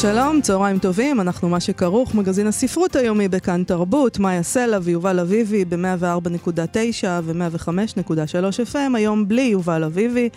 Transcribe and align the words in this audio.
שלום, 0.00 0.40
צהריים 0.40 0.78
טובים, 0.78 1.20
אנחנו 1.20 1.48
מה 1.48 1.60
שכרוך, 1.60 2.14
מגזין 2.14 2.46
הספרות 2.46 2.96
היומי 2.96 3.28
בכאן 3.28 3.64
תרבות, 3.64 4.18
מאיה 4.18 4.42
סלע 4.42 4.78
ויובל 4.82 5.20
אביבי 5.20 5.64
ב-104.9 5.64 7.06
ו-105.3 7.22 8.72
FM, 8.72 8.76
היום 8.94 9.28
בלי 9.28 9.42
יובל 9.42 9.84
אביבי. 9.84 10.28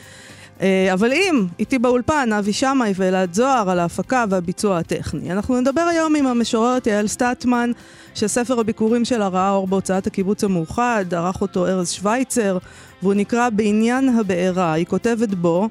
אה, 0.61 0.93
אבל 0.93 1.11
אם, 1.11 1.45
איתי 1.59 1.79
באולפן, 1.79 2.33
אבי 2.33 2.53
שמאי 2.53 2.93
ואלעד 2.95 3.33
זוהר 3.33 3.69
על 3.69 3.79
ההפקה 3.79 4.25
והביצוע 4.29 4.77
הטכני. 4.77 5.31
אנחנו 5.31 5.61
נדבר 5.61 5.81
היום 5.81 6.15
עם 6.15 6.27
המשוררת 6.27 6.87
יעל 6.87 7.07
סטטמן, 7.07 7.71
שספר 8.15 8.59
הביקורים 8.59 9.05
שלה 9.05 9.27
ראה 9.27 9.51
אור 9.51 9.67
בהוצאת 9.67 10.07
הקיבוץ 10.07 10.43
המאוחד, 10.43 11.05
ערך 11.11 11.41
אותו 11.41 11.67
ארז 11.67 11.91
שווייצר, 11.91 12.57
והוא 13.01 13.13
נקרא 13.13 13.49
בעניין 13.49 14.09
הבעירה. 14.09 14.73
היא 14.73 14.85
כותבת 14.85 15.29
בו 15.29 15.69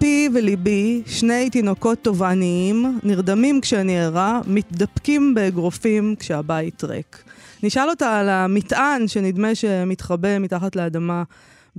פי 0.00 0.28
וליבי, 0.34 1.02
שני 1.06 1.50
תינוקות 1.50 1.98
תובעניים, 2.02 2.98
נרדמים 3.02 3.60
כשאני 3.60 4.00
ערה, 4.00 4.40
מתדפקים 4.46 5.34
באגרופים 5.34 6.14
כשהבית 6.18 6.84
ריק. 6.84 7.22
נשאל 7.62 7.88
אותה 7.88 8.18
על 8.18 8.28
המטען 8.28 9.08
שנדמה 9.08 9.54
שמתחבא 9.54 10.38
מתחת 10.38 10.76
לאדמה 10.76 11.22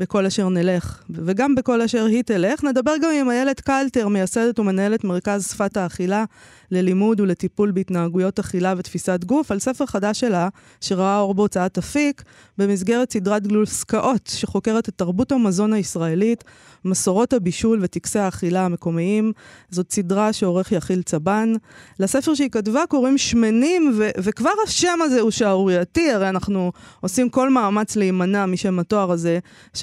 בכל 0.01 0.25
אשר 0.25 0.49
נלך, 0.49 1.03
וגם 1.09 1.55
בכל 1.55 1.81
אשר 1.81 2.05
היא 2.05 2.23
תלך. 2.23 2.63
נדבר 2.63 2.93
גם 3.01 3.09
עם 3.21 3.29
איילת 3.29 3.62
קלטר, 3.62 4.07
מייסדת 4.07 4.59
ומנהלת 4.59 5.03
מרכז 5.03 5.48
שפת 5.51 5.77
האכילה 5.77 6.26
ללימוד 6.71 7.20
ולטיפול 7.20 7.71
בהתנהגויות 7.71 8.39
אכילה 8.39 8.73
ותפיסת 8.77 9.23
גוף, 9.23 9.51
על 9.51 9.59
ספר 9.59 9.85
חדש 9.85 10.20
שלה, 10.20 10.49
שראה 10.81 11.20
אור 11.20 11.34
בהוצאת 11.34 11.77
אפיק, 11.77 12.23
במסגרת 12.57 13.13
סדרת 13.13 13.48
גלוסקאות, 13.48 14.27
שחוקרת 14.27 14.89
את 14.89 14.93
תרבות 14.95 15.31
המזון 15.31 15.73
הישראלית, 15.73 16.43
מסורות 16.85 17.33
הבישול 17.33 17.79
וטקסי 17.81 18.20
האכילה 18.20 18.65
המקומיים. 18.65 19.31
זאת 19.70 19.91
סדרה 19.91 20.33
שעורך 20.33 20.71
יחיל 20.71 21.01
צבן. 21.01 21.54
לספר 21.99 22.33
שהיא 22.33 22.49
כתבה 22.49 22.83
קוראים 22.89 23.17
שמנים, 23.17 23.93
ו- 23.98 24.09
וכבר 24.17 24.51
השם 24.67 24.99
הזה 25.04 25.21
הוא 25.21 25.31
שערורייתי, 25.31 26.11
הרי 26.11 26.29
אנחנו 26.29 26.71
עושים 27.01 27.29
כל 27.29 27.49
מאמץ 27.49 27.95
להימנע 27.95 28.45
משם 28.45 28.79
התואר 28.79 29.11
הזה, 29.11 29.39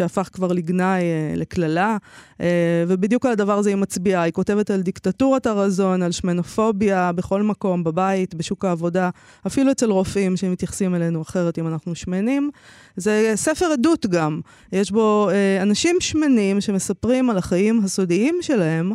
שהפך 0.08 0.28
כבר 0.32 0.52
לגנאי, 0.52 1.02
אה, 1.02 1.34
לקללה. 1.36 1.96
אה, 2.40 2.46
ובדיוק 2.88 3.26
על 3.26 3.32
הדבר 3.32 3.58
הזה 3.58 3.70
היא 3.70 3.76
מצביעה. 3.76 4.22
היא 4.22 4.32
כותבת 4.32 4.70
על 4.70 4.82
דיקטטורת 4.82 5.46
הרזון, 5.46 6.02
על 6.02 6.12
שמנופוביה 6.12 7.12
בכל 7.12 7.42
מקום, 7.42 7.84
בבית, 7.84 8.34
בשוק 8.34 8.64
העבודה, 8.64 9.10
אפילו 9.46 9.70
אצל 9.70 9.90
רופאים 9.90 10.36
שמתייחסים 10.36 10.94
אלינו 10.94 11.22
אחרת 11.22 11.58
אם 11.58 11.66
אנחנו 11.66 11.94
שמנים. 11.94 12.50
זה 12.96 13.32
ספר 13.34 13.66
עדות 13.66 14.06
גם. 14.06 14.40
יש 14.72 14.90
בו 14.90 15.28
אה, 15.30 15.62
אנשים 15.62 15.96
שמנים 16.00 16.60
שמספרים 16.60 17.30
על 17.30 17.38
החיים 17.38 17.80
הסודיים 17.84 18.38
שלהם. 18.40 18.92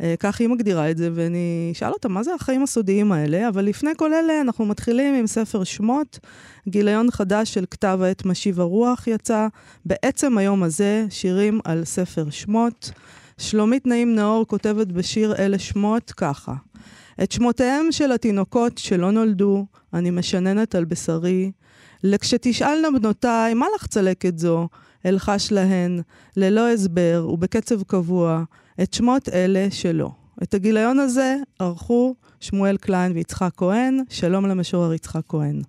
אה, 0.00 0.14
כך 0.18 0.40
היא 0.40 0.48
מגדירה 0.48 0.90
את 0.90 0.96
זה, 0.96 1.10
ואני 1.14 1.70
אשאל 1.72 1.90
אותה, 1.90 2.08
מה 2.08 2.22
זה 2.22 2.34
החיים 2.34 2.62
הסודיים 2.62 3.12
האלה? 3.12 3.48
אבל 3.48 3.64
לפני 3.64 3.90
כל 3.96 4.14
אלה, 4.14 4.40
אנחנו 4.40 4.66
מתחילים 4.66 5.14
עם 5.14 5.26
ספר 5.26 5.64
שמות. 5.64 6.18
גיליון 6.68 7.10
חדש 7.10 7.54
של 7.54 7.64
כתב 7.70 7.98
העת 8.02 8.24
משיב 8.24 8.60
הרוח 8.60 9.06
יצא. 9.06 9.48
בעצם 9.84 10.38
היום 10.38 10.62
הזה, 10.62 11.06
שירים 11.10 11.60
על 11.64 11.84
ספר 11.84 12.30
שמות. 12.30 12.90
שלומית 13.38 13.86
נעים 13.86 14.14
נאור 14.14 14.46
כותבת 14.46 14.86
בשיר 14.86 15.34
אלה 15.38 15.58
שמות 15.58 16.12
ככה: 16.16 16.54
את 17.22 17.32
שמותיהם 17.32 17.92
של 17.92 18.12
התינוקות 18.12 18.78
שלא 18.78 19.10
נולדו, 19.10 19.66
אני 19.94 20.10
משננת 20.10 20.74
על 20.74 20.84
בשרי. 20.84 21.52
לכשתשאלנה 22.04 22.98
בנותיי, 22.98 23.54
מה 23.54 23.66
לך 23.76 23.86
צלקת 23.86 24.38
זו? 24.38 24.68
אלחש 25.06 25.52
להן, 25.52 26.00
ללא 26.36 26.68
הסבר 26.68 27.28
ובקצב 27.32 27.82
קבוע, 27.82 28.44
את 28.82 28.94
שמות 28.94 29.28
אלה 29.28 29.66
שלא. 29.70 30.08
את 30.42 30.54
הגיליון 30.54 30.98
הזה 30.98 31.34
ערכו 31.60 32.14
שמואל 32.40 32.76
קליין 32.76 33.12
ויצחק 33.12 33.50
כהן. 33.56 33.98
שלום 34.10 34.46
למשורר 34.46 34.94
יצחק 34.94 35.22
כהן. 35.28 35.62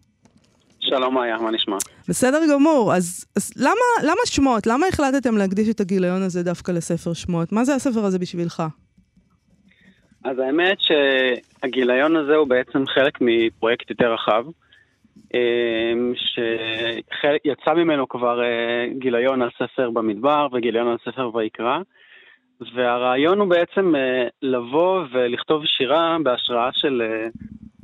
שלום 0.80 1.14
מאיה, 1.14 1.38
מה 1.38 1.52
נשמע? 1.52 1.78
בסדר 2.10 2.40
גמור, 2.54 2.94
אז, 2.94 3.26
אז 3.36 3.52
למה, 3.58 4.10
למה 4.12 4.22
שמות? 4.26 4.68
למה 4.68 4.88
החלטתם 4.88 5.38
להקדיש 5.38 5.70
את 5.70 5.80
הגיליון 5.80 6.22
הזה 6.22 6.44
דווקא 6.44 6.72
לספר 6.72 7.14
שמות? 7.14 7.52
מה 7.52 7.64
זה 7.64 7.76
הספר 7.76 8.06
הזה 8.06 8.20
בשבילך? 8.20 8.64
אז 10.24 10.40
האמת 10.40 10.78
שהגיליון 10.80 12.16
הזה 12.16 12.36
הוא 12.36 12.48
בעצם 12.48 12.86
חלק 12.88 13.18
מפרויקט 13.22 13.90
יותר 13.90 14.14
רחב, 14.14 14.46
אמ, 15.34 16.14
שיצא 16.16 17.74
ממנו 17.74 18.08
כבר 18.08 18.44
אה, 18.44 18.88
גיליון 18.98 19.42
על 19.42 19.50
ספר 19.58 19.90
במדבר 19.90 20.48
וגיליון 20.54 20.88
על 20.88 20.98
ספר 21.06 21.36
ויקרא, 21.36 21.80
והרעיון 22.74 23.40
הוא 23.40 23.50
בעצם 23.50 23.96
אה, 23.96 24.28
לבוא 24.42 25.04
ולכתוב 25.12 25.66
שירה 25.66 26.18
בהשראה 26.24 26.70
של 26.74 27.02
אה, 27.02 27.28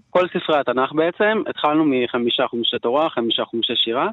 כל 0.10 0.28
ספרי 0.28 0.60
התנ"ך 0.60 0.92
בעצם, 0.92 1.44
התחלנו 1.48 1.86
מחמישה 1.86 2.48
חומשי 2.48 2.80
תורה, 2.80 3.10
חמישה 3.10 3.46
חומשי 3.46 3.76
שירה. 3.76 4.08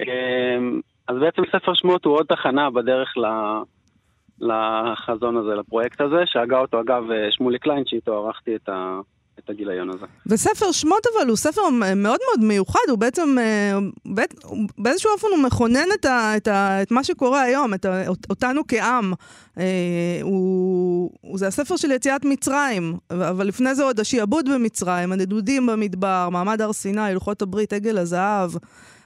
אמ, 0.00 0.80
אז 1.08 1.16
בעצם 1.16 1.42
ספר 1.52 1.74
שמות 1.74 2.04
הוא 2.04 2.14
עוד 2.14 2.26
תחנה 2.26 2.70
בדרך 2.70 3.14
לחזון 4.40 5.36
הזה, 5.36 5.54
לפרויקט 5.54 6.00
הזה, 6.00 6.22
שהגה 6.26 6.58
אותו 6.58 6.80
אגב 6.80 7.04
שמולי 7.30 7.58
קליין, 7.58 7.82
שאיתו 7.86 8.26
ערכתי 8.26 8.56
את, 8.56 8.68
ה, 8.68 9.00
את 9.44 9.50
הגיליון 9.50 9.90
הזה. 9.90 10.06
וספר 10.26 10.72
שמות 10.72 11.06
אבל 11.06 11.28
הוא 11.28 11.36
ספר 11.36 11.60
מאוד 11.96 12.18
מאוד 12.26 12.48
מיוחד, 12.48 12.80
הוא 12.90 12.98
בעצם, 12.98 13.36
אה, 13.38 13.78
באיזשהו 14.78 15.10
אופן 15.12 15.26
הוא 15.36 15.44
מכונן 15.44 15.86
את, 16.00 16.04
ה, 16.04 16.36
את, 16.36 16.48
ה, 16.48 16.82
את 16.82 16.90
מה 16.90 17.04
שקורה 17.04 17.42
היום, 17.42 17.74
את 17.74 17.84
ה, 17.84 18.02
אותנו 18.30 18.62
כעם. 18.68 19.12
אה, 19.58 19.64
הוא, 20.22 21.10
זה 21.34 21.46
הספר 21.46 21.76
של 21.76 21.90
יציאת 21.90 22.24
מצרים, 22.24 22.96
אבל 23.10 23.46
לפני 23.46 23.74
זה 23.74 23.84
עוד 23.84 24.00
השעבוד 24.00 24.48
במצרים, 24.48 25.12
הנדודים 25.12 25.66
במדבר, 25.66 26.28
מעמד 26.32 26.60
הר 26.60 26.72
סיני, 26.72 27.14
לוחות 27.14 27.42
הברית, 27.42 27.72
עגל 27.72 27.98
הזהב. 27.98 28.50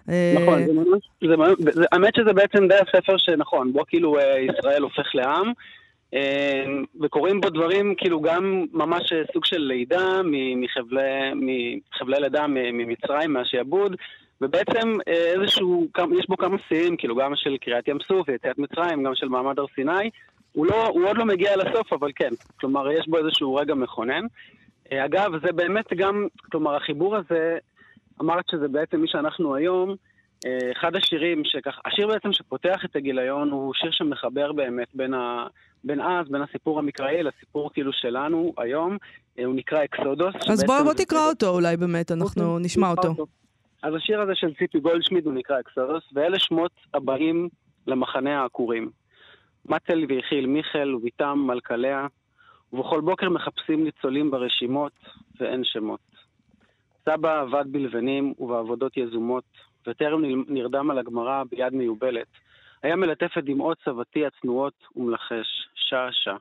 אה, 0.08 0.34
נכון, 0.42 0.62
האמת 1.92 2.14
שזה 2.16 2.32
בעצם 2.32 2.68
די 2.68 2.74
הספר 2.74 3.16
שנכון, 3.18 3.72
בו 3.72 3.82
כאילו 3.88 4.16
ישראל 4.48 4.82
הופך 4.82 5.14
לעם. 5.14 5.52
אמ, 6.14 6.84
וקורים 7.00 7.40
בו 7.40 7.50
דברים, 7.50 7.94
כאילו 7.94 8.20
גם 8.20 8.64
ממש 8.72 9.12
סוג 9.32 9.44
של 9.44 9.58
לידה 9.58 10.20
מחבלי, 10.56 11.00
מחבלי 11.92 12.16
לידה 12.20 12.46
ממצרים, 12.48 13.32
מהשעבוד, 13.32 13.96
ובעצם 14.40 14.96
אה, 15.08 15.32
איזשהו, 15.32 15.88
יש 16.18 16.26
בו 16.28 16.36
כמה 16.36 16.56
שיאים, 16.68 16.96
כאילו 16.96 17.16
גם 17.16 17.32
של 17.36 17.56
קריעת 17.56 17.88
ים 17.88 17.98
סוף 18.08 18.28
ויציאת 18.28 18.58
מצרים, 18.58 19.02
גם 19.02 19.14
של 19.14 19.28
מעמד 19.28 19.58
הר 19.58 19.66
סיני. 19.74 20.10
הוא, 20.52 20.66
לא, 20.66 20.86
הוא 20.86 21.08
עוד 21.08 21.16
לא 21.16 21.24
מגיע 21.24 21.56
לסוף, 21.56 21.92
אבל 21.92 22.10
כן. 22.16 22.30
כלומר, 22.60 22.92
יש 22.92 23.08
בו 23.08 23.18
איזשהו 23.18 23.54
רגע 23.54 23.74
מכונן. 23.74 24.26
אה, 24.92 25.04
אגב, 25.04 25.30
זה 25.46 25.52
באמת 25.52 25.92
גם, 25.96 26.26
כלומר, 26.50 26.76
החיבור 26.76 27.16
הזה, 27.16 27.58
אמרת 28.20 28.44
שזה 28.50 28.68
בעצם 28.68 29.00
מי 29.00 29.08
שאנחנו 29.08 29.54
היום, 29.54 29.94
אה, 30.46 30.72
אחד 30.72 30.96
השירים 30.96 31.42
שכך, 31.44 31.78
השיר 31.84 32.06
בעצם 32.06 32.32
שפותח 32.32 32.84
את 32.84 32.96
הגיליון 32.96 33.50
הוא 33.50 33.74
שיר 33.74 33.90
שמחבר 33.90 34.52
באמת 34.52 34.88
בין, 34.94 35.14
ה, 35.14 35.46
בין 35.84 36.00
אז, 36.00 36.28
בין 36.28 36.42
הסיפור 36.42 36.78
המקראי 36.78 37.22
לסיפור 37.22 37.70
כאילו 37.72 37.92
שלנו 37.92 38.52
היום, 38.58 38.96
אה, 39.38 39.44
הוא 39.44 39.54
נקרא 39.54 39.84
אקסודוס. 39.84 40.34
אז 40.50 40.64
בוא, 40.64 40.82
בוא 40.82 40.92
תקרא 40.92 41.28
אותו 41.28 41.48
אולי 41.48 41.76
באמת, 41.76 42.12
אנחנו 42.12 42.58
נשמע 42.58 42.90
אותו. 42.90 43.08
אותו. 43.08 43.26
אז 43.82 43.94
השיר 43.94 44.20
הזה 44.20 44.32
של 44.34 44.54
ציפי 44.54 44.80
גולדשמיד 44.80 45.26
הוא 45.26 45.34
נקרא 45.34 45.60
אקסודוס, 45.60 46.04
ואלה 46.14 46.38
שמות 46.38 46.72
הבאים 46.94 47.48
למחנה 47.86 48.40
העקורים. 48.42 48.90
מצל 49.66 50.04
ויחיל 50.08 50.46
מיכאל 50.46 50.94
וביתם 50.94 51.38
מלכליה, 51.46 52.06
ובכל 52.72 53.00
בוקר 53.00 53.28
מחפשים 53.28 53.84
ניצולים 53.84 54.30
ברשימות, 54.30 54.92
ואין 55.40 55.64
שמות. 55.64 56.00
סבא 57.04 57.40
עבד 57.40 57.64
בלבנים 57.72 58.34
ובעבודות 58.38 58.96
יזומות, 58.96 59.44
וטרם 59.86 60.22
נרדם 60.48 60.90
על 60.90 60.98
הגמרא 60.98 61.42
ביד 61.50 61.74
מיובלת, 61.74 62.26
היה 62.84 62.96
מלטף 62.96 63.38
את 63.38 63.44
דמעות 63.44 63.78
סבתי 63.84 64.26
הצנועות 64.26 64.74
ומלחש, 64.96 65.68
שעה-שעה. 65.74 66.36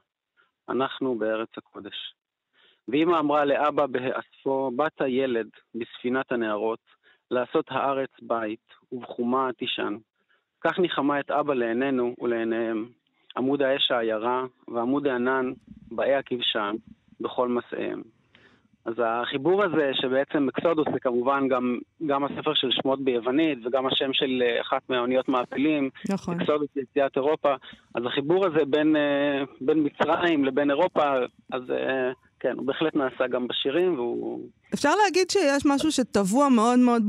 אנחנו 0.69 1.16
בארץ 1.16 1.50
הקודש. 1.57 2.13
ואמא 2.88 3.19
אמרה 3.19 3.45
לאבא 3.45 3.86
בהאספו, 3.86 4.72
בת 4.75 5.01
הילד 5.01 5.48
בספינת 5.75 6.31
הנערות, 6.31 6.80
לעשות 7.31 7.66
הארץ 7.69 8.10
בית, 8.22 8.74
ובחומה 8.92 9.50
תישן. 9.57 9.98
כך 10.62 10.80
ניחמה 10.80 11.19
את 11.19 11.31
אבא 11.31 11.54
לעינינו 11.54 12.16
ולעיניהם, 12.22 12.89
עמוד 13.38 13.62
האש 13.62 13.92
העיירה, 13.92 14.46
ועמוד 14.68 15.07
הענן, 15.07 15.54
באי 15.92 16.13
הכבשן, 16.13 16.75
בכל 17.19 17.48
מסעיהם. 17.48 18.01
אז 18.85 18.94
החיבור 19.06 19.63
הזה, 19.63 19.91
שבעצם 19.94 20.47
אקסודוס 20.50 20.88
זה 20.94 21.00
כמובן 21.00 21.47
גם, 21.47 21.80
גם 22.06 22.24
הספר 22.24 22.53
של 22.53 22.71
שמות 22.71 23.03
ביוונית 23.03 23.59
וגם 23.65 23.88
השם 23.88 24.13
של 24.13 24.44
אה, 24.45 24.62
אחת 24.62 24.81
מהאוניות 24.89 25.30
מעפילים, 25.30 25.89
נכון. 26.09 26.41
אקסודוס 26.41 26.69
ליציאת 26.75 27.15
אירופה, 27.15 27.53
אז 27.95 28.03
החיבור 28.06 28.45
הזה 28.45 28.65
בין, 28.68 28.95
אה, 28.95 29.44
בין 29.62 29.83
מצרים 29.83 30.45
לבין 30.45 30.69
אירופה, 30.69 31.03
אז 31.51 31.62
אה, 31.71 32.12
כן, 32.44 32.54
הוא 32.57 32.66
בהחלט 32.66 32.95
נעשה 32.95 33.28
גם 33.28 33.48
בשירים, 33.48 33.94
והוא... 33.94 34.40
אפשר 34.74 34.90
להגיד 35.04 35.30
שיש 35.30 35.66
משהו 35.66 35.92
שטבוע 35.92 36.50
מאוד 36.50 36.80
מאוד 36.80 37.04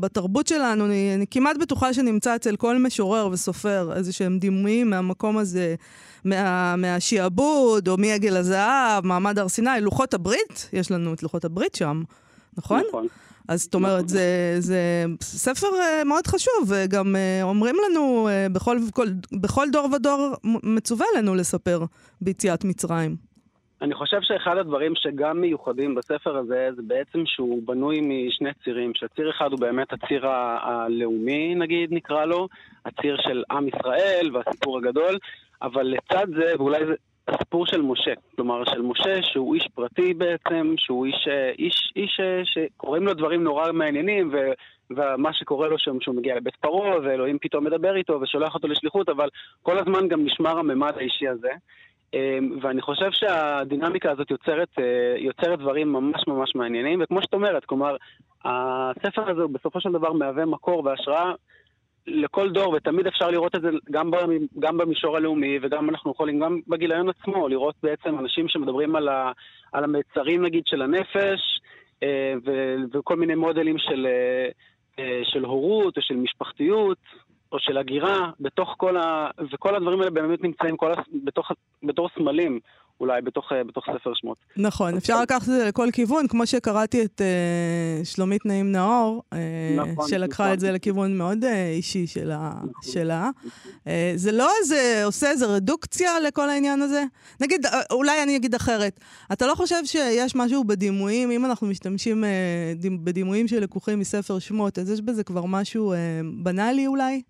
בתרבות 0.00 0.46
שלנו, 0.46 0.86
אני, 0.86 1.14
אני 1.14 1.26
כמעט 1.30 1.56
בטוחה 1.56 1.92
שנמצא 1.94 2.36
אצל 2.36 2.56
כל 2.56 2.76
משורר 2.78 3.28
וסופר 3.32 3.92
איזה 3.96 4.12
שהם 4.12 4.38
דימויים 4.38 4.90
מהמקום 4.90 5.38
הזה, 5.38 5.74
מה, 6.24 6.76
מהשיעבוד, 6.76 7.88
או 7.88 7.96
מעגל 7.96 8.36
הזהב, 8.36 9.06
מעמד 9.06 9.38
הר 9.38 9.48
סיני, 9.48 9.70
לוחות 9.80 10.14
הברית, 10.14 10.70
יש 10.72 10.90
לנו 10.90 11.14
את 11.14 11.22
לוחות 11.22 11.44
הברית 11.44 11.74
שם, 11.74 12.02
נכון? 12.58 12.82
נכון. 12.88 13.06
אז 13.48 13.62
זאת 13.62 13.74
אומרת, 13.74 14.04
נכון. 14.04 14.08
זה, 14.08 14.56
זה 14.58 15.04
ספר 15.22 15.66
uh, 15.66 16.04
מאוד 16.04 16.26
חשוב, 16.26 16.54
וגם 16.66 17.16
uh, 17.16 17.42
אומרים 17.42 17.76
לנו, 17.90 18.28
uh, 18.28 18.52
בכל, 18.52 18.78
כל, 18.92 19.08
בכל 19.32 19.66
דור 19.72 19.88
ודור 19.92 20.34
מצווה 20.44 21.06
לנו 21.16 21.34
לספר 21.34 21.84
ביציאת 22.20 22.64
מצרים. 22.64 23.27
אני 23.82 23.94
חושב 23.94 24.18
שאחד 24.22 24.56
הדברים 24.56 24.92
שגם 24.96 25.40
מיוחדים 25.40 25.94
בספר 25.94 26.36
הזה, 26.36 26.68
זה 26.76 26.82
בעצם 26.82 27.26
שהוא 27.26 27.62
בנוי 27.66 28.00
משני 28.00 28.50
צירים, 28.64 28.92
שציר 28.94 29.30
אחד 29.30 29.52
הוא 29.52 29.60
באמת 29.60 29.92
הציר 29.92 30.28
הלאומי, 30.28 31.54
נגיד, 31.54 31.92
נקרא 31.92 32.24
לו, 32.24 32.48
הציר 32.84 33.16
של 33.20 33.42
עם 33.50 33.68
ישראל 33.68 34.30
והסיפור 34.32 34.78
הגדול, 34.78 35.18
אבל 35.62 35.82
לצד 35.82 36.26
זה, 36.36 36.52
ואולי 36.58 36.86
זה 36.86 36.94
הסיפור 37.28 37.66
של 37.66 37.82
משה, 37.82 38.12
כלומר 38.36 38.64
של 38.64 38.82
משה 38.82 39.22
שהוא 39.22 39.54
איש 39.54 39.68
פרטי 39.74 40.14
בעצם, 40.14 40.74
שהוא 40.76 41.06
איש, 41.06 41.28
איש, 41.58 41.92
איש 41.96 42.20
שקוראים 42.44 43.02
לו 43.06 43.14
דברים 43.14 43.44
נורא 43.44 43.72
מעניינים, 43.72 44.30
ו... 44.32 44.36
ומה 44.90 45.32
שקורה 45.32 45.68
לו 45.68 45.78
שם 45.78 46.00
שהוא 46.00 46.14
מגיע 46.14 46.36
לבית 46.36 46.56
פרעה, 46.56 46.96
ואלוהים 47.02 47.38
פתאום 47.40 47.64
מדבר 47.64 47.96
איתו 47.96 48.20
ושולח 48.20 48.54
אותו 48.54 48.68
לשליחות, 48.68 49.08
אבל 49.08 49.28
כל 49.62 49.78
הזמן 49.78 50.08
גם 50.08 50.24
נשמר 50.24 50.58
הממד 50.58 50.92
האישי 50.96 51.28
הזה. 51.28 51.50
אמ, 52.14 52.58
ואני 52.62 52.82
חושב 52.82 53.10
שהדינמיקה 53.12 54.10
הזאת 54.10 54.30
יוצרת, 54.30 54.68
אה, 54.78 55.14
יוצרת 55.18 55.58
דברים 55.58 55.92
ממש 55.92 56.24
ממש 56.26 56.54
מעניינים, 56.54 57.00
וכמו 57.02 57.22
שאת 57.22 57.34
אומרת, 57.34 57.64
כלומר, 57.64 57.96
הספר 58.44 59.30
הזה 59.30 59.42
בסופו 59.52 59.80
של 59.80 59.92
דבר 59.92 60.12
מהווה 60.12 60.46
מקור 60.46 60.84
והשראה 60.84 61.32
לכל 62.06 62.50
דור, 62.50 62.72
ותמיד 62.72 63.06
אפשר 63.06 63.30
לראות 63.30 63.54
את 63.54 63.62
זה 63.62 63.68
גם, 63.90 64.10
גם 64.58 64.78
במישור 64.78 65.16
הלאומי, 65.16 65.58
וגם 65.62 65.90
אנחנו 65.90 66.10
יכולים, 66.10 66.40
גם 66.40 66.60
בגיליון 66.68 67.08
עצמו, 67.08 67.48
לראות 67.48 67.74
בעצם 67.82 68.18
אנשים 68.18 68.48
שמדברים 68.48 68.96
על, 68.96 69.08
על 69.72 69.84
המצרים, 69.84 70.44
נגיד, 70.44 70.66
של 70.66 70.82
הנפש, 70.82 71.60
אה, 72.02 72.34
וכל 72.92 73.16
מיני 73.16 73.34
מודלים 73.34 73.78
של, 73.78 74.06
אה, 74.98 75.20
של 75.24 75.44
הורות 75.44 75.96
או 75.96 76.02
של 76.02 76.16
משפחתיות. 76.16 76.98
או 77.52 77.58
של 77.58 77.78
הגירה, 77.78 78.30
בתוך 78.40 78.74
כל 78.76 78.96
ה... 78.96 79.30
וכל 79.52 79.74
הדברים 79.74 80.00
האלה 80.00 80.10
באמת 80.10 80.42
נמצאים 80.42 80.76
כל 80.76 80.92
הס... 80.92 80.98
בתוך... 81.24 81.50
בתור 81.82 82.08
סמלים. 82.14 82.60
אולי 83.00 83.22
בתוך, 83.22 83.52
אה, 83.52 83.64
בתוך 83.64 83.84
ספר 83.84 84.12
שמות. 84.14 84.38
נכון, 84.56 84.96
אפשר 84.96 85.22
לקחת 85.22 85.42
את 85.42 85.46
זה 85.46 85.64
לכל 85.68 85.88
כיוון, 85.92 86.28
כמו 86.28 86.46
שקראתי 86.46 87.04
את 87.04 87.20
uh, 87.20 88.04
שלומית 88.04 88.46
נעים 88.46 88.72
נאור, 88.72 89.22
uh, 89.34 89.36
נכון, 89.76 90.08
שלקחה 90.08 90.42
נכון. 90.42 90.54
את 90.54 90.60
זה 90.60 90.72
לכיוון 90.72 91.18
מאוד 91.18 91.44
uh, 91.44 91.46
אישי 91.76 92.06
שלה. 92.06 92.52
נכון. 92.54 92.92
שלה. 92.92 93.30
Uh, 93.84 93.88
זה 94.16 94.32
לא 94.32 94.50
איזה, 94.60 95.02
עושה 95.04 95.30
איזה 95.30 95.46
רדוקציה 95.46 96.20
לכל 96.20 96.50
העניין 96.50 96.82
הזה? 96.82 97.04
נגיד, 97.40 97.66
uh, 97.66 97.70
אולי 97.90 98.22
אני 98.22 98.36
אגיד 98.36 98.54
אחרת, 98.54 99.00
אתה 99.32 99.46
לא 99.46 99.54
חושב 99.54 99.84
שיש 99.84 100.36
משהו 100.36 100.64
בדימויים, 100.64 101.30
אם 101.30 101.44
אנחנו 101.44 101.66
משתמשים 101.66 102.24
uh, 102.24 102.86
בדימויים 103.04 103.48
שלקוחים 103.48 103.98
מספר 103.98 104.38
שמות, 104.38 104.78
אז 104.78 104.90
יש 104.90 105.00
בזה 105.00 105.24
כבר 105.24 105.44
משהו 105.44 105.92
uh, 105.92 105.96
בנאלי 106.42 106.86
אולי? 106.86 107.22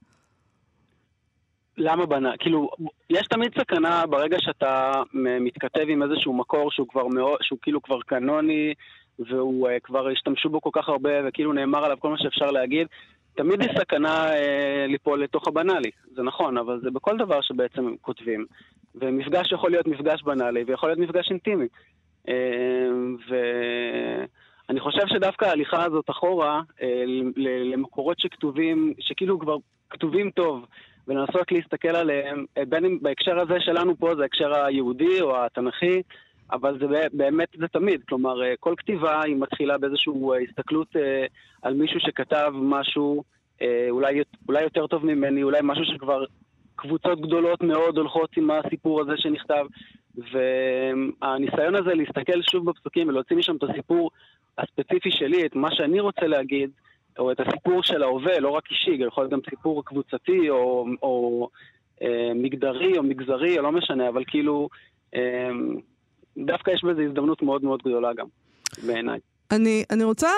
למה 1.79 2.07
בנה? 2.07 2.37
כאילו, 2.39 2.71
יש 3.11 3.27
תמיד 3.27 3.59
סכנה 3.59 4.07
ברגע 4.07 4.37
שאתה 4.41 4.93
מתכתב 5.41 5.85
עם 5.89 6.03
איזשהו 6.03 6.33
מקור 6.33 6.71
שהוא 6.71 6.89
כבר 6.89 7.07
מאוד, 7.07 7.39
שהוא 7.43 7.59
כאילו 7.63 7.83
כבר 7.83 8.01
קנוני, 8.01 8.75
והוא 9.19 9.69
uh, 9.69 9.73
כבר 9.83 10.09
השתמשו 10.09 10.49
בו 10.49 10.61
כל 10.61 10.71
כך 10.73 10.89
הרבה, 10.89 11.11
וכאילו 11.25 11.53
נאמר 11.53 11.85
עליו 11.85 11.97
כל 12.01 12.11
מה 12.11 12.19
שאפשר 12.19 12.51
להגיד. 12.51 12.87
תמיד 13.35 13.63
יש 13.63 13.71
סכנה 13.79 14.27
uh, 14.27 14.37
ליפול 14.89 15.23
לתוך 15.23 15.49
הבנאלי, 15.49 15.91
זה 16.15 16.23
נכון, 16.23 16.59
אבל 16.59 16.81
זה 16.83 16.91
בכל 16.91 17.17
דבר 17.17 17.41
שבעצם 17.41 17.95
כותבים. 18.01 18.47
ומפגש 18.95 19.53
יכול 19.53 19.71
להיות 19.71 19.87
מפגש 19.87 20.23
בנאלי, 20.23 20.65
ויכול 20.67 20.89
להיות 20.89 20.99
מפגש 20.99 21.31
אינטימי. 21.31 21.67
Uh, 22.27 22.31
ואני 24.69 24.81
חושב 24.81 25.07
שדווקא 25.07 25.45
ההליכה 25.45 25.85
הזאת 25.85 26.11
אחורה, 26.11 26.63
למקורות 27.73 28.21
שכתובים, 28.21 28.95
שכאילו 29.01 29.39
כבר 29.39 29.57
כתובים 29.91 30.31
טוב, 30.31 30.67
ולנסות 31.09 31.53
להסתכל 31.53 31.97
עליהם, 31.97 32.45
אה, 32.59 32.65
בין 32.65 32.85
אם 32.85 32.99
בהקשר 33.03 33.39
הזה 33.39 33.61
שלנו 33.61 33.97
פה 33.97 34.15
זה 34.17 34.23
ההקשר 34.23 34.55
היהודי 34.55 35.21
או 35.21 35.45
התנ"כי, 35.45 36.03
אבל 36.53 36.79
זה 36.79 36.87
באמת, 37.13 37.49
זה 37.59 37.69
תמיד. 37.69 38.01
כלומר, 38.09 38.43
אה, 38.43 38.55
כל 38.61 38.75
כתיבה 38.77 39.23
היא 39.23 39.37
מתחילה 39.37 39.79
באיזושהי 39.79 40.13
אה, 40.13 40.39
הסתכלות 40.49 40.89
על 41.63 41.75
מישהו 41.75 42.01
שכתב 42.01 42.53
משהו 42.55 43.25
אולי, 43.91 44.23
אולי 44.49 44.63
יותר 44.63 44.87
טוב 44.87 45.07
ממני, 45.07 45.43
אולי 45.43 45.59
משהו 45.63 45.85
שכבר 45.85 46.25
קבוצות 46.77 47.21
גדולות 47.21 47.63
מאוד 47.63 47.99
הולכות 47.99 48.37
עם 48.37 48.51
הסיפור 48.51 49.01
הזה 49.01 49.13
שנכתב. 49.17 49.67
והניסיון 50.33 51.75
הזה 51.75 51.95
להסתכל 51.95 52.43
שוב 52.43 52.71
בפסוקים 52.71 53.09
ולהוציא 53.09 53.37
משם 53.37 53.57
את 53.57 53.63
הסיפור 53.63 54.11
הספציפי 54.59 55.11
שלי, 55.11 55.47
את 55.47 55.55
מה 55.55 55.69
שאני 55.75 56.01
רוצה 56.01 56.27
להגיד, 56.27 56.71
או 57.19 57.33
את 57.33 57.41
הסיפור 57.41 57.83
של 57.83 58.03
ההווה, 58.03 58.41
לא 58.41 58.49
רק 58.49 58.65
אישי, 58.71 58.91
יכול 59.07 59.25
להיות 59.25 59.33
גם 59.33 59.41
סיפור 59.51 59.85
קבוצתי 59.85 60.51
או, 60.51 60.87
או 61.03 61.49
אה, 62.03 62.31
מגדרי 62.35 62.99
או 62.99 63.03
מגזרי, 63.03 63.59
או 63.59 63.63
לא 63.63 63.73
משנה, 63.73 64.09
אבל 64.09 64.23
כאילו, 64.27 64.69
אה, 65.15 65.51
דווקא 66.37 66.71
יש 66.71 66.85
בזה 66.85 67.03
הזדמנות 67.03 67.43
מאוד 67.43 67.65
מאוד 67.65 67.81
גדולה 67.83 68.15
גם, 68.15 68.27
בעיניי. 68.87 69.19
אני, 69.51 69.85
אני 69.91 70.05
רוצה 70.05 70.29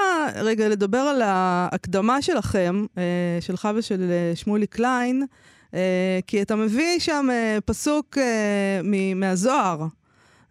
רגע 0.43 0.69
לדבר 0.69 0.99
על 0.99 1.23
ההקדמה 1.23 2.23
שלכם, 2.23 2.85
אה, 2.99 3.39
שלך 3.41 3.69
ושל 3.77 4.11
אה, 4.11 4.33
שמולי 4.35 4.67
קליין, 4.67 5.27
אה, 5.75 6.19
כי 6.27 6.43
אתה 6.43 6.57
מביא 6.57 6.99
שם 6.99 7.27
אה, 7.31 7.59
פסוק 7.65 8.19
אה, 8.19 8.81
מהזוהר. 9.15 9.79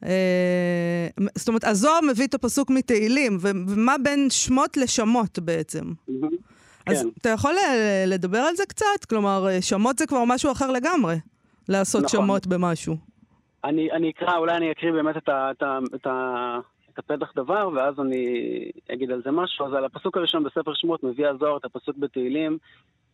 אה, 0.05 1.07
זאת 1.35 1.47
אומרת, 1.47 1.63
הזוהר 1.63 1.99
מביא 2.11 2.27
את 2.27 2.33
הפסוק 2.33 2.69
מתהילים, 2.69 3.37
ומה 3.41 3.95
בין 4.03 4.29
שמות 4.29 4.77
לשמות 4.77 5.39
בעצם? 5.39 5.85
אז 6.85 7.03
כן. 7.03 7.09
אתה 7.21 7.29
יכול 7.29 7.53
לדבר 8.07 8.37
על 8.37 8.55
זה 8.55 8.65
קצת? 8.65 9.05
כלומר, 9.09 9.47
אה, 9.47 9.61
שמות 9.61 9.97
זה 9.97 10.07
כבר 10.07 10.23
משהו 10.27 10.51
אחר 10.51 10.71
לגמרי, 10.71 11.15
לעשות 11.69 12.03
נכון. 12.03 12.25
שמות 12.25 12.47
במשהו. 12.47 12.95
אני, 13.63 13.91
אני 13.91 14.09
אקרא, 14.09 14.37
אולי 14.37 14.57
אני 14.57 14.71
אקריא 14.71 14.91
באמת 14.91 15.17
את, 15.17 16.07
ה, 16.07 16.59
הפתח 16.99 17.31
דבר, 17.35 17.69
ואז 17.75 17.99
אני 17.99 18.25
אגיד 18.93 19.11
על 19.11 19.21
זה 19.25 19.31
משהו. 19.31 19.65
אז 19.65 19.73
על 19.73 19.85
הפסוק 19.85 20.17
הראשון 20.17 20.43
בספר 20.43 20.73
שמות 20.73 21.03
מביא 21.03 21.27
הזוהר 21.27 21.57
את 21.57 21.65
הפסוק 21.65 21.97
בתהילים, 21.97 22.57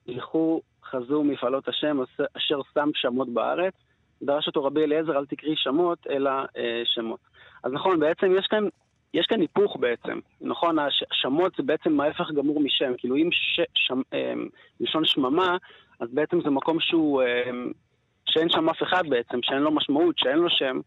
ילכו 0.08 0.62
חזו 0.92 1.24
מפעלות 1.24 1.68
השם 1.68 1.98
אשר 2.38 2.60
שם 2.74 2.90
שמות 2.94 3.30
בארץ. 3.30 3.74
דרש 4.22 4.48
אותו 4.48 4.64
רבי 4.64 4.84
אליעזר, 4.84 5.18
אל 5.18 5.26
תקראי 5.26 5.56
שמות, 5.56 6.08
אלא 6.10 6.30
אה, 6.30 6.82
שמות. 6.86 7.20
אז 7.64 7.72
נכון, 7.72 8.00
בעצם 8.00 8.32
יש 8.38 8.48
כאן, 8.48 8.68
יש 9.14 9.26
כאן 9.26 9.42
היפוך 9.42 9.78
בעצם. 9.80 10.20
נכון, 10.42 10.78
השמות 10.80 11.54
זה 11.58 11.64
בעצם 11.64 12.00
ההפך 12.00 12.32
גמור 12.32 12.60
משם. 12.60 12.94
כאילו 12.98 13.16
אם 13.16 13.30
ש, 13.32 13.62
שם, 13.74 14.02
אה, 14.14 14.34
לשון 14.80 15.06
שממה, 15.06 15.58
אז 16.00 16.10
בעצם 16.14 16.42
זה 16.42 16.50
מקום 16.50 16.80
שהוא, 16.80 17.22
אה, 17.22 17.52
שאין 18.26 18.50
שם 18.50 18.70
אף 18.70 18.84
אחד 18.84 19.04
בעצם, 19.10 19.40
שאין 19.44 19.62
לו 19.62 19.72
משמעות, 19.72 20.18
שאין 20.18 20.38
לו 20.38 20.50
שם. 20.50 20.80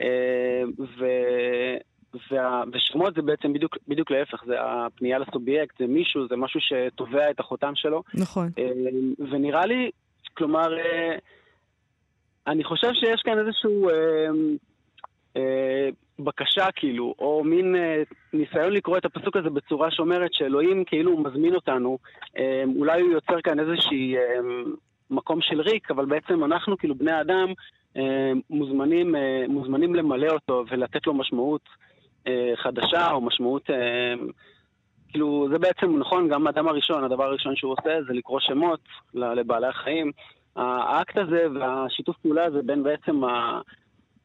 אה, 0.00 0.62
ו... 0.98 1.06
וה, 2.30 2.62
ושמות 2.72 3.14
זה 3.14 3.22
בעצם 3.22 3.52
בדיוק, 3.52 3.78
בדיוק 3.88 4.10
להפך, 4.10 4.44
זה 4.46 4.54
הפנייה 4.60 5.18
לסובייקט, 5.18 5.78
זה 5.78 5.86
מישהו, 5.86 6.28
זה 6.28 6.36
משהו 6.36 6.60
שתובע 6.60 7.30
את 7.30 7.40
החותם 7.40 7.72
שלו. 7.74 8.02
נכון. 8.14 8.48
אה, 8.58 8.70
ונראה 9.30 9.66
לי, 9.66 9.90
כלומר, 10.34 10.78
אה, 10.78 11.16
אני 12.46 12.64
חושב 12.64 12.92
שיש 12.94 13.22
כאן 13.24 13.38
איזשהו 13.38 13.88
אה, 13.88 13.94
אה, 15.36 15.88
בקשה, 16.18 16.66
כאילו, 16.76 17.14
או 17.18 17.44
מין 17.44 17.76
אה, 17.76 18.02
ניסיון 18.32 18.72
לקרוא 18.72 18.98
את 18.98 19.04
הפסוק 19.04 19.36
הזה 19.36 19.50
בצורה 19.50 19.90
שאומרת 19.90 20.34
שאלוהים 20.34 20.84
כאילו 20.84 21.12
הוא 21.12 21.24
מזמין 21.24 21.54
אותנו, 21.54 21.98
אה, 22.38 22.62
אולי 22.76 23.00
הוא 23.00 23.10
יוצר 23.12 23.40
כאן 23.40 23.60
איזשהי 23.60 24.16
אה, 24.16 24.22
מקום 25.10 25.40
של 25.40 25.60
ריק, 25.60 25.90
אבל 25.90 26.04
בעצם 26.04 26.44
אנחנו, 26.44 26.78
כאילו, 26.78 26.94
בני 26.94 27.20
אדם, 27.20 27.52
אה, 27.96 28.32
מוזמנים, 28.50 29.16
אה, 29.16 29.44
מוזמנים 29.48 29.94
למלא 29.94 30.28
אותו 30.28 30.64
ולתת 30.70 31.06
לו 31.06 31.14
משמעות 31.14 31.68
אה, 32.26 32.52
חדשה, 32.56 33.12
או 33.12 33.20
משמעות... 33.20 33.70
אה, 33.70 34.14
כאילו, 35.08 35.48
זה 35.52 35.58
בעצם, 35.58 35.98
נכון, 35.98 36.28
גם 36.28 36.46
האדם 36.46 36.68
הראשון, 36.68 37.04
הדבר 37.04 37.24
הראשון 37.24 37.56
שהוא 37.56 37.72
עושה 37.72 38.02
זה 38.06 38.12
לקרוא 38.12 38.40
שמות 38.40 38.80
לבעלי 39.14 39.66
החיים. 39.66 40.12
האקט 40.56 41.16
הזה 41.18 41.46
והשיתוף 41.54 42.16
פעולה 42.16 42.44
הזה 42.44 42.62
בין 42.62 42.82
בעצם 42.82 43.24
ה... 43.24 43.60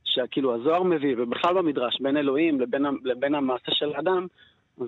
שכאילו 0.04 0.56
הזוהר 0.56 0.84
מביא, 0.84 1.16
ובכלל 1.18 1.54
במדרש, 1.54 2.02
בין 2.02 2.18
אלוהים 2.18 2.62
לבין, 2.62 2.86
לבין 3.04 3.36
המעשה 3.36 3.72
של 3.72 3.96
האדם, 3.96 4.28
אז, 4.82 4.88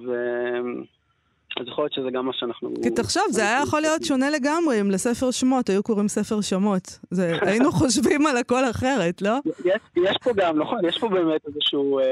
אז 1.60 1.67
יכול 1.67 1.84
להיות 1.84 1.93
שזה 1.93 2.08
גם 2.13 2.25
מה 2.25 2.31
שאנחנו... 2.34 2.74
כי 2.84 2.89
תחשוב, 2.89 3.24
זה 3.29 3.41
היה 3.41 3.62
יכול 3.63 3.81
להיות 3.81 4.03
שונה 4.03 4.29
לגמרי 4.29 4.81
אם 4.81 4.91
לספר 4.91 5.31
שמות 5.31 5.70
היו 5.70 5.84
קוראים 5.84 6.08
ספר 6.08 6.41
שמות. 6.41 7.00
זה, 7.12 7.38
היינו 7.48 7.72
חושבים 7.72 8.25
על 8.25 8.38
הכל 8.38 8.70
אחרת, 8.70 9.22
לא? 9.22 9.38
יש, 9.65 9.81
יש 9.96 10.17
פה 10.24 10.31
גם, 10.36 10.60
נכון, 10.60 10.86
יש 10.86 11.00
פה 11.00 11.10
באמת 11.10 11.41
איזשהו... 11.48 12.00
אה, 12.00 12.03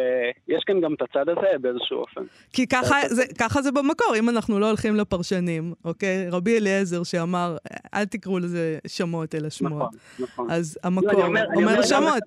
יש 0.47 0.63
כאן 0.67 0.81
גם 0.81 0.93
את 0.93 1.01
הצד 1.01 1.29
הזה 1.29 1.57
באיזשהו 1.61 1.97
אופן. 1.97 2.21
כי 2.53 2.67
ככה 2.67 2.95
זה, 3.07 3.23
ככה 3.39 3.61
זה 3.61 3.71
במקור, 3.71 4.15
אם 4.19 4.29
אנחנו 4.29 4.59
לא 4.59 4.67
הולכים 4.67 4.95
לפרשנים, 4.95 5.73
אוקיי? 5.85 6.29
רבי 6.29 6.57
אליעזר 6.57 7.03
שאמר, 7.03 7.57
אל 7.93 8.05
תקראו 8.05 8.39
לזה 8.39 8.77
שמות 8.87 9.35
אלא 9.35 9.49
שמות. 9.49 9.71
נכון, 9.71 9.89
נכון. 10.19 10.51
אז 10.51 10.79
המקור 10.83 11.19
לא, 11.19 11.25
אומר, 11.25 11.45
אומר, 11.55 11.71
אומר 11.71 11.83
שמות. 11.83 12.23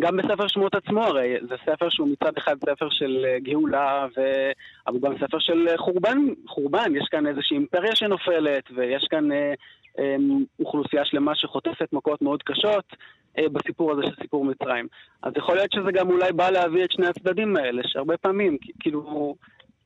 גם 0.00 0.16
בספר 0.16 0.48
שמות 0.48 0.74
עצמו 0.74 1.04
הרי, 1.04 1.34
זה 1.48 1.54
ספר 1.66 1.88
שהוא 1.90 2.08
מצד 2.08 2.32
אחד 2.38 2.56
ספר 2.60 2.88
של 2.90 3.24
אה, 3.28 3.38
גאולה, 3.38 4.06
ו... 4.16 4.20
אבל 4.86 4.98
גם 4.98 5.18
ספר 5.18 5.38
של 5.38 5.68
אה, 5.68 5.78
חורבן, 5.78 6.18
חורבן, 6.48 6.92
יש 6.96 7.08
כאן 7.10 7.26
איזושהי 7.26 7.56
אימפריה 7.56 7.96
שנופלת, 7.96 8.64
ויש 8.76 9.06
כאן 9.10 9.32
אה, 9.32 9.54
אה, 9.98 10.16
אוכלוסייה 10.60 11.04
שלמה 11.04 11.34
שחוטפת 11.34 11.92
מכות 11.92 12.22
מאוד 12.22 12.42
קשות 12.42 12.84
אה, 13.38 13.48
בסיפור 13.48 13.92
הזה 13.92 14.02
של 14.02 14.22
סיפור 14.22 14.44
מצרים. 14.44 14.88
אז 15.22 15.32
יכול 15.36 15.54
להיות 15.54 15.72
שזה 15.72 15.92
גם 15.92 16.10
אולי 16.10 16.32
בא 16.32 16.50
להביא 16.50 16.84
את 16.84 16.92
שני 16.92 17.06
הצדדים 17.06 17.56
האלה, 17.56 17.82
שהרבה 17.86 18.16
פעמים, 18.16 18.58
כאילו, 18.80 19.34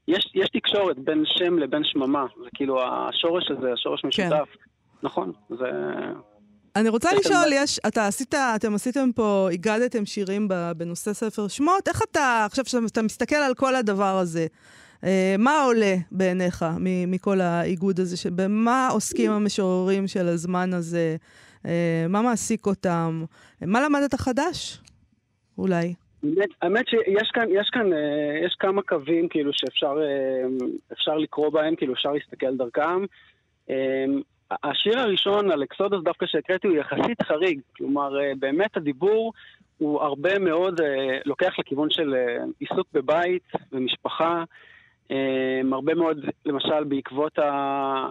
יש, 0.08 0.30
יש 0.34 0.48
תקשורת 0.48 0.98
בין 0.98 1.22
שם 1.26 1.58
לבין 1.58 1.84
שממה, 1.84 2.26
זה 2.42 2.48
כאילו 2.54 2.82
השורש 2.82 3.50
הזה, 3.50 3.72
השורש 3.72 4.00
כן. 4.00 4.08
משותף. 4.08 4.48
כן. 4.52 4.60
נכון, 5.02 5.32
זה... 5.48 5.70
אני 6.76 6.88
רוצה 6.88 7.10
לשאול, 7.14 7.52
יש, 7.52 7.78
אתה 7.86 8.06
עשית, 8.06 8.34
אתם 8.34 8.74
עשיתם 8.74 9.10
פה, 9.14 9.48
הגדתם 9.52 10.06
שירים 10.06 10.48
בנושא 10.76 11.12
ספר 11.12 11.48
שמות, 11.48 11.88
איך 11.88 12.02
אתה, 12.10 12.44
עכשיו 12.46 12.64
שאתה 12.64 13.02
מסתכל 13.02 13.36
על 13.36 13.54
כל 13.54 13.74
הדבר 13.74 14.18
הזה, 14.18 14.46
אה, 15.04 15.34
מה 15.38 15.64
עולה 15.64 15.94
בעיניך 16.10 16.64
מכל 17.06 17.40
האיגוד 17.40 18.00
הזה, 18.00 18.30
במה 18.30 18.88
עוסקים 18.92 19.30
המשוררים 19.30 20.06
של 20.06 20.28
הזמן 20.28 20.72
הזה, 20.72 21.16
אה, 21.66 22.06
מה 22.08 22.22
מעסיק 22.22 22.66
אותם, 22.66 23.24
מה 23.60 23.80
למדת 23.80 24.14
חדש, 24.14 24.80
אולי? 25.58 25.94
האמת 26.62 26.88
שיש 26.88 27.30
כאן, 27.34 27.46
יש 27.50 27.70
כאן, 27.72 27.92
אה, 27.92 28.46
יש 28.46 28.56
כמה 28.58 28.82
קווים 28.82 29.28
כאילו 29.28 29.50
שאפשר 29.52 31.16
לקרוא 31.18 31.50
בהם, 31.50 31.76
כאילו 31.76 31.94
אפשר 31.94 32.12
להסתכל 32.12 32.56
דרכם. 32.56 33.04
השיר 34.50 34.98
הראשון 34.98 35.50
על 35.50 35.62
אקסודוס 35.62 36.04
דווקא 36.04 36.26
שהקראתי 36.26 36.68
הוא 36.68 36.76
יחסית 36.76 37.22
חריג, 37.22 37.60
כלומר 37.76 38.20
אה, 38.20 38.32
באמת 38.38 38.76
הדיבור 38.76 39.32
הוא 39.78 40.02
הרבה 40.02 40.38
מאוד 40.38 40.80
אה, 40.80 41.18
לוקח 41.26 41.58
לכיוון 41.58 41.90
של 41.90 42.14
אה, 42.14 42.44
עיסוק 42.60 42.86
בבית 42.92 43.52
ומשפחה, 43.72 44.44
הרבה 45.72 45.94
מאוד 45.94 46.24
למשל 46.46 46.84
בעקבות 46.84 47.38
ה... 47.38 48.10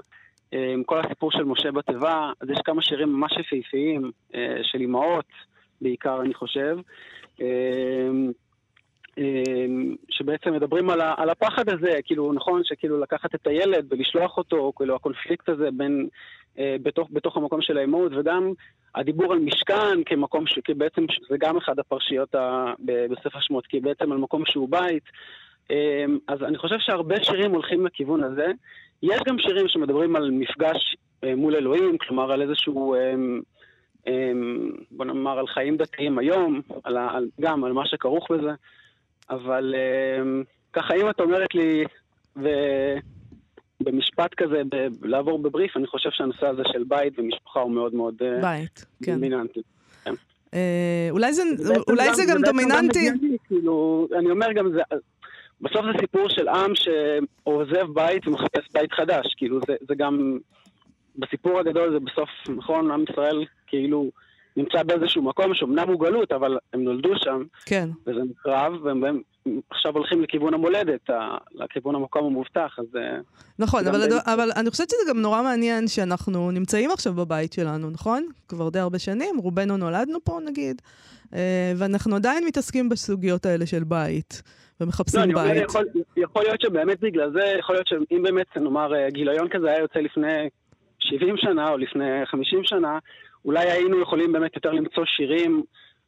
כל 0.85 0.99
הסיפור 0.99 1.31
של 1.31 1.43
משה 1.43 1.71
בתיבה, 1.71 2.31
אז 2.41 2.49
יש 2.49 2.59
כמה 2.65 2.81
שירים 2.81 3.13
ממש 3.13 3.31
יפהפיים 3.39 4.11
של 4.63 4.79
אימהות 4.79 5.25
בעיקר 5.81 6.21
אני 6.21 6.33
חושב. 6.33 6.77
אמ, 9.17 9.95
שבעצם 10.09 10.53
מדברים 10.53 10.89
על, 10.89 11.01
ה, 11.01 11.13
על 11.17 11.29
הפחד 11.29 11.69
הזה, 11.69 11.99
כאילו, 12.03 12.33
נכון, 12.33 12.61
שכאילו 12.63 12.99
לקחת 12.99 13.35
את 13.35 13.47
הילד 13.47 13.85
ולשלוח 13.89 14.37
אותו, 14.37 14.71
כאילו 14.75 14.95
הקונפליקט 14.95 15.49
הזה 15.49 15.69
בין, 15.71 16.07
אה, 16.59 16.75
בתוך, 16.83 17.07
בתוך 17.11 17.37
המקום 17.37 17.61
של 17.61 17.77
האימהות, 17.77 18.11
וגם 18.15 18.53
הדיבור 18.95 19.33
על 19.33 19.39
משכן 19.39 20.03
כמקום, 20.05 20.47
ש, 20.47 20.59
כי 20.63 20.73
בעצם 20.73 21.05
זה 21.29 21.37
גם 21.39 21.57
אחד 21.57 21.79
הפרשיות 21.79 22.35
ה, 22.35 22.73
ב, 22.85 23.05
בספר 23.05 23.39
שמות, 23.39 23.67
כי 23.67 23.79
בעצם 23.79 24.11
על 24.11 24.17
מקום 24.17 24.43
שהוא 24.45 24.69
בית. 24.69 25.03
אה, 25.71 26.05
אז 26.27 26.43
אני 26.43 26.57
חושב 26.57 26.79
שהרבה 26.79 27.23
שירים 27.23 27.51
הולכים 27.51 27.85
לכיוון 27.85 28.23
הזה. 28.23 28.51
יש 29.03 29.19
גם 29.27 29.39
שירים 29.39 29.67
שמדברים 29.67 30.15
על 30.15 30.31
מפגש 30.31 30.95
אה, 31.23 31.35
מול 31.35 31.55
אלוהים, 31.55 31.97
כלומר 31.97 32.31
על 32.31 32.41
איזשהו... 32.41 32.95
אה, 32.95 33.13
בוא 34.91 35.05
נאמר, 35.05 35.39
על 35.39 35.47
חיים 35.47 35.77
דתיים 35.77 36.17
היום, 36.17 36.61
על, 36.83 36.97
על, 36.97 37.27
גם 37.41 37.63
על 37.63 37.73
מה 37.73 37.85
שכרוך 37.85 38.31
בזה. 38.31 38.51
אבל 39.29 39.75
אמ, 39.75 40.43
ככה, 40.73 40.93
אם 40.95 41.09
את 41.09 41.19
אומרת 41.19 41.55
לי, 41.55 41.83
ובמשפט 43.81 44.33
כזה, 44.33 44.61
ב- 44.71 45.05
לעבור 45.05 45.39
בבריף, 45.39 45.77
אני 45.77 45.87
חושב 45.87 46.09
שהנושא 46.11 46.47
הזה 46.47 46.61
של 46.71 46.83
בית 46.83 47.19
ומשפחה 47.19 47.59
הוא 47.59 47.71
מאוד 47.71 47.95
מאוד 47.95 48.15
אה, 48.21 48.41
בית, 48.41 48.85
כן. 49.03 49.13
דומיננטי. 49.13 49.61
כן. 50.03 50.13
אה, 50.53 51.07
אולי 51.11 51.33
זה, 51.33 51.43
אולי 51.87 52.13
זה 52.13 52.23
גם 52.29 52.41
דומיננטי. 52.41 53.09
כאילו, 53.47 54.07
אני 54.19 54.31
אומר 54.31 54.51
גם, 54.53 54.71
זה, 54.71 54.81
בסוף 55.61 55.85
זה 55.85 55.91
סיפור 55.99 56.29
של 56.29 56.47
עם 56.47 56.71
שעוזב 56.75 57.93
בית 57.93 58.27
ומחפש 58.27 58.67
בית 58.73 58.93
חדש. 58.93 59.33
כאילו, 59.37 59.59
זה, 59.67 59.75
זה 59.87 59.95
גם, 59.95 60.37
בסיפור 61.15 61.59
הגדול 61.59 61.91
זה 61.93 61.99
בסוף, 61.99 62.29
נכון, 62.57 62.91
עם 62.91 63.03
ישראל, 63.11 63.45
כאילו, 63.67 64.09
נמצא 64.57 64.83
באיזשהו 64.83 65.21
מקום 65.21 65.53
שאומנם 65.53 65.89
הוא 65.89 65.99
גלות, 65.99 66.31
אבל 66.31 66.57
הם 66.73 66.83
נולדו 66.83 67.09
שם. 67.15 67.43
כן. 67.65 67.89
וזה 68.07 68.19
נקרב, 68.29 68.73
והם 68.83 69.21
עכשיו 69.69 69.93
הולכים 69.93 70.21
לכיוון 70.21 70.53
המולדת, 70.53 71.09
לכיוון 71.53 71.95
המקום 71.95 72.25
המובטח, 72.25 72.75
אז... 72.79 72.85
אה, 72.95 73.17
נכון, 73.59 73.87
אבל, 73.87 73.99
בין... 73.99 74.17
אבל 74.25 74.49
אני 74.55 74.69
חושבת 74.69 74.89
שזה 74.89 75.09
גם 75.09 75.21
נורא 75.21 75.43
מעניין 75.43 75.87
שאנחנו 75.87 76.51
נמצאים 76.51 76.91
עכשיו 76.91 77.13
בבית 77.13 77.53
שלנו, 77.53 77.89
נכון? 77.89 78.27
כבר 78.47 78.69
די 78.69 78.79
הרבה 78.79 78.99
שנים, 78.99 79.37
רובנו 79.37 79.77
נולדנו 79.77 80.19
פה 80.23 80.39
נגיד, 80.45 80.81
אה, 81.33 81.73
ואנחנו 81.77 82.15
עדיין 82.15 82.45
מתעסקים 82.45 82.89
בסוגיות 82.89 83.45
האלה 83.45 83.65
של 83.65 83.83
בית. 83.83 84.41
ומחפשים 84.81 85.31
לא, 85.31 85.43
בית. 85.43 85.63
יכול, 85.63 85.85
יכול 86.17 86.43
להיות 86.43 86.61
שבאמת 86.61 86.99
בגלל 86.99 87.31
זה, 87.31 87.53
יכול 87.59 87.75
להיות 87.75 87.87
שאם 87.87 88.23
באמת, 88.23 88.57
נאמר, 88.57 88.95
אה, 88.95 89.09
גיליון 89.09 89.47
כזה 89.49 89.67
היה 89.67 89.79
יוצא 89.79 89.99
לפני 89.99 90.49
70 90.99 91.37
שנה 91.37 91.69
או 91.69 91.77
לפני 91.77 92.25
50 92.25 92.59
שנה, 92.63 92.99
אולי 93.47 93.71
היינו 93.71 94.01
יכולים 94.01 94.31
באמת 94.31 94.55
יותר 94.55 94.71
למצוא 94.71 95.05
שירים 95.05 95.63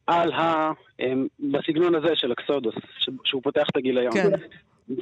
על 0.06 0.32
ה... 0.32 0.72
אמ, 1.00 1.26
בסגנון 1.40 1.94
הזה 1.94 2.16
של 2.16 2.32
אקסודוס, 2.32 2.74
שהוא 3.24 3.42
פותח 3.42 3.66
את 3.70 3.76
הגיליון. 3.76 4.12
כן. 4.12 4.30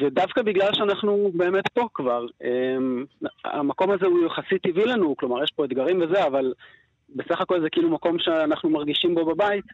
ודווקא 0.01 0.43
בגלל 0.43 0.75
שאנחנו 0.75 1.31
באמת 1.35 1.69
פה 1.69 1.89
כבר, 1.95 2.27
אמ, 2.45 3.05
המקום 3.45 3.91
הזה 3.91 4.07
הוא 4.07 4.27
יחסית 4.27 4.63
טבעי 4.63 4.85
לנו, 4.85 5.17
כלומר 5.17 5.45
יש 5.45 5.51
פה 5.51 5.65
אתגרים 5.65 6.01
וזה, 6.03 6.27
אבל 6.27 6.53
בסך 7.17 7.41
הכל 7.41 7.61
זה 7.61 7.71
כאילו 7.71 7.91
מקום 7.91 8.19
שאנחנו 8.19 8.71
מרגישים 8.71 9.15
בו 9.15 9.25
בבית, 9.25 9.65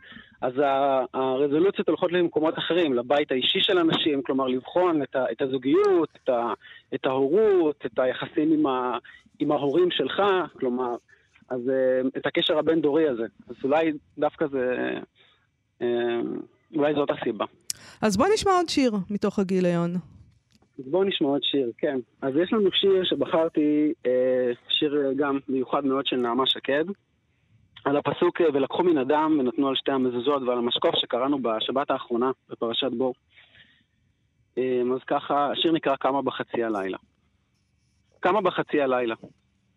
אז 0.41 0.53
הרזולוציות 1.15 1.89
הולכות 1.89 2.13
למקומות 2.13 2.59
אחרים, 2.59 2.95
לבית 2.95 3.33
האישי 3.33 3.61
של 3.61 3.79
אנשים, 3.79 4.23
כלומר 4.23 4.47
לבחון 4.47 5.03
את, 5.03 5.17
ה, 5.17 5.25
את 5.33 5.43
הזוגיות, 5.43 6.09
את, 6.23 6.29
ה, 6.29 6.53
את 6.95 7.07
ההורות, 7.07 7.87
את 7.87 7.99
היחסים 7.99 8.53
עם, 8.53 8.67
ה, 8.67 8.99
עם 9.39 9.53
ההורים 9.53 9.91
שלך, 9.91 10.23
כלומר, 10.59 10.97
אז 11.49 11.61
uh, 11.61 12.09
את 12.17 12.27
הקשר 12.27 12.59
הבין-דורי 12.59 13.09
הזה. 13.09 13.27
אז 13.49 13.57
אולי 13.65 13.93
דווקא 14.19 14.47
זה... 14.47 14.95
Uh, 15.81 15.85
אולי 16.77 16.95
זאת 16.95 17.11
הסיבה. 17.11 17.45
אז 18.03 18.17
בוא 18.17 18.27
נשמע 18.35 18.53
עוד 18.53 18.69
שיר 18.69 18.93
מתוך 19.11 19.39
הגיליון. 19.39 19.95
אז 20.79 20.85
בואו 20.91 21.05
נשמע 21.05 21.29
עוד 21.29 21.43
שיר, 21.43 21.71
כן. 21.79 21.99
אז 22.23 22.33
יש 22.43 22.53
לנו 22.53 22.69
שיר 22.73 23.05
שבחרתי, 23.05 23.93
אה, 24.07 24.53
שיר 24.69 25.13
גם 25.17 25.39
מיוחד 25.49 25.85
מאוד 25.85 26.07
של 26.07 26.17
נעמה 26.17 26.47
שקד, 26.47 26.85
על 27.85 27.97
הפסוק 27.97 28.41
ולקחו 28.55 28.83
מן 28.83 28.99
אדם 28.99 29.37
ונתנו 29.41 29.69
על 29.69 29.75
שתי 29.75 29.93
המזוזות 29.93 30.43
ועל 30.43 30.59
המשקוף 30.59 30.95
שקראנו 30.95 31.39
בשבת 31.43 31.91
האחרונה 31.91 32.31
בפרשת 32.49 32.91
בוא. 32.93 33.15
אה, 34.59 34.83
אז 34.95 35.01
ככה, 35.07 35.51
השיר 35.53 35.73
נקרא 35.73 35.97
קמה 36.01 36.23
בחצי 36.23 36.65
הלילה. 36.65 36.99
קמה 38.23 38.41
בחצי 38.41 38.81
הלילה, 38.81 39.15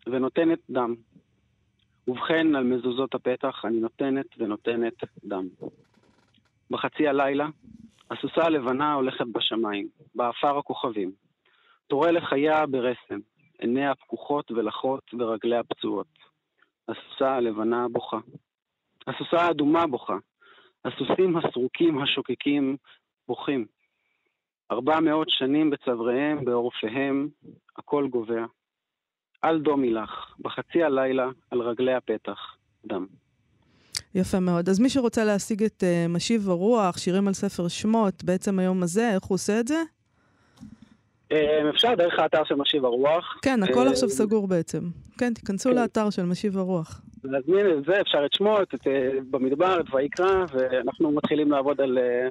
ונותנת 0.06 0.58
דם, 0.70 0.94
ובכן, 2.08 2.54
על 2.56 2.64
מזוזות 2.64 3.14
הפתח 3.14 3.64
אני 3.64 3.80
נותנת 3.80 4.26
ונותנת 4.38 4.94
דם. 5.24 5.48
בחצי 6.70 7.08
הלילה, 7.08 7.48
הסוסה 8.10 8.44
הלבנה 8.44 8.94
הולכת 8.94 9.26
בשמיים, 9.32 9.88
באפר 10.14 10.58
הכוכבים. 10.58 11.12
תורה 11.86 12.10
לחייה 12.10 12.66
ברסם, 12.66 13.18
עיניה 13.58 13.94
פקוחות 13.94 14.50
ולחות 14.50 15.14
ורגליה 15.18 15.62
פצועות. 15.62 16.06
הסוסה 16.88 17.34
הלבנה 17.34 17.86
בוכה. 17.92 18.18
הסוסה 19.06 19.40
האדומה 19.40 19.86
בוכה. 19.86 20.16
הסוסים 20.84 21.36
הסרוקים 21.36 21.98
השוקקים 21.98 22.76
בוכים. 23.28 23.66
ארבע 24.70 25.00
מאות 25.00 25.30
שנים 25.30 25.70
בצוואריהם, 25.70 26.44
בעורפיהם, 26.44 27.28
הכל 27.76 28.08
גובע. 28.08 28.44
אל 29.44 29.58
דומי 29.60 29.90
לך, 29.90 30.10
בחצי 30.40 30.82
הלילה, 30.82 31.28
על 31.50 31.60
רגלי 31.60 31.94
הפתח, 31.94 32.38
דם. 32.86 33.06
יפה 34.14 34.40
מאוד. 34.40 34.68
אז 34.68 34.80
מי 34.80 34.88
שרוצה 34.88 35.24
להשיג 35.24 35.62
את 35.62 35.82
uh, 35.82 36.08
משיב 36.08 36.50
הרוח, 36.50 36.98
שירים 36.98 37.28
על 37.28 37.34
ספר 37.34 37.68
שמות, 37.68 38.24
בעצם 38.24 38.58
היום 38.58 38.82
הזה, 38.82 39.10
איך 39.14 39.24
הוא 39.24 39.34
עושה 39.34 39.60
את 39.60 39.68
זה? 39.68 39.82
אה, 41.32 41.70
אפשר 41.70 41.94
דרך 41.94 42.18
האתר 42.18 42.44
של 42.44 42.54
משיב 42.54 42.84
הרוח. 42.84 43.38
כן, 43.42 43.62
הכל 43.62 43.86
uh, 43.86 43.90
עכשיו 43.90 44.08
סגור 44.08 44.48
בעצם. 44.48 44.80
כן, 45.18 45.34
תיכנסו 45.34 45.70
כן. 45.70 45.76
לאתר 45.76 46.10
של 46.10 46.22
משיב 46.22 46.58
הרוח. 46.58 47.00
להזמין 47.24 47.66
את 47.78 47.84
זה, 47.84 48.00
אפשר 48.00 48.26
את 48.26 48.32
שמות, 48.32 48.74
את 48.74 48.86
אה, 48.86 49.08
במדבר, 49.30 49.80
את 49.80 49.94
ויקרא, 49.94 50.44
ואנחנו 50.52 51.10
מתחילים 51.10 51.50
לעבוד 51.50 51.80
על 51.80 51.98
אה, 51.98 52.28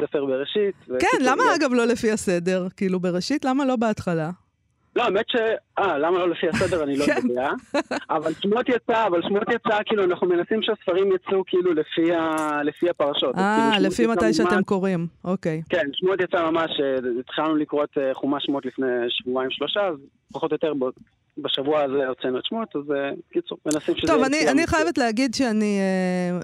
ספר 0.00 0.24
בראשית. 0.24 0.74
כן, 0.86 1.24
למה 1.24 1.42
אגב 1.56 1.72
לא 1.72 1.84
לפי 1.84 2.10
הסדר? 2.10 2.66
כאילו 2.76 3.00
בראשית, 3.00 3.44
למה 3.44 3.64
לא 3.64 3.76
בהתחלה? 3.76 4.30
לא, 4.96 5.02
האמת 5.02 5.24
ש... 5.28 5.36
אה, 5.78 5.98
למה 5.98 6.18
לא 6.18 6.28
לפי 6.28 6.48
הסדר 6.48 6.82
אני 6.82 6.96
לא 6.96 7.04
כן. 7.06 7.20
יודע. 7.28 7.50
אבל 8.10 8.32
שמות 8.40 8.68
יצא, 8.68 9.06
אבל 9.06 9.22
שמות 9.22 9.48
יצא, 9.48 9.78
כאילו, 9.86 10.04
אנחנו 10.04 10.26
מנסים 10.26 10.62
שהספרים 10.62 11.12
יצאו 11.14 11.42
כאילו 11.46 11.72
לפי, 11.72 12.14
ה... 12.14 12.60
לפי 12.64 12.90
הפרשות. 12.90 13.34
אה, 13.38 13.70
כאילו, 13.72 13.88
לפי 13.88 14.06
מתי 14.06 14.24
ממש... 14.24 14.36
שאתם 14.36 14.62
קוראים, 14.62 15.06
אוקיי. 15.24 15.62
כן, 15.68 15.86
שמות 15.92 16.20
יצא 16.20 16.50
ממש, 16.50 16.70
אה, 16.80 17.10
התחלנו 17.20 17.56
לקרוא 17.56 17.84
את 17.84 17.98
אה, 17.98 18.14
חומש 18.14 18.44
שמות 18.46 18.66
לפני 18.66 18.86
שבועיים 19.08 19.50
שלושה, 19.50 19.80
אז 19.80 19.96
פחות 20.32 20.50
או 20.50 20.54
יותר 20.54 20.72
בשבוע 21.38 21.82
הזה 21.82 22.08
הוצאנו 22.08 22.38
את 22.38 22.44
שמות, 22.44 22.68
אז 22.76 22.82
אה, 22.90 23.10
קיצור, 23.32 23.58
מנסים 23.66 23.94
שזה... 23.96 24.12
טוב, 24.12 24.22
אני, 24.22 24.48
אני 24.48 24.66
חייבת 24.66 24.98
להגיד 24.98 25.34
שאני 25.34 25.78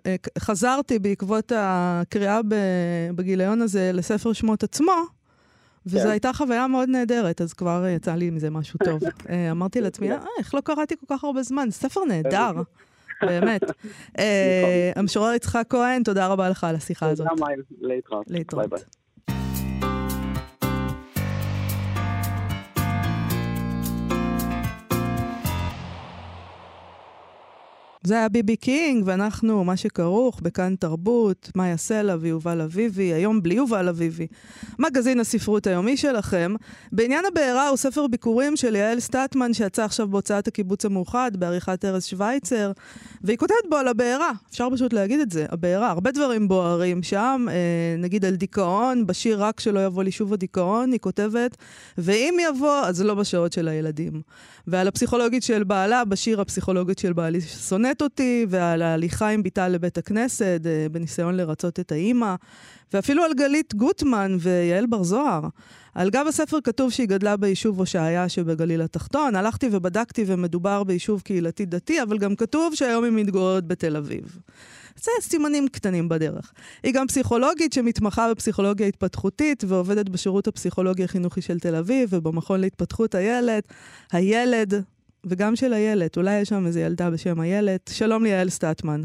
אה, 0.06 0.16
חזרתי 0.38 0.98
בעקבות 0.98 1.52
הקריאה 1.56 2.40
בגיליון 3.14 3.62
הזה 3.62 3.90
לספר 3.94 4.32
שמות 4.32 4.62
עצמו. 4.62 5.17
וזו 5.88 6.04
כן. 6.04 6.10
הייתה 6.10 6.32
חוויה 6.32 6.66
מאוד 6.66 6.88
נהדרת, 6.88 7.40
אז 7.40 7.52
כבר 7.52 7.84
יצא 7.96 8.14
לי 8.14 8.30
מזה 8.30 8.50
משהו 8.50 8.78
טוב. 8.84 9.00
אה, 9.30 9.50
אמרתי 9.50 9.80
לעצמי, 9.80 10.12
אה, 10.12 10.18
איך 10.38 10.54
לא 10.54 10.60
קראתי 10.60 10.94
כל 10.96 11.06
כך 11.16 11.24
הרבה 11.24 11.42
זמן? 11.42 11.70
ספר 11.70 12.04
נהדר, 12.04 12.52
באמת. 13.26 13.62
אה, 14.18 14.60
נכון. 14.92 15.02
המשורר 15.02 15.34
יצחק 15.34 15.64
כהן, 15.68 16.02
תודה 16.02 16.26
רבה 16.26 16.48
לך 16.48 16.64
על 16.64 16.76
השיחה 16.76 17.08
הזאת. 17.08 17.26
תודה, 17.28 17.46
להתראות. 17.80 18.26
להתראות. 18.30 18.97
זה 28.02 28.14
היה 28.14 28.28
ביבי 28.28 28.56
קינג, 28.56 29.02
ואנחנו, 29.06 29.64
מה 29.64 29.76
שכרוך, 29.76 30.40
בכאן 30.40 30.74
תרבות, 30.76 31.50
מאיה 31.54 31.76
סלע 31.76 32.16
ויובל 32.20 32.60
אביבי, 32.60 33.02
היום 33.02 33.42
בלי 33.42 33.54
יובל 33.54 33.88
אביבי. 33.88 34.26
מגזין 34.78 35.20
הספרות 35.20 35.66
היומי 35.66 35.96
שלכם. 35.96 36.54
בעניין 36.92 37.24
הבעירה 37.24 37.68
הוא 37.68 37.76
ספר 37.76 38.06
ביקורים 38.06 38.56
של 38.56 38.76
יעל 38.76 39.00
סטטמן, 39.00 39.54
שיצא 39.54 39.84
עכשיו 39.84 40.08
בהוצאת 40.08 40.48
הקיבוץ 40.48 40.84
המאוחד, 40.84 41.30
בעריכת 41.36 41.84
ארז 41.84 42.04
שווייצר, 42.04 42.72
והיא 43.22 43.38
כותבת 43.38 43.56
בו 43.70 43.76
על 43.76 43.88
הבעירה, 43.88 44.30
אפשר 44.50 44.68
פשוט 44.72 44.92
להגיד 44.92 45.20
את 45.20 45.30
זה, 45.30 45.46
הבעירה. 45.50 45.90
הרבה 45.90 46.10
דברים 46.10 46.48
בוערים 46.48 47.02
שם, 47.02 47.46
אה, 47.50 47.54
נגיד 47.98 48.24
על 48.24 48.34
דיכאון, 48.34 49.06
בשיר 49.06 49.42
רק 49.42 49.60
שלא 49.60 49.84
יבוא 49.84 50.02
לי 50.02 50.10
שוב 50.10 50.32
הדיכאון, 50.32 50.92
היא 50.92 51.00
כותבת, 51.00 51.56
ואם 51.98 52.34
יבוא, 52.48 52.80
אז 52.84 53.02
לא 53.02 53.14
בשעות 53.14 53.52
של 53.52 53.68
הילדים. 53.68 54.22
ועל 54.66 54.88
הפסיכולוגית 54.88 55.42
של 55.42 55.64
בעלה, 55.64 56.04
בשיר 56.04 56.40
הפסיכולוגית 56.40 56.98
של 56.98 57.12
בעלי 57.12 57.40
שונאת 57.88 58.02
אותי, 58.02 58.46
ועל 58.48 58.82
ההליכה 58.82 59.28
עם 59.28 59.42
בתה 59.42 59.68
לבית 59.68 59.98
הכנסת, 59.98 60.60
אה, 60.66 60.86
בניסיון 60.92 61.36
לרצות 61.36 61.80
את 61.80 61.92
האימא, 61.92 62.34
ואפילו 62.92 63.24
על 63.24 63.34
גלית 63.34 63.74
גוטמן 63.74 64.36
ויעל 64.40 64.86
בר 64.86 65.02
זוהר. 65.02 65.40
על 65.94 66.10
גב 66.10 66.24
הספר 66.28 66.58
כתוב 66.64 66.90
שהיא 66.90 67.08
גדלה 67.08 67.36
ביישוב 67.36 67.78
הושעיה 67.78 68.28
שבגליל 68.28 68.82
התחתון. 68.82 69.36
הלכתי 69.36 69.68
ובדקתי 69.72 70.24
ומדובר 70.26 70.84
ביישוב 70.84 71.20
קהילתי 71.20 71.66
דתי, 71.66 72.02
אבל 72.02 72.18
גם 72.18 72.36
כתוב 72.36 72.74
שהיום 72.74 73.04
היא 73.04 73.12
מתגוררת 73.12 73.66
בתל 73.66 73.96
אביב. 73.96 74.38
זה 74.96 75.10
סימנים 75.20 75.68
קטנים 75.68 76.08
בדרך. 76.08 76.52
היא 76.82 76.94
גם 76.94 77.06
פסיכולוגית 77.06 77.72
שמתמחה 77.72 78.30
בפסיכולוגיה 78.30 78.86
התפתחותית 78.86 79.64
ועובדת 79.68 80.08
בשירות 80.08 80.46
הפסיכולוגי 80.48 81.04
החינוכי 81.04 81.42
של 81.42 81.60
תל 81.60 81.74
אביב 81.74 82.08
ובמכון 82.12 82.60
להתפתחות 82.60 83.14
הילד. 83.14 83.62
הילד, 84.12 84.74
וגם 85.30 85.56
של 85.56 85.72
הילד, 85.72 86.10
אולי 86.16 86.40
יש 86.40 86.48
שם 86.48 86.66
איזו 86.66 86.80
ילדה 86.80 87.10
בשם 87.10 87.40
הילד. 87.40 87.80
שלום 87.90 88.24
ליעל 88.24 88.48
סטטמן. 88.48 89.00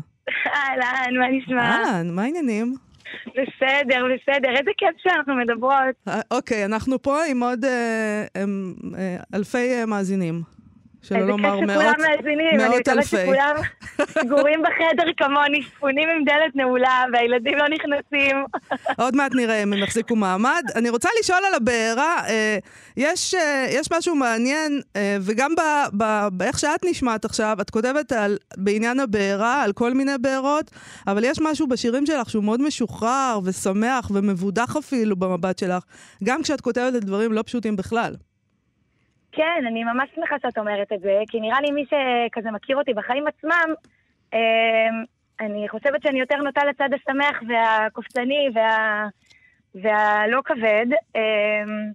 אהלן, 0.55 1.17
מה 1.19 1.25
נשמע? 1.31 1.61
אהלן, 1.61 2.09
מה 2.09 2.23
העניינים? 2.23 2.75
בסדר, 3.27 4.05
בסדר, 4.05 4.49
איזה 4.49 4.71
כיף 4.77 4.95
שאנחנו 4.97 5.35
מדברות. 5.35 5.95
אה, 6.07 6.21
אוקיי, 6.31 6.65
אנחנו 6.65 7.01
פה 7.01 7.17
עם 7.23 7.43
עוד 7.43 7.65
אה, 7.65 8.25
אה, 8.35 9.15
אלפי 9.33 9.85
מאזינים. 9.87 10.41
שלא 11.03 11.27
לומר 11.27 11.59
מאות, 11.59 11.63
מאות 11.63 11.81
אלפי. 11.85 12.01
מאזינים, 12.01 12.59
אני 12.59 12.79
מקווה 12.79 13.03
שכולם 13.03 13.55
סגורים 14.23 14.61
בחדר 14.61 15.11
כמוני, 15.17 15.63
ספונים 15.63 16.09
עם 16.09 16.25
דלת 16.25 16.55
נעולה, 16.55 17.03
והילדים 17.13 17.57
לא 17.57 17.65
נכנסים. 17.69 18.45
עוד 18.97 19.15
מעט 19.15 19.31
נראה 19.35 19.63
אם 19.63 19.73
הם 19.73 19.79
יחזיקו 19.79 20.15
מעמד. 20.15 20.63
אני 20.75 20.89
רוצה 20.89 21.09
לשאול 21.19 21.39
על 21.47 21.53
הבעירה, 21.53 22.27
אה, 22.27 22.57
יש, 22.97 23.33
אה, 23.33 23.67
יש 23.69 23.87
משהו 23.97 24.15
מעניין, 24.15 24.81
אה, 24.95 25.17
וגם 25.21 25.51
באיך 26.31 26.59
שאת 26.59 26.85
נשמעת 26.85 27.25
עכשיו, 27.25 27.57
את 27.61 27.69
כותבת 27.69 28.11
על, 28.11 28.37
בעניין 28.57 28.99
הבעירה, 28.99 29.63
על 29.63 29.73
כל 29.73 29.93
מיני 29.93 30.17
בעירות, 30.21 30.71
אבל 31.07 31.23
יש 31.23 31.39
משהו 31.41 31.67
בשירים 31.67 32.05
שלך 32.05 32.29
שהוא 32.29 32.43
מאוד 32.43 32.61
משוחרר 32.61 33.39
ושמח 33.43 34.11
ומבודח 34.13 34.75
אפילו 34.77 35.15
במבט 35.15 35.59
שלך, 35.59 35.83
גם 36.23 36.43
כשאת 36.43 36.61
כותבת 36.61 36.93
על 36.93 36.99
דברים 36.99 37.33
לא 37.33 37.41
פשוטים 37.41 37.75
בכלל. 37.75 38.15
כן, 39.35 39.63
אני 39.67 39.83
ממש 39.83 40.09
שמחה 40.15 40.35
שאת 40.41 40.57
אומרת 40.57 40.91
את 40.93 41.01
זה, 41.01 41.21
כי 41.27 41.39
נראה 41.39 41.61
לי 41.61 41.71
מי 41.71 41.85
שכזה 41.85 42.51
מכיר 42.51 42.77
אותי 42.77 42.93
בחיים 42.93 43.27
עצמם, 43.27 43.73
אמ, 44.33 45.03
אני 45.39 45.69
חושבת 45.69 46.01
שאני 46.03 46.19
יותר 46.19 46.35
נוטה 46.35 46.61
לצד 46.65 46.89
השמח 46.93 47.41
והקופצני 47.47 48.49
וה... 48.53 49.07
והלא 49.75 50.41
כבד, 50.45 50.85
אמ, 51.15 51.91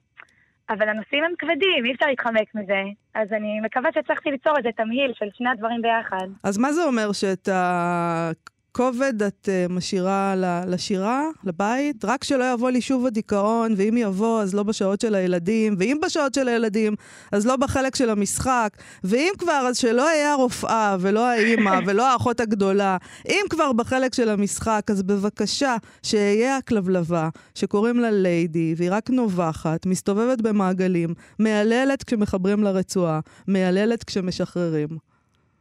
אבל 0.71 0.89
הנושאים 0.89 1.25
הם 1.25 1.33
כבדים, 1.39 1.85
אי 1.85 1.93
אפשר 1.93 2.07
להתחמק 2.07 2.55
מזה. 2.55 2.83
אז 3.15 3.33
אני 3.33 3.61
מקווה 3.61 3.91
שהצלחתי 3.95 4.31
ליצור 4.31 4.57
איזה 4.59 4.69
תמהיל 4.77 5.13
של 5.15 5.27
שני 5.33 5.51
הדברים 5.51 5.83
ביחד. 5.83 6.27
אז 6.45 6.59
מה 6.59 6.73
זה 6.73 6.85
אומר 6.85 7.13
שאת 7.13 7.49
ה... 7.49 8.31
כובד 8.79 9.23
את 9.23 9.49
uh, 9.49 9.73
משאירה 9.73 10.35
לשירה, 10.67 11.25
לבית, 11.45 12.05
רק 12.05 12.25
שלא 12.25 12.53
יבוא 12.53 12.71
לי 12.71 12.81
שוב 12.81 13.07
הדיכאון, 13.07 13.75
ואם 13.77 13.97
יבוא, 13.97 14.43
אז 14.43 14.55
לא 14.55 14.63
בשעות 14.63 15.01
של 15.01 15.15
הילדים, 15.15 15.77
ואם 15.79 15.99
בשעות 16.05 16.35
של 16.35 16.49
הילדים, 16.49 16.95
אז 17.33 17.47
לא 17.47 17.57
בחלק 17.57 17.97
של 17.97 18.11
המשחק, 18.11 18.69
ואם 19.05 19.33
כבר, 19.39 19.67
אז 19.69 19.79
שלא 19.79 20.03
יהיה 20.03 20.33
הרופאה, 20.33 20.97
ולא 21.01 21.27
האימא, 21.27 21.81
ולא 21.87 22.13
האחות 22.13 22.41
הגדולה. 22.41 22.97
אם 23.29 23.43
כבר 23.51 23.73
בחלק 23.73 24.15
של 24.15 24.29
המשחק, 24.29 24.83
אז 24.91 25.03
בבקשה, 25.03 25.77
שאהיה 26.03 26.57
הכלבלבה, 26.57 27.29
שקוראים 27.55 28.01
לה 28.01 28.11
ליידי, 28.11 28.75
והיא 28.77 28.91
רק 28.93 29.11
נובחת, 29.11 29.87
מסתובבת 29.87 30.41
במעגלים, 30.41 31.15
מייללת 31.39 32.03
כשמחברים 32.03 32.65
לרצועה, 32.65 33.21
מייללת 33.49 34.05
כשמשחררים. 34.05 35.08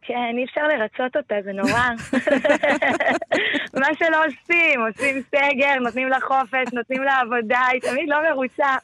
כן, 0.07 0.33
אי 0.37 0.43
אפשר 0.43 0.67
לרצות 0.67 1.17
אותה, 1.17 1.35
זה 1.43 1.51
נורא. 1.53 1.89
מה 3.81 3.87
שלא 3.93 4.25
עושים, 4.25 4.81
עושים 4.87 5.21
סגר, 5.21 5.75
נותנים 5.81 6.09
לה 6.09 6.19
חופש, 6.19 6.73
נותנים 6.73 7.03
לה 7.03 7.19
עבודה, 7.19 7.59
היא 7.71 7.81
תמיד 7.81 8.09
לא 8.09 8.17
מרוצה. 8.29 8.75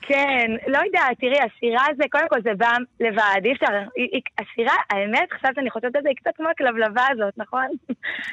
כן, 0.00 0.50
לא 0.66 0.78
יודעת, 0.86 1.18
תראי, 1.20 1.38
השירה 1.40 1.84
זה, 1.96 2.04
קודם 2.10 2.28
כל 2.28 2.42
זה 2.42 2.54
בא 2.54 2.72
לבד, 3.00 3.40
אי 3.44 3.52
אפשר, 3.52 3.66
השירה, 4.38 4.74
האמת, 4.90 5.32
חשבת 5.32 5.54
שאני 5.54 5.70
חושבת 5.70 5.96
על 5.96 6.02
זה, 6.02 6.08
היא 6.08 6.16
קצת 6.16 6.30
כמו 6.36 6.48
הכלבלבה 6.48 7.04
הזאת, 7.10 7.34
נכון? 7.36 7.66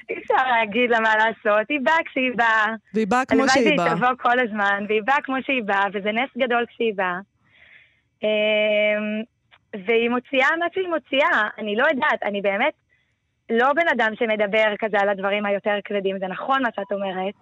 אי 0.10 0.16
אפשר 0.18 0.48
להגיד 0.50 0.90
לה 0.90 1.00
מה 1.00 1.16
לעשות, 1.16 1.70
היא 1.70 1.80
באה 1.84 2.04
כשהיא 2.06 2.32
באה. 2.36 2.66
והיא 2.94 3.08
באה 3.08 3.26
כמו 3.26 3.50
שהיא 3.50 3.78
באה. 3.78 3.86
הלוואי 3.86 3.90
שהיא 3.90 4.10
תבוא 4.10 4.32
כל 4.32 4.40
הזמן, 4.40 4.86
והיא 4.88 5.02
באה 5.06 5.22
כמו 5.24 5.36
שהיא 5.46 5.64
באה, 5.64 5.86
וזה 5.94 6.12
נס 6.12 6.30
גדול 6.38 6.66
כשהיא 6.66 6.94
באה. 6.96 7.20
והיא 9.86 10.10
מוציאה 10.10 10.48
מה 10.60 10.66
שהיא 10.74 10.88
מוציאה. 10.88 11.50
אני 11.58 11.76
לא 11.76 11.86
יודעת, 11.92 12.24
אני 12.24 12.42
באמת 12.42 12.74
לא 13.50 13.74
בן 13.74 13.88
אדם 13.94 14.14
שמדבר 14.20 14.74
כזה 14.80 14.98
על 15.00 15.10
הדברים 15.10 15.46
היותר 15.46 15.76
כבדים, 15.86 16.20
זה 16.20 16.28
נכון 16.28 16.64
מה 16.64 16.70
שאת 16.76 16.92
אומרת. 16.92 17.34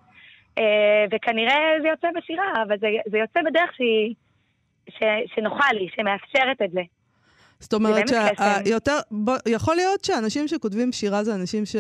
אה, 0.58 1.06
וכנראה 1.12 1.60
זה 1.82 1.88
יוצא 1.88 2.08
בשירה, 2.18 2.64
אבל 2.68 2.76
זה, 2.80 2.88
זה 3.12 3.18
יוצא 3.18 3.40
בדרך 3.42 3.76
שהיא, 3.76 4.16
ש, 4.90 5.04
שנוחה 5.36 5.74
לי, 5.74 5.88
שמאפשרת 5.96 6.62
את 6.62 6.72
זה. 6.72 6.82
זאת 7.60 7.74
אומרת 7.74 8.04
שיותר, 8.66 8.98
יכול 9.48 9.76
להיות 9.76 10.06
שאנשים 10.06 10.48
שכותבים 10.48 10.92
שירה 10.92 11.24
זה 11.24 11.36
אנשים 11.36 11.66
ש... 11.66 11.76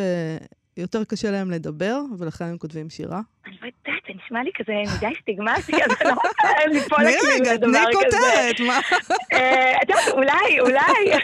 יותר 0.77 1.03
קשה 1.03 1.31
להם 1.31 1.51
לדבר, 1.51 2.01
ולכן 2.19 2.45
הם 2.45 2.57
כותבים 2.57 2.89
שירה? 2.89 3.21
אני 3.45 3.55
לא 3.61 3.65
יודעת, 3.65 4.03
זה 4.07 4.13
נשמע 4.31 4.43
לי 4.43 4.51
כזה 4.55 4.73
מדי 4.97 5.13
סטיגמטי, 5.21 5.83
אז 5.83 5.91
אני 6.01 6.09
לא 6.09 6.13
רוצה 6.13 6.47
ליפול 6.73 6.99
כאילו 6.99 7.53
לדבר 7.53 7.67
כזה. 7.67 7.77
תני 7.77 7.93
כותרת, 7.93 8.59
מה? 8.67 8.79
אה, 9.33 9.73
את 9.83 9.89
יודעת, 9.89 10.07
אולי, 10.07 10.59
אולי. 10.59 11.17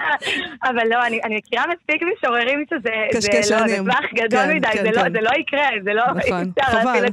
אבל 0.68 0.88
לא, 0.88 1.06
אני 1.06 1.36
מכירה 1.36 1.64
מספיק 1.66 2.02
משוררים 2.02 2.64
שזה... 2.70 2.90
קשקשנים. 3.12 3.68
זה 3.68 3.76
טווח 3.76 4.12
גדול 4.14 4.40
כן, 4.40 4.56
מדי, 4.56 4.68
כן, 4.72 4.84
לא- 4.84 5.02
כן. 5.02 5.12
זה 5.12 5.20
לא 5.20 5.30
יקרה, 5.38 5.68
זה 5.84 5.92
לא... 5.92 6.04
נכון, 6.16 6.52
חבל. 6.62 7.06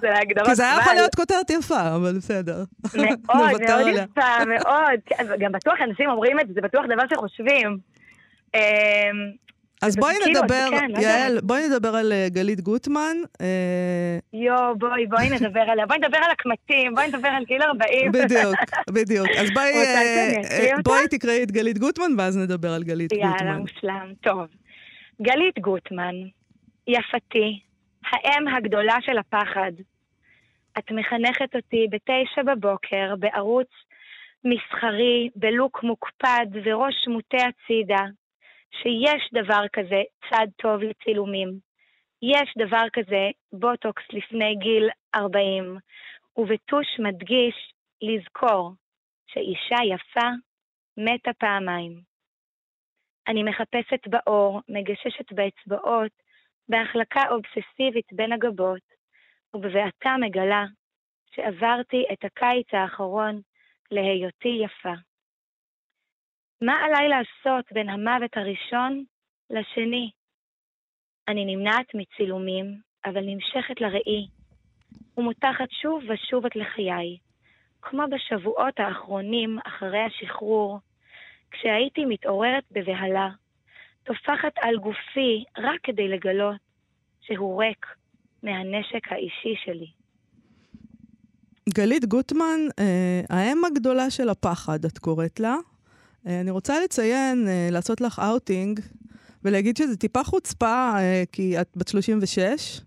כי 0.45 0.55
זה 0.55 0.63
היה 0.63 0.79
יכול 0.81 0.93
להיות 0.93 1.15
כותרת 1.15 1.49
יפה, 1.49 1.95
אבל 1.95 2.13
בסדר. 2.17 2.63
מאוד, 2.95 3.61
מאוד 3.67 3.87
יפה, 3.87 4.45
מאוד. 4.45 5.29
גם 5.39 5.51
בטוח 5.51 5.75
אנשים 5.81 6.09
אומרים 6.09 6.39
את 6.39 6.47
זה, 6.47 6.53
זה 6.53 6.61
בטוח 6.61 6.85
דבר 6.85 7.03
שחושבים. 7.13 7.77
אז 9.85 9.95
בואי 9.95 10.13
כאילו, 10.23 10.41
נדבר, 10.41 10.67
כן, 10.69 11.01
יעל. 11.01 11.39
בואי 11.43 11.67
נדבר 11.69 11.95
על 11.95 12.11
אה, 12.13 12.27
גלית 12.29 12.61
גוטמן. 12.61 13.17
אה, 13.41 14.17
יואו, 14.33 14.75
בואי, 14.77 15.07
בואי 15.07 15.29
נדבר 15.29 15.59
עליה. 15.59 15.85
בואי 15.85 15.99
נדבר 15.99 16.17
על 16.17 16.31
הקמטים, 16.31 16.95
בואי 16.95 17.07
נדבר 17.07 17.27
על 17.27 17.45
גיל 17.45 17.61
40. 17.61 18.11
בדיוק, 18.11 18.55
בדיוק. 18.91 19.27
אז 19.39 19.49
בואי, 19.53 19.71
אה? 19.73 20.81
בואי 20.83 21.07
תקראי 21.07 21.43
את 21.43 21.51
גלית 21.51 21.77
גוטמן, 21.77 22.11
ואז 22.17 22.37
נדבר 22.37 22.69
על 22.73 22.83
גלית 22.83 23.11
יאללה, 23.11 23.31
גוטמן. 23.31 23.57
מושלם. 23.57 24.13
טוב. 24.21 24.47
גלית 25.21 25.59
גוטמן, 25.59 26.15
יפתי, 26.87 27.59
האם 28.11 28.47
הגדולה 28.47 28.95
של 29.01 29.17
הפחד. 29.17 29.71
את 30.77 30.91
מחנכת 30.91 31.55
אותי 31.55 31.87
בתשע 31.91 32.43
בבוקר 32.43 33.15
בערוץ 33.19 33.67
מסחרי, 34.45 35.29
בלוק 35.35 35.83
מוקפד 35.83 36.45
וראש 36.63 37.07
מוטה 37.07 37.37
הצידה, 37.37 38.05
שיש 38.81 39.29
דבר 39.33 39.67
כזה 39.73 40.01
צד 40.29 40.47
טוב 40.61 40.81
לצילומים. 40.83 41.59
יש 42.21 42.53
דבר 42.57 42.85
כזה 42.93 43.29
בוטוקס 43.53 44.03
לפני 44.13 44.55
גיל 44.55 44.89
40, 45.15 45.77
ובטוש 46.37 46.87
מדגיש 46.99 47.73
לזכור 48.01 48.71
שאישה 49.27 49.83
יפה 49.93 50.29
מתה 50.97 51.33
פעמיים. 51.33 52.01
אני 53.27 53.43
מחפשת 53.43 54.07
באור, 54.07 54.61
מגששת 54.69 55.33
באצבעות, 55.33 56.11
בהחלקה 56.69 57.21
אובססיבית 57.29 58.13
בין 58.13 58.31
הגבות, 58.33 58.81
ובבעתה 59.53 60.15
מגלה 60.19 60.65
שעברתי 61.35 62.05
את 62.13 62.25
הקיץ 62.25 62.67
האחרון 62.73 63.41
להיותי 63.91 64.59
יפה. 64.63 64.93
מה 66.65 66.73
עליי 66.85 67.09
לעשות 67.09 67.65
בין 67.71 67.89
המוות 67.89 68.31
הראשון 68.37 69.03
לשני? 69.49 70.11
אני 71.27 71.55
נמנעת 71.55 71.85
מצילומים, 71.93 72.65
אבל 73.05 73.21
נמשכת 73.25 73.81
לראי, 73.81 74.27
ומותחת 75.17 75.71
שוב 75.81 76.03
ושוב 76.09 76.45
את 76.45 76.55
לחיי, 76.55 77.17
כמו 77.81 78.03
בשבועות 78.11 78.79
האחרונים 78.79 79.59
אחרי 79.65 79.99
השחרור, 79.99 80.79
כשהייתי 81.51 82.05
מתעוררת 82.05 82.63
בבהלה, 82.71 83.29
טופחת 84.03 84.53
על 84.61 84.77
גופי 84.77 85.43
רק 85.57 85.79
כדי 85.83 86.07
לגלות 86.07 86.61
שהוא 87.21 87.61
ריק 87.63 87.85
מהנשק 88.43 89.11
האישי 89.11 89.55
שלי. 89.65 89.91
גלית 91.69 92.05
גוטמן, 92.05 92.59
אה, 92.79 93.21
האם 93.29 93.65
הגדולה 93.65 94.09
של 94.09 94.29
הפחד, 94.29 94.85
את 94.85 94.97
קוראת 94.97 95.39
לה. 95.39 95.55
אה, 96.27 96.39
אני 96.41 96.51
רוצה 96.51 96.79
לציין, 96.83 97.47
אה, 97.47 97.67
לעשות 97.71 98.01
לך 98.01 98.19
אאוטינג, 98.19 98.79
ולהגיד 99.43 99.77
שזה 99.77 99.97
טיפה 99.97 100.23
חוצפה, 100.23 100.91
אה, 100.97 101.23
כי 101.31 101.61
את 101.61 101.67
בת 101.75 101.87
36. 101.87 102.81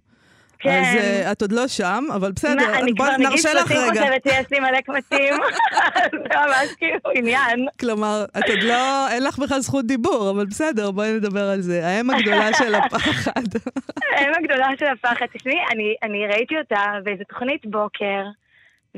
כן. 0.61 0.83
אז 0.83 1.33
את 1.33 1.43
עוד 1.43 1.53
לא 1.53 1.69
שם, 1.69 2.05
אבל 2.15 2.33
בסדר, 2.33 2.55
מה, 2.55 2.79
אני 2.79 2.93
בוא 2.93 3.07
כבר 3.07 3.15
מגיל 3.15 3.29
נרשה 3.29 3.55
לך 3.55 3.69
30 3.69 3.91
רגע. 3.91 4.01
חושבת 4.01 4.23
שיש 4.23 4.47
לי 4.51 4.61
מלא 4.61 4.81
קמטים. 4.81 5.35
זה 6.23 6.39
ממש 6.47 6.69
כאילו 6.79 6.99
עניין. 7.15 7.67
כלומר, 7.81 8.25
את 8.39 8.45
עוד 8.49 8.63
לא, 8.63 9.09
אין 9.09 9.25
לך 9.25 9.39
בכלל 9.39 9.61
זכות 9.61 9.87
דיבור, 9.87 10.31
אבל 10.31 10.47
בסדר, 10.47 10.91
בואי 10.91 11.13
נדבר 11.13 11.49
על 11.49 11.61
זה. 11.61 11.87
האם 11.87 12.11
הגדולה 12.11 12.55
של 12.59 12.75
הפחד. 12.75 13.43
האם 14.17 14.33
הגדולה 14.39 14.69
של 14.79 14.87
הפחד. 14.87 15.27
תשמעי, 15.33 15.59
אני, 15.73 15.95
אני 16.03 16.27
ראיתי 16.27 16.59
אותה 16.59 16.85
באיזה 17.05 17.25
תוכנית 17.25 17.67
בוקר, 17.67 18.23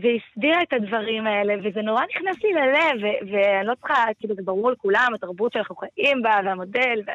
והיא 0.02 0.20
הסבירה 0.30 0.62
את 0.62 0.72
הדברים 0.72 1.26
האלה, 1.26 1.54
וזה 1.64 1.82
נורא 1.82 2.02
נכנס 2.10 2.42
לי 2.44 2.52
ללב, 2.52 3.00
ואני 3.32 3.66
לא 3.66 3.74
צריכה, 3.74 4.04
כאילו, 4.18 4.34
זה 4.34 4.42
ברור 4.44 4.70
לכולם, 4.70 5.08
התרבות 5.14 5.52
שאנחנו 5.52 5.76
חיים 5.76 6.22
בה, 6.22 6.40
והמודל, 6.44 7.02
וה- 7.06 7.14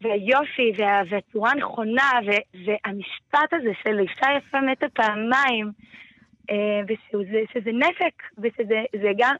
והיופי, 0.00 0.72
וה- 0.78 1.02
והצורה 1.10 1.50
הנכונה, 1.50 2.10
והמשפט 2.66 3.52
הזה 3.52 3.70
של 3.82 3.98
אישה 3.98 4.26
יפה 4.36 4.60
מתה 4.60 4.86
פעמיים, 4.88 5.70
אה, 6.50 6.80
ושזה, 6.88 7.40
שזה 7.52 7.70
נשק, 7.72 8.22
ושזה 8.38 8.82
זה 9.02 9.10
גם, 9.18 9.34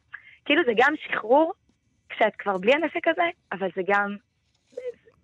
כאילו 0.44 0.62
זה 0.66 0.72
גם 0.76 0.92
שחרור, 0.96 1.52
כשאת 2.08 2.36
כבר 2.38 2.58
בלי 2.58 2.72
הנשק 2.74 3.08
הזה, 3.08 3.22
אבל 3.52 3.68
זה 3.76 3.82
גם, 3.86 4.16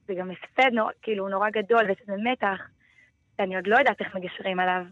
זה 0.09 0.15
גם 0.15 0.31
הפסד 0.31 0.71
נורא, 0.73 0.93
כאילו 1.03 1.29
נורא 1.29 1.51
גדול, 1.51 1.91
ושזה 1.91 2.12
מתח, 2.25 2.61
שאני 3.37 3.57
עוד 3.57 3.66
לא 3.66 3.79
יודעת 3.79 4.01
איך 4.01 4.09
מגשרים 4.14 4.61
עליו. 4.61 4.83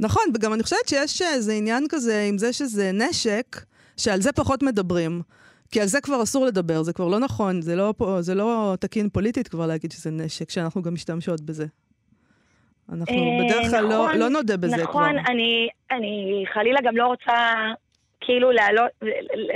נכון, 0.00 0.22
וגם 0.34 0.54
אני 0.54 0.62
חושבת 0.62 0.88
שיש 0.88 1.22
איזה 1.22 1.52
עניין 1.52 1.84
כזה 1.88 2.26
עם 2.28 2.38
זה 2.38 2.52
שזה 2.52 2.90
נשק, 2.92 3.56
שעל 3.96 4.20
זה 4.20 4.32
פחות 4.32 4.62
מדברים. 4.62 5.22
כי 5.70 5.80
על 5.80 5.86
זה 5.86 6.00
כבר 6.00 6.22
אסור 6.22 6.46
לדבר, 6.46 6.82
זה 6.82 6.92
כבר 6.92 7.08
לא 7.08 7.20
נכון, 7.20 7.62
זה 7.62 7.76
לא, 7.76 7.94
זה 8.20 8.34
לא 8.34 8.74
תקין 8.80 9.08
פוליטית 9.08 9.48
כבר 9.48 9.66
להגיד 9.66 9.92
שזה 9.92 10.10
נשק, 10.10 10.50
שאנחנו 10.50 10.82
גם 10.82 10.94
משתמשות 10.94 11.40
בזה. 11.40 11.66
אנחנו 12.92 13.14
אה, 13.14 13.44
בדרך 13.44 13.70
כלל 13.70 13.84
לא, 13.84 13.88
נכון, 13.88 14.18
לא 14.18 14.28
נודה 14.28 14.56
בזה 14.56 14.76
כבר. 14.76 14.84
נכון, 14.84 15.18
אני, 15.18 15.68
אני 15.90 16.44
חלילה 16.54 16.80
גם 16.84 16.96
לא 16.96 17.06
רוצה 17.06 17.54
כאילו 18.20 18.52
לעלות, 18.52 18.90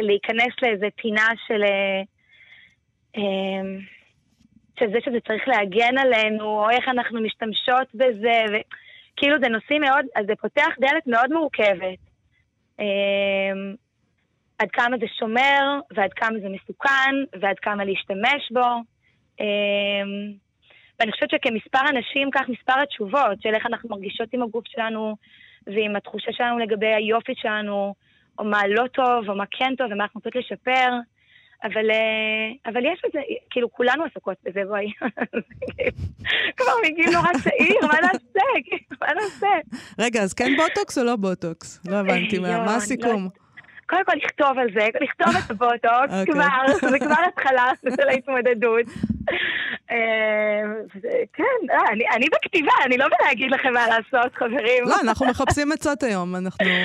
להיכנס 0.02 0.52
לאיזה 0.62 0.86
פינה 0.96 1.28
של... 1.46 1.62
אה, 1.62 2.02
אה, 3.16 3.62
של 4.82 4.92
זה 4.92 4.98
שזה 5.04 5.20
צריך 5.28 5.48
להגן 5.48 5.98
עלינו, 5.98 6.44
או 6.44 6.70
איך 6.70 6.88
אנחנו 6.88 7.20
משתמשות 7.20 7.94
בזה, 7.94 8.42
וכאילו 8.48 9.36
זה 9.42 9.48
נושאים 9.48 9.80
מאוד, 9.80 10.04
אז 10.16 10.26
זה 10.26 10.36
פותח 10.36 10.68
דלת 10.80 11.06
מאוד 11.06 11.32
מורכבת. 11.32 11.98
אה, 12.80 13.52
עד 14.58 14.70
כמה 14.72 14.96
זה 15.00 15.06
שומר, 15.18 15.80
ועד 15.96 16.12
כמה 16.12 16.38
זה 16.38 16.48
מסוכן, 16.48 17.14
ועד 17.40 17.58
כמה 17.58 17.84
להשתמש 17.84 18.52
בו. 18.52 18.68
אה, 19.40 20.02
ואני 21.00 21.12
חושבת 21.12 21.30
שכמספר 21.30 21.88
אנשים, 21.88 22.30
כך 22.30 22.48
מספר 22.48 22.80
התשובות 22.82 23.42
של 23.42 23.54
איך 23.54 23.66
אנחנו 23.66 23.88
מרגישות 23.88 24.28
עם 24.32 24.42
הגוף 24.42 24.64
שלנו, 24.66 25.16
ועם 25.66 25.96
התחושה 25.96 26.32
שלנו 26.32 26.58
לגבי 26.58 26.94
היופי 26.94 27.32
שלנו, 27.36 27.94
או 28.38 28.44
מה 28.44 28.66
לא 28.68 28.86
טוב, 28.86 29.30
או 29.30 29.34
מה 29.34 29.44
כן 29.50 29.74
טוב, 29.78 29.86
ומה 29.92 30.04
אנחנו 30.04 30.18
רוצות 30.18 30.36
לשפר. 30.36 30.90
אבל, 31.64 31.90
אה, 31.90 32.70
אבל 32.72 32.80
יש 32.92 33.02
בזה, 33.08 33.18
כאילו, 33.50 33.72
כולנו 33.72 34.04
עסוקות 34.04 34.36
בזה, 34.44 34.60
בואי. 34.68 34.92
כבר 36.56 36.72
מגיל 36.84 37.10
נורא 37.12 37.28
צעיר, 37.42 37.86
מה 37.86 38.00
נעשה? 38.00 38.46
מה 39.00 39.06
נעשה? 39.14 39.46
רגע, 39.98 40.22
אז 40.22 40.34
כן 40.34 40.52
בוטוקס 40.56 40.98
או 40.98 41.04
לא 41.04 41.16
בוטוקס? 41.16 41.80
לא 41.88 41.96
הבנתי, 41.96 42.38
מה, 42.38 42.64
אני 42.64 42.74
הסיכום? 42.76 43.28
לא- 43.92 43.96
קודם 43.96 44.20
כל 44.20 44.26
לכתוב 44.26 44.58
על 44.58 44.68
זה, 44.74 44.86
לכתוב 45.00 45.36
את 45.44 45.50
הבוטוקס, 45.50 46.12
אוקיי. 46.20 46.26
כבר, 46.34 46.88
זה 46.90 46.98
כבר 46.98 47.14
התחלה 47.28 47.70
של 48.00 48.08
ההתמודדות. 48.08 48.86
אה, 49.90 49.96
כן, 51.32 51.44
אה, 51.70 51.92
אני- 52.16 52.26
בכתיבה, 52.32 52.72
אני 52.86 52.96
לא 52.98 53.06
בלהגיד 53.20 53.50
לכם 53.50 53.72
מה 53.72 53.86
לעשות, 53.86 54.34
חברים. 54.34 54.84
לא, 54.84 54.94
אנחנו 55.02 55.26
מחפשים 55.26 55.72
עצות 55.72 56.02
היום, 56.02 56.34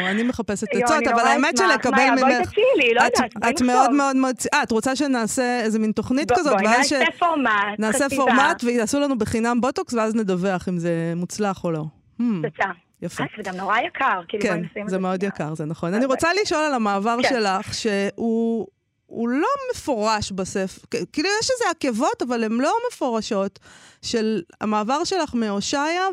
אני 0.10 0.24
מחפשת 0.24 0.68
עצות, 0.74 1.08
אבל 1.14 1.20
האמת. 1.28 1.58
שלקבל 1.58 2.10
ממך... 2.12 2.20
בואי 2.22 2.34
תציעי 2.46 2.66
לי, 2.78 2.94
לא 2.94 3.02
יודעת, 3.02 3.32
את 3.50 3.62
מאוד. 3.62 3.92
מאוד 3.94 4.16
מאוד... 4.16 4.36
אה, 4.54 4.64
את 4.64 4.72
רוצה 4.72 4.96
שנעשה 4.96 5.60
איזה 5.64 5.80
מין 5.80 5.92
תוכנית 5.92 6.32
כזאת, 6.32 6.54
בואי. 6.54 6.78
נעשה 6.78 7.00
פורמט, 7.20 7.52
נעשה. 7.80 8.06
פורמט 8.16 8.64
ויעשו 8.64 9.00
לנו 9.00 9.18
בחינם 9.18 9.62
בוטוקס, 9.62 9.94
ואז 9.94 10.16
נדווח 10.16 10.68
אם 10.70 10.78
זה 10.78 11.14
מוצלח 11.16 11.64
או 11.64 11.72
לא. 11.72 11.84
Hmm, 12.22 12.24
תוצאה. 12.50 12.72
יפה. 13.02 13.24
אה, 13.24 13.28
זה 13.38 13.44
גם 13.44 13.58
נורא 13.58 13.80
יקר, 13.80 14.22
כאילו 14.28 14.44
כן, 14.44 14.88
זה 14.88 15.00
מאוד 15.00 15.20
שנייה. 15.20 15.32
יקר, 15.36 15.56
זה 15.56 15.66
נכון. 15.66 15.94
אני 15.94 16.06
רוצה 16.06 16.30
לשאול 16.42 16.62
על 16.62 16.74
המעבר 16.74 17.18
כן. 17.22 17.30
שלך, 17.30 17.74
שהוא 17.74 18.68
הוא 19.06 19.30
לא 19.30 19.48
מפורש 19.72 20.32
בספר, 20.32 20.88
כאילו 21.14 21.30
יש 21.42 21.50
איזה 21.52 21.66
עקבות, 21.72 22.22
אבל 22.28 22.44
הן 22.44 22.52
לא 22.52 22.74
מפורשות, 22.92 23.60
של 24.02 24.42
המעבר 24.62 25.04
שלך 25.04 25.36
מהושעיה 25.36 26.04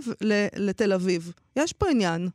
לתל 0.57 0.92
אביב. 0.92 1.33
יש 1.57 1.73
פה 1.73 1.87
עניין. 1.90 2.29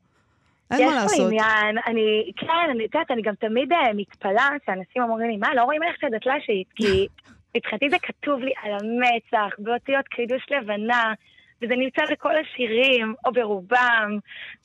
אין 0.72 0.86
מה 0.86 0.86
יש 0.86 0.94
פה 0.94 1.02
לעשות. 1.02 1.28
עניין, 1.28 1.78
אני, 1.88 2.32
כן, 2.38 2.70
אני 2.72 2.84
יודעת, 2.84 3.12
אני 3.12 3.22
גם 3.22 3.36
תמיד 3.36 3.74
אה, 3.74 3.94
מתפלאה 3.96 4.50
שאנשים 4.66 5.02
אומרים 5.02 5.30
לי, 5.30 5.38
מה, 5.38 5.56
לא 5.56 5.64
רואים 5.64 5.84
עליך 5.84 5.96
את 6.00 6.04
הדתל"שית? 6.04 6.68
כי 6.76 7.08
מבחינתי 7.58 7.90
זה 7.90 7.98
כתוב 8.02 8.40
לי 8.40 8.52
על 8.64 8.72
המצח, 8.72 9.56
באותיות 9.60 10.08
קידוש 10.08 10.46
לבנה, 10.52 11.14
וזה 11.62 11.76
נמצא 11.76 12.02
בכל 12.12 12.34
השירים, 12.38 13.14
או 13.26 13.32
ברובם. 13.32 14.18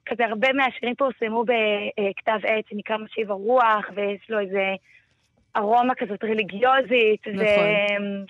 כזה 0.07 0.27
הרבה 0.27 0.53
מהשירים 0.53 0.95
פורסמו 0.95 1.45
בכתב 1.45 2.39
עת 2.43 2.65
שנקרא 2.71 2.97
משיב 2.97 3.31
הרוח, 3.31 3.91
ויש 3.95 4.31
לו 4.31 4.39
איזה 4.39 4.75
ארומה 5.57 5.95
כזאת 5.95 6.25
רליגיוזית. 6.25 7.27
נכון. 7.27 8.25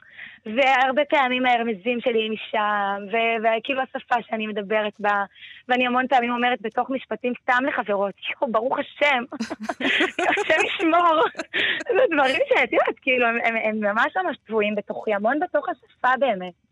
ו... 0.47 0.55
והרבה 0.57 1.05
פעמים 1.05 1.47
הרמזים 1.47 2.01
שלי 2.01 2.29
משם, 2.29 3.07
ו- 3.13 3.59
וכאילו 3.59 3.83
השפה 3.83 4.15
שאני 4.29 4.47
מדברת 4.47 4.93
בה, 4.99 5.25
ואני 5.69 5.87
המון 5.87 6.09
פעמים 6.09 6.31
אומרת 6.31 6.59
בתוך 6.63 6.91
משפטים 6.91 7.33
סתם 7.43 7.65
לחברות, 7.69 8.15
יואו, 8.31 8.53
ברוך 8.53 8.79
השם, 8.79 9.25
השם 10.31 10.67
ישמור. 10.67 11.23
זה 11.89 12.01
דברים 12.15 12.41
שאת 12.49 12.73
יודעת, 12.73 12.99
כאילו, 13.03 13.27
הם, 13.27 13.37
הם, 13.45 13.57
הם 13.57 13.81
ממש 13.81 14.17
ממש 14.17 14.37
טבועים 14.47 14.75
בתוכי, 14.75 15.15
המון 15.15 15.41
בתוך 15.41 15.69
השפה 15.69 16.17
באמת. 16.19 16.64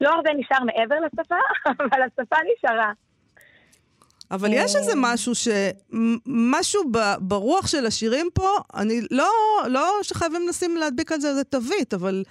לא 0.00 0.10
הרבה 0.10 0.30
נשאר 0.32 0.64
מעבר 0.64 0.96
לשפה, 1.06 1.34
אבל 1.84 2.02
השפה 2.02 2.36
נשארה. 2.52 2.92
אבל 4.30 4.48
יש 4.52 4.76
איזה 4.76 4.90
אה. 4.90 4.96
משהו 4.96 5.34
ש... 5.34 5.48
משהו 6.26 6.82
ב- 6.92 7.14
ברוח 7.20 7.66
של 7.66 7.86
השירים 7.86 8.26
פה, 8.34 8.48
אני 8.74 9.00
לא, 9.10 9.30
לא 9.68 9.92
שחייבים 10.02 10.48
לשים, 10.48 10.76
להדביק 10.76 11.12
על 11.12 11.20
זה 11.20 11.28
איזה 11.28 11.44
תווית, 11.44 11.94
אבל 11.94 12.22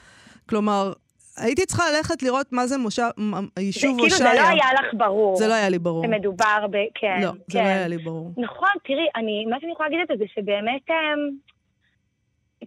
כלומר, 0.50 0.94
הייתי 1.38 1.66
צריכה 1.66 1.84
ללכת 1.92 2.24
לראות 2.24 2.48
מה 2.52 2.68
זה 2.68 2.78
מושב, 2.78 3.04
יישוב 3.60 4.00
הושעיה. 4.00 4.20
כאילו 4.20 4.36
זה 4.36 4.42
לא 4.42 4.48
היה 4.48 4.74
לך 4.74 4.94
ברור. 4.94 5.36
זה 5.36 5.48
לא 5.48 5.54
היה 5.54 5.70
לי 5.70 5.80
ברור. 5.80 6.06
שמדובר 6.06 6.68
ב... 6.72 6.78
כן, 6.96 7.22
לא, 7.22 7.32
כן. 7.32 7.38
זה 7.50 7.60
לא 7.60 7.66
היה 7.66 7.88
לי 7.88 7.98
ברור. 7.98 8.32
נכון, 8.38 8.70
תראי, 8.84 9.08
אני, 9.16 9.46
מה 9.50 9.58
שאני 9.60 9.72
יכולה 9.72 9.90
להגיד 9.90 10.02
את 10.02 10.08
זה, 10.08 10.14
זה 10.18 10.26
שבאמת... 10.36 10.90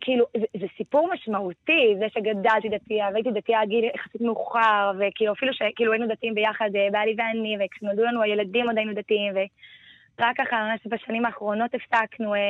כאילו, 0.00 0.24
זה, 0.36 0.46
זה 0.60 0.66
סיפור 0.76 1.10
משמעותי, 1.14 1.94
זה 1.98 2.06
שגדלתי 2.14 2.68
דתייה, 2.68 3.08
והייתי 3.12 3.30
דתייה 3.30 3.64
גיל 3.66 3.84
יחסית 3.84 4.20
מאוחר, 4.20 4.92
וכאילו 4.98 5.32
אפילו 5.32 5.52
שכאילו 5.54 5.92
היינו 5.92 6.06
דתיים 6.06 6.34
ביחד, 6.34 6.70
אה, 6.76 6.88
בעלי 6.92 7.14
ואני, 7.18 7.56
וכשנולדו 7.60 8.02
לנו 8.02 8.22
הילדים 8.22 8.66
עוד 8.66 8.78
היינו 8.78 8.94
דתיים, 8.94 9.32
ורק 9.34 10.36
ככה, 10.36 10.56
ממש 10.56 10.80
בשנים 10.86 11.26
האחרונות 11.26 11.70
הפסקנו 11.74 12.34
אה, 12.34 12.40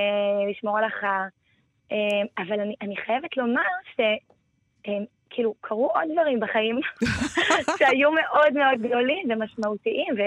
לשמור 0.50 0.78
הלכה. 0.78 1.26
אה, 1.92 1.96
אבל 2.38 2.60
אני, 2.60 2.74
אני 2.82 2.96
חייבת 2.96 3.36
לומר 3.36 3.62
ש... 3.96 4.00
אה, 4.88 4.98
כאילו, 5.30 5.54
קרו 5.60 5.90
עוד 5.94 6.04
דברים 6.12 6.40
בחיים 6.40 6.80
שהיו 7.78 8.10
מאוד 8.12 8.52
מאוד 8.54 8.80
גדולים 8.82 9.30
ומשמעותיים, 9.30 10.14
ו... 10.18 10.20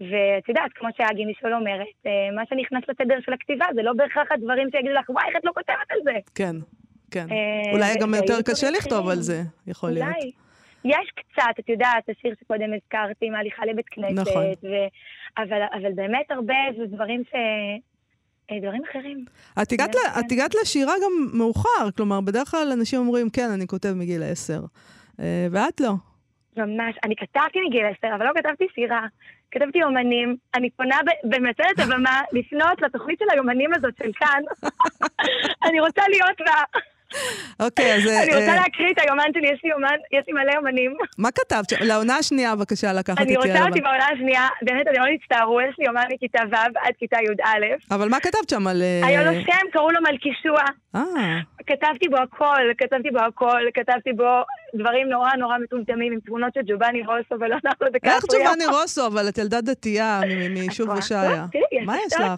ואת 0.00 0.48
יודעת, 0.48 0.72
כמו 0.74 0.88
שאגי 0.96 1.24
מישול 1.24 1.54
אומרת, 1.54 1.86
אה, 2.06 2.30
מה 2.34 2.42
שנכנס 2.48 2.82
לתדר 2.88 3.14
של 3.24 3.32
הכתיבה 3.32 3.66
זה 3.74 3.82
לא 3.82 3.92
בהכרח 3.92 4.32
הדברים 4.32 4.68
שיגידו 4.70 4.94
לך, 4.94 5.10
וואי, 5.10 5.24
איך 5.28 5.36
את 5.36 5.44
לא 5.44 5.52
כותבת 5.54 5.90
על 5.90 5.98
זה? 6.04 6.18
כן, 6.34 6.56
כן. 7.10 7.26
אה, 7.30 7.72
אולי 7.72 7.94
גם 8.00 8.14
יותר 8.14 8.42
קשה 8.42 8.70
לכתוב 8.70 9.08
על 9.08 9.16
זה, 9.16 9.42
יכול 9.66 9.90
להיות. 9.90 10.06
אולי. 10.06 10.30
יש 10.84 11.10
קצת, 11.14 11.54
את 11.60 11.68
יודעת, 11.68 12.08
השיר 12.08 12.34
שקודם 12.40 12.70
הזכרתי, 12.74 13.30
מהליכה 13.30 13.66
לבית 13.66 13.88
כנסת, 13.88 14.12
נכון. 14.12 14.44
ו... 14.44 14.68
אבל, 15.38 15.62
אבל 15.80 15.92
באמת 15.92 16.30
הרבה 16.30 16.54
זה 16.76 16.86
דברים 16.86 17.22
ש... 17.30 17.34
אה, 18.50 18.60
דברים 18.60 18.82
אחרים. 18.90 19.24
את 19.62 19.72
הגעת, 19.72 19.94
לה, 19.94 20.20
את 20.20 20.32
הגעת 20.32 20.54
לשירה 20.62 20.92
גם 21.04 21.38
מאוחר, 21.38 21.90
כלומר, 21.96 22.20
בדרך 22.20 22.50
כלל 22.50 22.72
אנשים 22.72 22.98
אומרים, 22.98 23.30
כן, 23.30 23.50
אני 23.54 23.66
כותב 23.66 23.92
מגיל 23.96 24.22
עשר, 24.22 24.60
ואת 25.50 25.80
לא. 25.80 25.92
ממש, 26.56 26.94
אני 27.04 27.16
כתבתי 27.16 27.58
מגיל 27.68 27.86
עשר, 27.86 28.14
אבל 28.14 28.26
לא 28.26 28.30
כתבתי 28.36 28.64
שירה. 28.74 29.06
כתבתי 29.50 29.82
אומנים, 29.82 30.36
אני 30.54 30.70
פונה 30.70 30.96
במצלת 31.24 31.78
הבמה 31.78 32.20
לפנות 32.36 32.82
לתוכנית 32.82 33.18
של 33.18 33.24
היומנים 33.32 33.74
הזאת 33.74 33.94
של 34.02 34.10
כאן. 34.12 34.42
אני 35.66 35.80
רוצה 35.80 36.02
להיות 36.08 36.38
בה. 36.46 36.80
אוקיי, 37.60 37.94
אז... 37.94 38.06
אני 38.06 38.34
רוצה 38.34 38.48
אה, 38.48 38.56
להקריא 38.56 38.90
את 38.92 38.98
היומן 38.98 39.24
שלי, 39.32 39.48
יש 39.52 39.60
לי 39.64 39.70
יומן, 39.70 39.96
יש 40.12 40.24
לי 40.26 40.32
מלא 40.32 40.52
יומנים. 40.52 40.96
מה 41.18 41.30
כתבת? 41.30 41.72
לעונה 41.80 42.16
השנייה, 42.16 42.56
בבקשה, 42.56 42.92
לקחת 42.92 43.22
את 43.22 43.30
יעל. 43.30 43.42
אני 43.42 43.52
רוצה 43.52 43.68
אותי 43.68 43.80
בעונה 43.80 44.06
השנייה, 44.06 44.48
באמת, 44.62 44.86
אני 44.86 44.98
לא 44.98 45.04
תצטערו, 45.22 45.60
יש 45.60 45.74
לי 45.78 45.84
יומן 45.84 46.02
מכיתה 46.12 46.40
ו' 46.50 46.54
עד 46.54 46.94
כיתה 46.98 47.16
י"א. 47.16 47.94
אבל 47.94 48.08
מה 48.08 48.20
כתבת 48.20 48.48
שם 48.50 48.66
על... 48.66 48.82
אה, 48.82 49.06
היה 49.06 49.24
לו 49.24 49.40
שם, 49.40 49.70
קראו 49.72 49.90
לו 49.90 50.00
מלכישוע. 50.10 50.62
אה. 50.94 51.38
כתבתי 51.66 52.08
בו 52.08 52.16
הכל, 52.16 52.62
כתבתי 52.78 53.10
בו 53.10 53.18
הכל, 53.18 53.62
כתבתי 53.74 54.12
בו 54.12 54.42
דברים 54.74 55.08
נורא 55.08 55.30
נורא 55.36 55.58
מטומטמים 55.58 56.12
עם 56.12 56.20
תמונות 56.20 56.54
של 56.54 56.60
ג'ובאני 56.66 57.02
רוסו 57.02 57.34
ולאונרדו 57.34 57.88
דקפריו. 57.92 58.14
איך 58.14 58.24
ג'ובאני 58.24 58.66
רוסו? 58.66 59.06
אבל 59.06 59.28
את 59.28 59.38
ילדה 59.38 59.60
דתייה 59.60 60.20
מיישוב 60.50 60.90
הושעיה. 60.90 61.46
מה 61.84 61.96
יש 62.06 62.12
לך? 62.12 62.32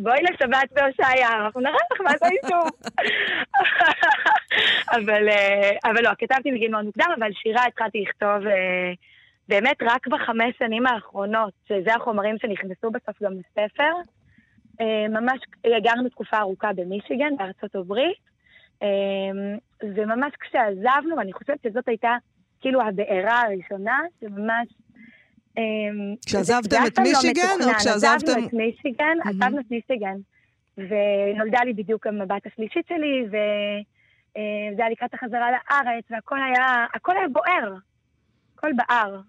בואי 0.00 0.22
לשבת 0.22 0.72
בהושעיה, 0.72 1.28
אנחנו 1.28 1.60
נראה 1.60 1.78
לך 1.92 2.00
מה 2.00 2.10
זה 2.18 2.26
היישוב. 2.26 2.70
אה, 5.28 5.90
אבל 5.90 6.02
לא, 6.02 6.10
כתבתי 6.18 6.50
מגיל 6.50 6.70
מאוד 6.70 6.84
מוקדם, 6.84 7.10
אבל 7.18 7.30
שירה 7.32 7.64
התחלתי 7.66 8.04
לכתוב 8.08 8.46
אה, 8.46 8.92
באמת 9.48 9.76
רק 9.82 10.06
בחמש 10.06 10.54
שנים 10.58 10.86
האחרונות, 10.86 11.52
שזה 11.68 11.94
החומרים 11.94 12.36
שנכנסו 12.38 12.90
בסוף 12.90 13.22
גם 13.22 13.32
לספר. 13.32 13.92
אה, 14.80 15.08
ממש 15.08 15.40
גרנו 15.82 16.08
תקופה 16.08 16.38
ארוכה 16.38 16.72
במישיגן, 16.72 17.36
בארצות 17.38 17.74
הברית. 17.74 18.28
וממש 19.82 20.32
כשעזבנו, 20.40 21.16
ואני 21.16 21.32
חושבת 21.32 21.62
שזאת 21.62 21.88
הייתה 21.88 22.16
כאילו 22.60 22.82
הבעירה 22.82 23.42
הראשונה, 23.42 24.00
שממש... 24.20 24.68
כשעזבתם 26.26 26.76
את 26.86 26.98
לא 26.98 27.04
מישיגן, 27.04 27.56
או 27.64 27.74
כשעזבתם... 27.78 28.30
עזבנו 28.30 28.46
את 28.46 28.52
מישיגן, 28.52 29.16
עזבנו 29.24 29.60
את 29.60 29.70
מישיגן. 29.70 30.16
ונולדה 30.76 31.60
לי 31.64 31.72
בדיוק 31.72 32.06
גם 32.06 32.20
הבת 32.20 32.46
השלישית 32.46 32.86
שלי, 32.88 33.24
וזה 33.26 34.82
היה 34.82 34.90
לקראת 34.90 35.14
החזרה 35.14 35.50
לארץ, 35.50 36.04
והכל 36.10 36.38
היה, 36.42 36.86
הכל 36.94 37.16
היה 37.16 37.28
בוער. 37.28 37.74
הכל 38.54 38.70
בער. 38.72 39.20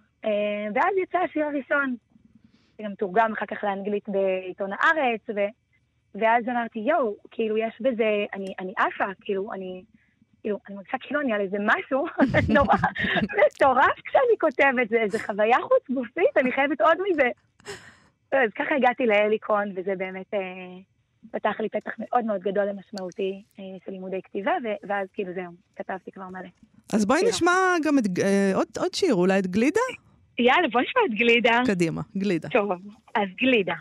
ואז 0.75 0.97
יצא 1.03 1.17
השיר 1.17 1.45
הראשון, 1.45 1.95
שגם 2.77 2.95
תורגם 2.95 3.33
אחר 3.33 3.45
כך 3.45 3.63
לאנגלית 3.63 4.09
בעיתון 4.09 4.69
הארץ, 4.73 5.21
ו... 5.35 5.39
ואז 6.15 6.43
אמרתי, 6.49 6.79
יואו, 6.79 7.15
כאילו, 7.31 7.57
יש 7.57 7.81
בזה, 7.81 8.25
אני, 8.33 8.53
אני 8.59 8.73
עפה, 8.77 9.05
כאילו, 9.21 9.53
אני, 9.53 9.83
כאילו, 10.41 10.59
אני 10.67 10.75
מרגישה 10.75 10.97
כאילו 10.97 11.21
אני 11.21 11.33
על 11.33 11.41
איזה 11.41 11.57
משהו 11.59 12.05
נורא 12.55 12.75
מטורף 13.21 13.99
כשאני 14.05 14.37
כותבת, 14.39 14.89
זה 14.89 14.97
איזה 14.97 15.19
חוויה 15.19 15.57
חוץ 15.61 15.89
גופית, 15.89 16.37
אני 16.37 16.51
חייבת 16.51 16.81
עוד 16.81 16.97
מזה. 17.09 17.29
אז 18.31 18.49
ככה 18.55 18.75
הגעתי 18.75 19.05
להליקון, 19.05 19.71
וזה 19.75 19.93
באמת 19.97 20.33
אה, 20.33 20.39
פתח 21.31 21.59
לי 21.59 21.69
פתח 21.69 21.91
מאוד 21.99 22.25
מאוד 22.25 22.41
גדול 22.41 22.63
ומשמעותי 22.69 23.43
אה, 23.59 23.63
של 23.85 23.91
לימודי 23.91 24.21
כתיבה, 24.23 24.51
ואז 24.87 25.07
כאילו 25.13 25.33
זהו, 25.33 25.51
כתבתי 25.75 26.11
כבר 26.11 26.27
מלא. 26.29 26.49
אז 26.93 27.05
בואי 27.05 27.21
נשמע 27.29 27.51
גם 27.85 27.97
את, 27.97 28.03
אה, 28.23 28.51
עוד, 28.55 28.67
עוד 28.79 28.93
שיר, 28.93 29.15
אולי 29.15 29.39
את 29.39 29.47
גלידה? 29.47 29.81
יאללה, 30.39 30.67
בואי 30.71 30.83
נשמע 30.83 31.01
את 31.05 31.19
גלידה. 31.19 31.61
קדימה, 31.65 32.01
גלידה. 32.17 32.49
טוב, 32.49 32.71
אז 33.15 33.27
גלידה. 33.37 33.73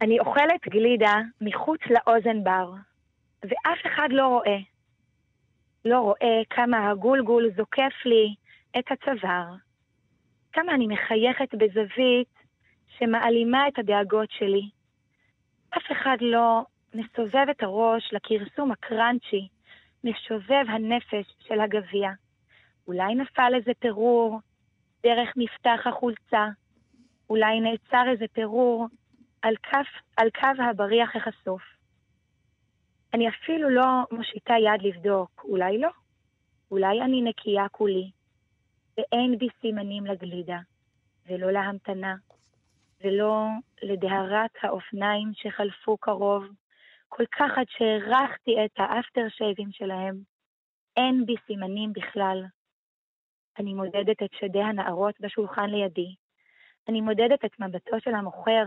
אני 0.00 0.20
אוכלת 0.20 0.68
גלידה 0.68 1.14
מחוץ 1.40 1.80
לאוזן 1.90 2.44
בר, 2.44 2.72
ואף 3.42 3.86
אחד 3.86 4.08
לא 4.10 4.26
רואה. 4.26 4.58
לא 5.84 6.00
רואה 6.00 6.42
כמה 6.50 6.90
הגולגול 6.90 7.50
זוקף 7.56 7.92
לי 8.04 8.34
את 8.78 8.84
הצוואר, 8.90 9.54
כמה 10.52 10.74
אני 10.74 10.86
מחייכת 10.86 11.54
בזווית 11.54 12.28
שמעלימה 12.98 13.68
את 13.68 13.78
הדאגות 13.78 14.30
שלי. 14.30 14.68
אף 15.70 15.92
אחד 15.92 16.16
לא 16.20 16.62
מסובב 16.94 17.46
את 17.50 17.62
הראש 17.62 18.12
לכרסום 18.12 18.72
הקראנצ'י, 18.72 19.48
משובב 20.04 20.64
הנפש 20.68 21.34
של 21.40 21.60
הגביע. 21.60 22.10
אולי 22.86 23.14
נפל 23.14 23.52
איזה 23.54 23.72
פירור 23.78 24.40
דרך 25.02 25.28
מפתח 25.36 25.80
החולצה, 25.86 26.46
אולי 27.30 27.60
נעצר 27.60 28.04
איזה 28.10 28.24
פירור 28.32 28.86
על, 29.42 29.54
כף, 29.62 29.86
על 30.16 30.28
קו 30.30 30.62
הבריח 30.62 31.16
החשוף. 31.16 31.62
אני 33.14 33.28
אפילו 33.28 33.70
לא 33.70 33.84
מושיטה 34.12 34.54
יד 34.54 34.82
לבדוק, 34.82 35.44
אולי 35.44 35.78
לא. 35.78 35.90
אולי 36.70 37.00
אני 37.00 37.22
נקייה 37.22 37.68
כולי, 37.68 38.10
ואין 38.96 39.38
בי 39.38 39.48
סימנים 39.60 40.06
לגלידה, 40.06 40.58
ולא 41.26 41.50
להמתנה, 41.50 42.14
ולא 43.04 43.46
לדהרת 43.82 44.50
האופניים 44.62 45.30
שחלפו 45.34 45.96
קרוב, 45.96 46.44
כל 47.08 47.24
כך 47.26 47.58
עד 47.58 47.66
שהערכתי 47.68 48.64
את 48.64 48.70
האפטר 48.76 49.28
שייבים 49.28 49.72
שלהם. 49.72 50.16
אין 50.96 51.26
בי 51.26 51.34
סימנים 51.46 51.92
בכלל. 51.92 52.44
אני 53.58 53.74
מודדת 53.74 54.22
את 54.22 54.30
שדי 54.40 54.62
הנערות 54.62 55.14
בשולחן 55.20 55.70
לידי. 55.70 56.14
אני 56.88 57.00
מודדת 57.00 57.44
את 57.44 57.60
מבטו 57.60 58.00
של 58.00 58.14
המוכר, 58.14 58.64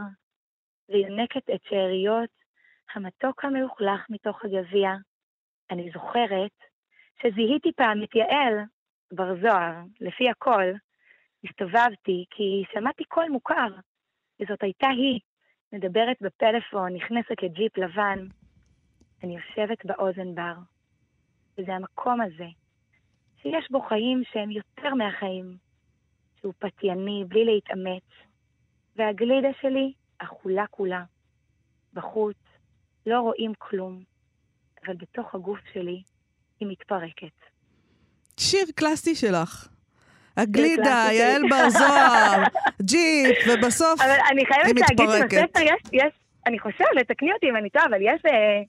ויונקת 0.91 1.49
את 1.49 1.63
שאריות 1.69 2.30
המתוק 2.95 3.45
המלוכלך 3.45 4.06
מתוך 4.10 4.45
הגביע. 4.45 4.89
אני 5.71 5.91
זוכרת 5.93 6.51
שזיהיתי 7.21 7.71
פעם 7.71 8.04
את 8.04 8.15
יעל 8.15 8.54
בר 9.12 9.36
זוהר, 9.41 9.73
לפי 10.01 10.30
הכל, 10.30 10.63
הסתובבתי 11.43 12.25
כי 12.30 12.63
שמעתי 12.73 13.04
קול 13.04 13.30
מוכר, 13.30 13.67
וזאת 14.39 14.63
הייתה 14.63 14.88
היא, 14.88 15.19
מדברת 15.73 16.17
בפלאפון, 16.21 16.93
נכנסת 16.93 17.43
לג'יפ 17.43 17.77
לבן. 17.77 18.27
אני 19.23 19.38
יושבת 19.38 19.86
באוזן 19.86 20.36
בר, 20.36 20.56
וזה 21.58 21.75
המקום 21.75 22.21
הזה, 22.21 22.47
שיש 23.41 23.71
בו 23.71 23.82
חיים 23.82 24.21
שהם 24.32 24.51
יותר 24.51 24.93
מהחיים, 24.93 25.58
שהוא 26.39 26.54
פתייני, 26.60 27.23
בלי 27.27 27.45
להתאמץ, 27.45 28.04
והגלידה 28.95 29.49
שלי 29.62 29.93
אכולה 30.23 30.65
כולה. 30.71 31.03
בחוץ 31.93 32.38
לא 33.05 33.19
רואים 33.19 33.53
כלום, 33.57 34.03
אבל 34.86 34.95
בתוך 34.95 35.36
הגוף 35.36 35.60
שלי 35.73 36.03
היא 36.60 36.67
מתפרקת. 36.71 37.39
שיר 38.38 38.65
קלאסי 38.75 39.15
שלך. 39.15 39.67
הגלידה, 40.38 41.07
יעל 41.12 41.41
בר 41.49 41.69
זוהר, 41.69 42.43
ג'יפ, 42.89 43.38
ובסוף 43.47 44.01
היא 44.01 44.10
מתפרקת. 44.10 44.21
אבל 44.21 44.31
אני 44.31 44.45
חייבת 44.45 44.79
להגיד 44.79 45.29
שבספר 45.29 45.60
יש, 45.60 45.81
יש, 45.93 46.13
אני 46.47 46.60
חושבת, 46.60 47.07
תקני 47.07 47.34
אותי 47.34 47.49
אם 47.49 47.55
אני 47.55 47.69
טועה, 47.69 47.86
אבל 47.86 48.01
יש 48.01 48.21
אה, 48.25 48.62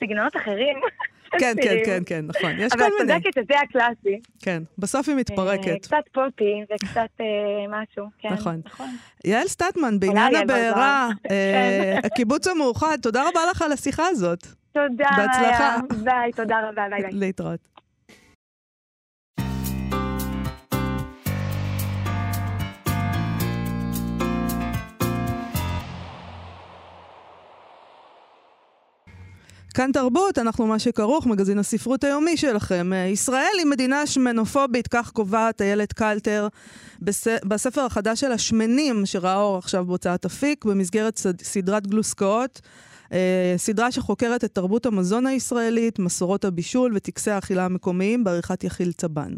סגנונות 0.00 0.36
אחרים. 0.36 0.80
כן, 1.30 1.56
כן, 1.62 1.76
כן, 1.84 2.02
כן, 2.06 2.24
נכון. 2.26 2.50
יש 2.58 2.72
כל 2.72 2.78
מיני. 2.78 3.12
אבל 3.12 3.16
את 3.16 3.22
צודקת, 3.22 3.48
זה 3.52 3.60
הקלאסי. 3.60 4.20
כן, 4.42 4.62
בסוף 4.78 5.08
היא 5.08 5.16
מתפרקת. 5.16 5.68
אה, 5.68 5.78
קצת 5.78 5.96
פופי 6.12 6.62
וקצת 6.74 7.10
אה, 7.20 7.26
משהו, 7.68 8.06
כן. 8.18 8.28
נכון. 8.32 8.60
נכון. 8.64 8.90
יעל 9.24 9.46
סטטמן, 9.46 10.00
בעניין 10.00 10.34
הבעירה, 10.34 11.08
כן. 11.28 12.00
הקיבוץ 12.04 12.46
המאוחד, 12.46 12.98
תודה 13.02 13.28
רבה 13.28 13.40
לך 13.50 13.62
על 13.62 13.72
השיחה 13.72 14.06
הזאת. 14.06 14.46
תודה. 14.72 15.08
בהצלחה. 15.16 15.76
ביי, 16.04 16.32
תודה 16.32 16.56
רבה, 16.68 16.82
ביי 16.90 17.02
ביי. 17.02 17.10
להתראות. 17.12 17.77
כאן 29.78 29.92
תרבות, 29.92 30.38
אנחנו 30.38 30.66
מה 30.66 30.78
שכרוך, 30.78 31.26
מגזין 31.26 31.58
הספרות 31.58 32.04
היומי 32.04 32.36
שלכם. 32.36 32.92
אה, 32.92 32.98
ישראל 32.98 33.54
היא 33.58 33.66
מדינה 33.66 34.06
שמנופובית, 34.06 34.88
כך 34.88 35.10
קובעת 35.10 35.62
איילת 35.62 35.92
קלטר 35.92 36.48
בס... 37.02 37.26
בספר 37.44 37.80
החדש 37.80 38.20
של 38.20 38.32
השמנים, 38.32 39.06
שראה 39.06 39.36
אור 39.36 39.58
עכשיו 39.58 39.84
בהוצאת 39.84 40.24
אפיק, 40.24 40.64
במסגרת 40.64 41.20
סדרת 41.42 41.86
גלוסקאות. 41.86 42.60
אה, 43.12 43.54
סדרה 43.56 43.92
שחוקרת 43.92 44.44
את 44.44 44.54
תרבות 44.54 44.86
המזון 44.86 45.26
הישראלית, 45.26 45.98
מסורות 45.98 46.44
הבישול 46.44 46.92
וטקסי 46.94 47.30
האכילה 47.30 47.64
המקומיים 47.64 48.24
בעריכת 48.24 48.64
יחיל 48.64 48.92
צבן. 48.92 49.34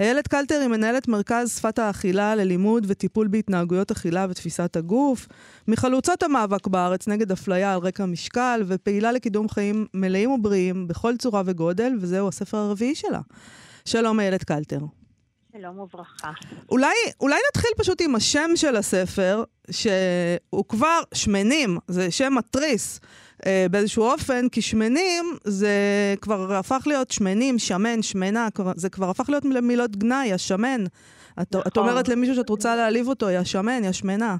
איילת 0.00 0.28
קלטר 0.28 0.60
היא 0.60 0.68
מנהלת 0.68 1.08
מרכז 1.08 1.56
שפת 1.56 1.78
האכילה 1.78 2.34
ללימוד 2.34 2.86
וטיפול 2.88 3.28
בהתנהגויות 3.28 3.90
אכילה 3.90 4.26
ותפיסת 4.30 4.76
הגוף, 4.76 5.28
מחלוצות 5.68 6.22
המאבק 6.22 6.66
בארץ 6.66 7.08
נגד 7.08 7.32
אפליה 7.32 7.74
על 7.74 7.80
רקע 7.80 8.06
משקל, 8.06 8.62
ופעילה 8.66 9.12
לקידום 9.12 9.48
חיים 9.48 9.86
מלאים 9.94 10.30
ובריאים 10.30 10.88
בכל 10.88 11.16
צורה 11.16 11.42
וגודל, 11.46 11.92
וזהו 12.00 12.28
הספר 12.28 12.56
הרביעי 12.56 12.94
שלה. 12.94 13.20
שלום 13.84 14.20
איילת 14.20 14.44
קלטר. 14.44 14.99
שלום 15.52 15.78
וברכה. 15.78 16.30
אולי, 16.70 16.94
אולי 17.20 17.36
נתחיל 17.48 17.70
פשוט 17.78 18.00
עם 18.02 18.14
השם 18.14 18.50
של 18.54 18.76
הספר, 18.76 19.44
שהוא 19.70 20.64
כבר 20.68 21.00
שמנים, 21.14 21.78
זה 21.88 22.10
שם 22.10 22.32
מתריס 22.38 23.00
אה, 23.46 23.66
באיזשהו 23.70 24.04
אופן, 24.04 24.48
כי 24.48 24.62
שמנים 24.62 25.24
זה 25.44 25.74
כבר 26.20 26.52
הפך 26.52 26.82
להיות 26.86 27.10
שמנים, 27.10 27.58
שמן, 27.58 28.02
שמנה, 28.02 28.48
זה 28.74 28.90
כבר 28.90 29.10
הפך 29.10 29.28
להיות 29.28 29.44
למילות 29.44 29.96
גנאי, 29.96 30.32
השמן. 30.32 30.84
את, 31.42 31.54
נכון. 31.54 31.62
את 31.66 31.76
אומרת 31.76 32.08
למישהו 32.08 32.34
שאת 32.34 32.48
רוצה 32.48 32.76
להעליב 32.76 33.08
אותו, 33.08 33.30
יא 33.30 33.44
שמן, 33.44 33.84
יא 33.84 33.92
שמנה. 33.92 34.36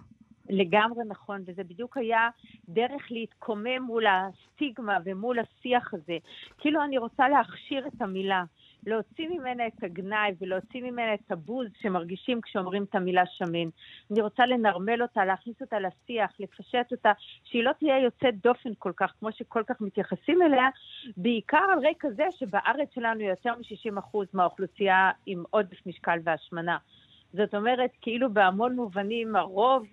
לגמרי 0.50 1.04
נכון, 1.08 1.42
וזה 1.46 1.64
בדיוק 1.64 1.96
היה 1.96 2.28
דרך 2.68 3.02
להתקומם 3.10 3.82
מול 3.82 4.04
הסטיגמה 4.06 4.98
ומול 5.04 5.38
השיח 5.38 5.94
הזה. 5.94 6.16
כאילו 6.58 6.84
אני 6.84 6.98
רוצה 6.98 7.28
להכשיר 7.28 7.86
את 7.86 8.02
המילה. 8.02 8.44
להוציא 8.86 9.28
ממנה 9.28 9.66
את 9.66 9.84
הגנאי 9.84 10.34
ולהוציא 10.40 10.82
ממנה 10.82 11.14
את 11.14 11.32
הבוז 11.32 11.66
שמרגישים 11.80 12.40
כשאומרים 12.40 12.84
את 12.84 12.94
המילה 12.94 13.26
שמן. 13.26 13.68
אני 14.10 14.20
רוצה 14.20 14.46
לנרמל 14.46 15.02
אותה, 15.02 15.24
להכניס 15.24 15.56
אותה 15.60 15.76
לשיח, 15.80 16.30
לפשט 16.40 16.92
אותה, 16.92 17.12
שהיא 17.44 17.64
לא 17.64 17.72
תהיה 17.78 17.98
יוצאת 17.98 18.40
דופן 18.42 18.70
כל 18.78 18.92
כך, 18.96 19.12
כמו 19.20 19.32
שכל 19.32 19.62
כך 19.66 19.80
מתייחסים 19.80 20.42
אליה, 20.42 20.68
בעיקר 21.16 21.64
על 21.72 21.86
רקע 21.86 22.08
זה 22.10 22.26
שבארץ 22.38 22.88
שלנו 22.94 23.20
יותר 23.20 23.54
מ-60% 23.54 24.18
מהאוכלוסייה 24.32 25.10
עם 25.26 25.44
עודף 25.50 25.86
משקל 25.86 26.18
והשמנה. 26.24 26.78
זאת 27.32 27.54
אומרת, 27.54 27.90
כאילו 28.00 28.32
בהמון 28.32 28.76
מובנים 28.76 29.36
הרוב 29.36 29.86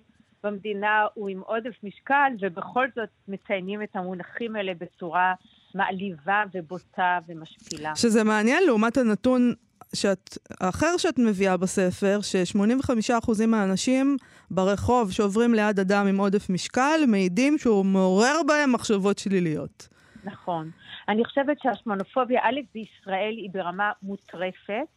במדינה 0.43 1.05
הוא 1.13 1.29
עם 1.29 1.39
עודף 1.39 1.83
משקל, 1.83 2.31
ובכל 2.39 2.87
זאת 2.95 3.09
מציינים 3.27 3.83
את 3.83 3.95
המונחים 3.95 4.55
האלה 4.55 4.73
בצורה 4.73 5.33
מעליבה 5.75 6.43
ובוטה 6.53 7.19
ומשפילה. 7.27 7.95
שזה 7.95 8.23
מעניין 8.23 8.63
לעומת 8.63 8.97
הנתון 8.97 9.53
שאת, 9.95 10.37
האחר 10.61 10.97
שאת 10.97 11.19
מביאה 11.19 11.57
בספר, 11.57 12.19
ש-85% 12.21 13.45
מהאנשים 13.47 14.17
ברחוב 14.51 15.11
שעוברים 15.11 15.53
ליד 15.53 15.79
אדם 15.79 16.07
עם 16.07 16.17
עודף 16.17 16.49
משקל, 16.49 16.99
מעידים 17.07 17.57
שהוא 17.57 17.85
מעורר 17.85 18.35
בהם 18.47 18.71
מחשבות 18.71 19.17
שליליות. 19.17 19.87
נכון. 20.23 20.71
אני 21.09 21.25
חושבת 21.25 21.57
שהשמנופוביה, 21.63 22.41
א', 22.43 22.59
בישראל 22.73 23.33
היא 23.37 23.49
ברמה 23.53 23.91
מוטרפת, 24.03 24.87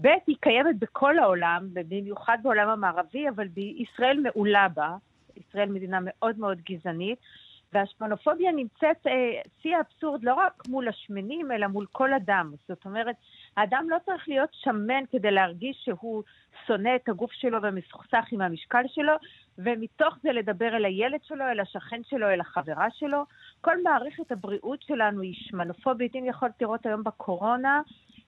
ב', 0.00 0.06
היא 0.26 0.36
קיימת 0.40 0.78
בכל 0.78 1.18
העולם, 1.18 1.68
במיוחד 1.72 2.38
בעולם 2.42 2.68
המערבי, 2.68 3.28
אבל 3.28 3.48
בישראל 3.48 4.20
מעולה 4.22 4.68
בה. 4.74 4.96
ישראל 5.36 5.68
מדינה 5.68 5.98
מאוד 6.02 6.38
מאוד 6.38 6.58
גזענית, 6.70 7.18
והשמנופוביה 7.72 8.52
נמצאת, 8.52 9.06
אה, 9.06 9.40
שיא 9.62 9.76
האבסורד, 9.76 10.24
לא 10.24 10.34
רק 10.34 10.62
מול 10.68 10.88
השמנים, 10.88 11.52
אלא 11.52 11.66
מול 11.66 11.86
כל 11.92 12.14
אדם. 12.14 12.52
זאת 12.68 12.84
אומרת, 12.84 13.16
האדם 13.56 13.86
לא 13.90 13.96
צריך 14.06 14.28
להיות 14.28 14.50
שמן 14.52 15.04
כדי 15.12 15.30
להרגיש 15.30 15.76
שהוא 15.84 16.22
שונא 16.66 16.96
את 16.96 17.08
הגוף 17.08 17.32
שלו 17.32 17.62
ומסוכסך 17.62 18.24
עם 18.32 18.40
המשקל 18.40 18.82
שלו, 18.88 19.12
ומתוך 19.58 20.14
זה 20.22 20.32
לדבר 20.32 20.76
אל 20.76 20.84
הילד 20.84 21.20
שלו, 21.24 21.44
אל 21.44 21.60
השכן 21.60 22.00
שלו, 22.10 22.30
אל 22.30 22.40
החברה 22.40 22.86
שלו. 22.90 23.24
כל 23.60 23.82
מערכת 23.82 24.32
הבריאות 24.32 24.82
שלנו 24.82 25.20
היא 25.20 25.34
שמנופובית. 25.36 26.16
אם 26.16 26.24
יכולת 26.26 26.52
לראות 26.60 26.86
היום 26.86 27.04
בקורונה, 27.04 27.80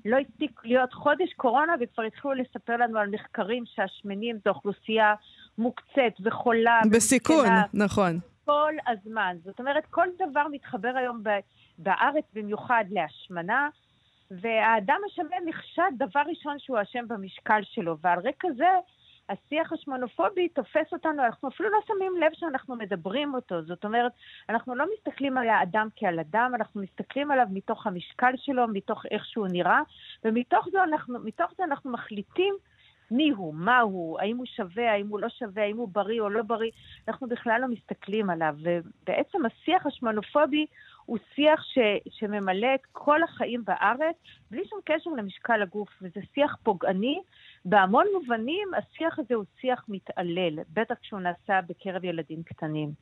לא 0.04 0.16
הספיק 0.16 0.60
להיות 0.64 0.92
חודש 0.92 1.32
קורונה 1.36 1.72
וכבר 1.80 2.02
התחילו 2.02 2.34
לספר 2.34 2.76
לנו 2.76 2.98
על 2.98 3.08
מחקרים 3.08 3.64
שהשמנים 3.66 4.36
זו 4.44 4.50
אוכלוסייה 4.50 5.14
מוקצת 5.58 6.14
וחולה. 6.20 6.80
בסיכון, 6.90 7.36
ומסכנה. 7.36 7.62
נכון. 7.74 8.33
כל 8.44 8.74
הזמן. 8.86 9.36
זאת 9.44 9.60
אומרת, 9.60 9.86
כל 9.90 10.06
דבר 10.18 10.46
מתחבר 10.50 10.92
היום 10.96 11.22
בארץ, 11.78 12.24
במיוחד 12.34 12.84
להשמנה, 12.90 13.68
והאדם 14.30 15.00
השמן 15.06 15.36
נחשד 15.44 15.90
דבר 15.98 16.22
ראשון 16.28 16.58
שהוא 16.58 16.82
אשם 16.82 17.08
במשקל 17.08 17.60
שלו, 17.62 17.96
ועל 18.00 18.18
רקע 18.18 18.48
זה 18.56 18.68
השיח 19.28 19.72
השמנופובי 19.72 20.48
תופס 20.48 20.92
אותנו, 20.92 21.24
אנחנו 21.24 21.48
אפילו 21.48 21.68
לא 21.70 21.78
שמים 21.86 22.16
לב 22.16 22.32
שאנחנו 22.34 22.76
מדברים 22.76 23.34
אותו. 23.34 23.62
זאת 23.62 23.84
אומרת, 23.84 24.12
אנחנו 24.48 24.74
לא 24.74 24.84
מסתכלים 24.94 25.38
על 25.38 25.48
האדם 25.48 25.88
כעל 25.96 26.20
אדם, 26.20 26.52
אנחנו 26.54 26.82
מסתכלים 26.82 27.30
עליו 27.30 27.46
מתוך 27.50 27.86
המשקל 27.86 28.32
שלו, 28.36 28.68
מתוך 28.68 29.06
איך 29.10 29.24
שהוא 29.26 29.48
נראה, 29.50 29.80
ומתוך 30.24 30.68
זה 30.72 30.82
אנחנו, 30.82 31.18
זה 31.56 31.64
אנחנו 31.64 31.92
מחליטים 31.92 32.54
מי 33.16 33.30
הוא, 33.30 33.54
מה 33.54 33.80
הוא, 33.80 34.20
האם 34.20 34.36
הוא 34.36 34.46
שווה, 34.46 34.92
האם 34.92 35.08
הוא 35.08 35.20
לא 35.20 35.28
שווה, 35.28 35.62
האם 35.62 35.76
הוא 35.76 35.88
בריא 35.92 36.20
או 36.20 36.28
לא 36.28 36.42
בריא, 36.42 36.70
אנחנו 37.08 37.28
בכלל 37.28 37.60
לא 37.60 37.68
מסתכלים 37.68 38.30
עליו. 38.30 38.54
ובעצם 38.58 39.38
השיח 39.46 39.86
השמנופובי 39.86 40.66
הוא 41.04 41.18
שיח 41.34 41.62
ש, 41.62 41.78
שממלא 42.10 42.74
את 42.74 42.86
כל 42.92 43.22
החיים 43.22 43.64
בארץ, 43.64 44.16
בלי 44.50 44.62
שום 44.68 44.80
קשר 44.84 45.10
למשקל 45.10 45.62
הגוף, 45.62 45.88
וזה 46.02 46.20
שיח 46.34 46.56
פוגעני. 46.62 47.20
בהמון 47.64 48.06
מובנים 48.12 48.68
השיח 48.76 49.18
הזה 49.18 49.34
הוא 49.34 49.44
שיח 49.60 49.84
מתעלל, 49.88 50.58
בטח 50.72 50.94
כשהוא 51.02 51.20
נעשה 51.20 51.60
בקרב 51.68 52.04
ילדים 52.04 52.42
קטנים. 52.42 52.92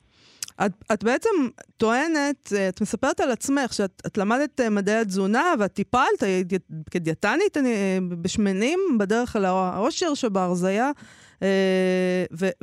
את, 0.65 0.71
את 0.93 1.03
בעצם 1.03 1.29
טוענת, 1.77 2.53
אה, 2.55 2.69
את 2.69 2.81
מספרת 2.81 3.19
על 3.19 3.31
עצמך, 3.31 3.73
שאת 3.73 4.17
למדת 4.17 4.59
אה, 4.59 4.69
מדעי 4.69 4.95
התזונה 4.95 5.53
ואת 5.59 5.73
טיפלת 5.73 6.23
כדיאטנית 6.91 7.57
אה, 7.57 7.97
בשמנים 8.21 8.79
בדרך 8.99 9.35
אל 9.35 9.45
העושר 9.45 10.13
שבהרזייה, 10.13 10.91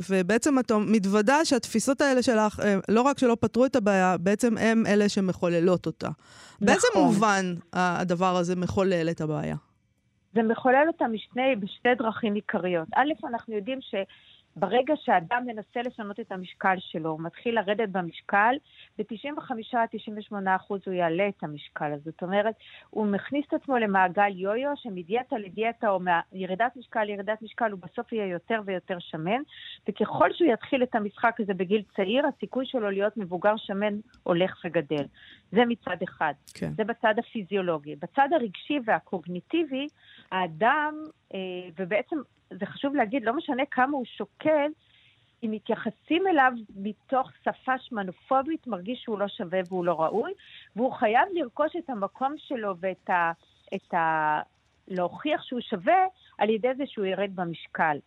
ובעצם 0.09 0.59
את 0.59 0.71
מתוודה 0.71 1.45
שהתפיסות 1.45 2.01
האלה 2.01 2.23
שלך, 2.23 2.61
לא 2.89 3.01
רק 3.01 3.19
שלא 3.19 3.37
פתרו 3.39 3.65
את 3.65 3.75
הבעיה, 3.75 4.17
בעצם 4.17 4.57
הם 4.57 4.85
אלה 4.87 5.09
שמחוללות 5.09 5.85
אותה. 5.85 6.07
נכון. 6.07 6.67
באיזה 6.67 6.87
מובן 6.95 7.55
הדבר 7.73 8.37
הזה 8.37 8.55
מחולל 8.55 9.09
את 9.09 9.21
הבעיה? 9.21 9.55
זה 10.33 10.43
מחולל 10.43 10.83
אותה 10.87 11.07
משני, 11.07 11.55
בשתי 11.55 11.95
דרכים 11.97 12.33
עיקריות. 12.33 12.87
א', 12.95 13.11
אנחנו 13.23 13.55
יודעים 13.55 13.81
ש... 13.81 13.95
ברגע 14.55 14.93
שאדם 15.03 15.43
מנסה 15.45 15.81
לשנות 15.85 16.19
את 16.19 16.31
המשקל 16.31 16.75
שלו, 16.79 17.09
הוא 17.09 17.19
מתחיל 17.21 17.55
לרדת 17.55 17.89
במשקל, 17.89 18.55
ב-95-98% 18.97 20.35
הוא 20.85 20.93
יעלה 20.93 21.27
את 21.27 21.43
המשקל. 21.43 21.93
אז 21.93 22.03
זאת 22.05 22.23
אומרת, 22.23 22.55
הוא 22.89 23.07
מכניס 23.07 23.45
את 23.47 23.53
עצמו 23.53 23.77
למעגל 23.77 24.31
יו-יו, 24.35 24.69
שמדיאטה 24.75 25.37
לדיאטה 25.37 25.89
או 25.89 25.99
מירידת 26.31 26.75
משקל 26.75 27.03
לירידת 27.03 27.41
משקל, 27.41 27.71
הוא 27.71 27.79
בסוף 27.79 28.13
יהיה 28.13 28.27
יותר 28.27 28.61
ויותר 28.65 28.99
שמן, 28.99 29.41
וככל 29.89 30.33
שהוא 30.33 30.53
יתחיל 30.53 30.83
את 30.83 30.95
המשחק 30.95 31.35
הזה 31.39 31.53
בגיל 31.53 31.83
צעיר, 31.95 32.27
הסיכוי 32.27 32.65
שלו 32.65 32.89
להיות 32.89 33.17
מבוגר 33.17 33.53
שמן 33.57 33.93
הולך 34.23 34.61
וגדל. 34.65 35.05
זה 35.51 35.61
מצד 35.67 35.97
אחד. 36.03 36.33
כן. 36.53 36.73
זה 36.77 36.83
בצד 36.83 37.13
הפיזיולוגי. 37.17 37.95
בצד 37.95 38.29
הרגשי 38.35 38.79
והקוגניטיבי, 38.85 39.87
האדם, 40.31 40.95
אה, 41.33 41.39
ובעצם 41.79 42.17
זה 42.59 42.65
חשוב 42.65 42.95
להגיד, 42.95 43.23
לא 43.23 43.33
משנה 43.33 43.63
כמה 43.71 43.97
הוא 43.97 44.05
שוקל, 44.05 44.71
אם 45.43 45.51
מתייחסים 45.51 46.27
אליו 46.27 46.51
מתוך 46.75 47.31
שפה 47.43 47.79
שמנופובית, 47.79 48.67
מרגיש 48.67 48.99
שהוא 48.99 49.19
לא 49.19 49.27
שווה 49.27 49.59
והוא 49.67 49.85
לא 49.85 50.01
ראוי, 50.01 50.33
והוא 50.75 50.93
חייב 50.93 51.27
לרכוש 51.33 51.75
את 51.75 51.89
המקום 51.89 52.35
שלו 52.37 52.75
ואת 52.79 53.09
ה... 53.09 53.31
את 53.75 53.93
ה 53.93 54.39
להוכיח 54.87 55.43
שהוא 55.43 55.61
שווה 55.61 56.05
על 56.37 56.49
ידי 56.49 56.75
זה 56.77 56.83
שהוא 56.87 57.05
ירד 57.05 57.31
במשקל. 57.35 57.97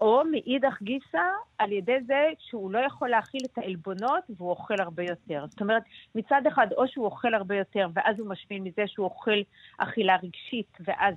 או 0.00 0.22
מאידך 0.30 0.82
גיסא, 0.82 1.22
על 1.58 1.72
ידי 1.72 2.00
זה 2.06 2.28
שהוא 2.38 2.70
לא 2.70 2.78
יכול 2.78 3.08
להכיל 3.08 3.40
את 3.52 3.58
העלבונות 3.58 4.24
והוא 4.36 4.50
אוכל 4.50 4.80
הרבה 4.80 5.02
יותר. 5.02 5.44
זאת 5.50 5.60
אומרת, 5.60 5.82
מצד 6.14 6.42
אחד, 6.48 6.66
או 6.76 6.88
שהוא 6.88 7.04
אוכל 7.04 7.34
הרבה 7.34 7.56
יותר 7.56 7.88
ואז 7.94 8.18
הוא 8.18 8.28
משמין 8.28 8.62
מזה 8.62 8.82
שהוא 8.86 9.04
אוכל 9.04 9.40
אכילה 9.78 10.16
רגשית 10.16 10.78
ואז 10.80 11.14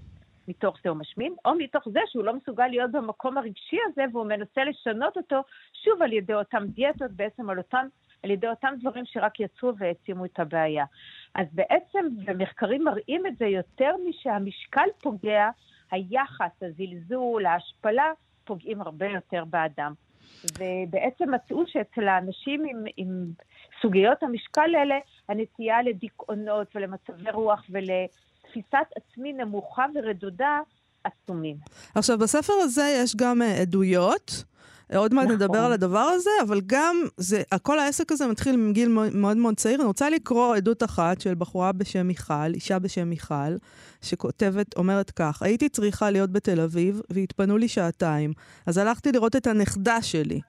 מתוך 0.48 0.78
זה 0.84 0.90
הוא 0.90 0.98
משמין, 0.98 1.36
או 1.46 1.56
מתוך 1.56 1.90
זה 1.90 2.00
שהוא 2.08 2.24
לא 2.24 2.34
מסוגל 2.34 2.68
להיות 2.68 2.92
במקום 2.92 3.38
הרגשי 3.38 3.78
הזה 3.88 4.04
והוא 4.12 4.26
מנסה 4.26 4.64
לשנות 4.64 5.18
אותו 5.18 5.44
שוב 5.84 6.02
על 6.02 6.14
ידי 6.14 6.34
אותם 6.34 6.64
דיאטות, 6.66 7.12
בעצם 7.12 7.50
על 7.50 7.58
אותם, 7.58 7.86
על 8.24 8.32
ידי 8.32 8.48
אותם 8.48 8.74
דברים 8.80 9.06
שרק 9.06 9.40
יצאו 9.40 9.78
והעצימו 9.78 10.26
את 10.26 10.40
הבעיה. 10.40 10.86
אז 11.36 11.48
בעצם, 11.52 12.06
ומחקרים 12.26 12.84
מראים 12.84 13.28
את 13.28 13.38
זה 13.38 13.46
יותר 13.46 13.92
משהמשקל 14.10 14.88
פוגע, 15.02 15.50
היחס, 15.92 16.52
הזלזול, 16.62 17.46
ההשפלה, 17.46 18.12
פוגעים 18.46 18.82
הרבה 18.82 19.06
יותר 19.06 19.44
באדם. 19.46 19.94
ובעצם 20.60 21.34
מצאו 21.34 21.68
שאצל 21.68 22.08
האנשים 22.08 22.66
עם, 22.70 22.84
עם 22.98 23.08
סוגיות 23.82 24.24
המשקל 24.24 24.76
האלה, 24.76 24.96
הנטייה 25.30 25.82
לדיכאונות 25.82 26.76
ולמצבי 26.76 27.32
רוח 27.32 27.66
ולתפיסת 28.56 28.88
עצמי 28.96 29.34
נמוכה 29.34 29.86
ורדודה, 29.96 30.60
עצומים. 31.04 31.58
עכשיו, 31.96 32.18
בספר 32.18 32.54
הזה 32.54 32.98
יש 33.04 33.16
גם 33.16 33.42
uh, 33.42 33.62
עדויות. 33.62 34.44
עוד 34.96 35.14
מעט 35.14 35.26
נכון. 35.26 35.36
נדבר 35.36 35.60
על 35.60 35.74
הדבר 35.74 36.00
הזה, 36.00 36.30
אבל 36.44 36.62
גם 36.66 36.96
זה, 37.18 37.42
כל 37.62 37.80
העסק 37.80 38.12
הזה 38.12 38.28
מתחיל 38.28 38.56
מגיל 38.56 38.90
מאוד 39.14 39.38
מאוד 39.38 39.58
צעיר. 39.58 39.76
אני 39.80 39.88
רוצה 39.88 40.10
לקרוא 40.10 40.56
עדות 40.56 40.84
אחת 40.84 41.22
של 41.22 41.36
בחורה 41.36 41.72
בשם 41.72 42.08
מיכל, 42.08 42.54
אישה 42.54 42.80
בשם 42.80 43.10
מיכל, 43.10 43.56
שכותבת, 44.02 44.78
אומרת 44.78 45.12
כך, 45.12 45.42
הייתי 45.42 45.70
צריכה 45.70 46.12
להיות 46.12 46.32
בתל 46.32 46.62
אביב, 46.62 47.02
והתפנו 47.10 47.58
לי 47.58 47.68
שעתיים. 47.68 48.34
אז 48.66 48.78
הלכתי 48.78 49.12
לראות 49.12 49.36
את 49.36 49.48
הנכדה 49.48 50.02
שלי. 50.02 50.42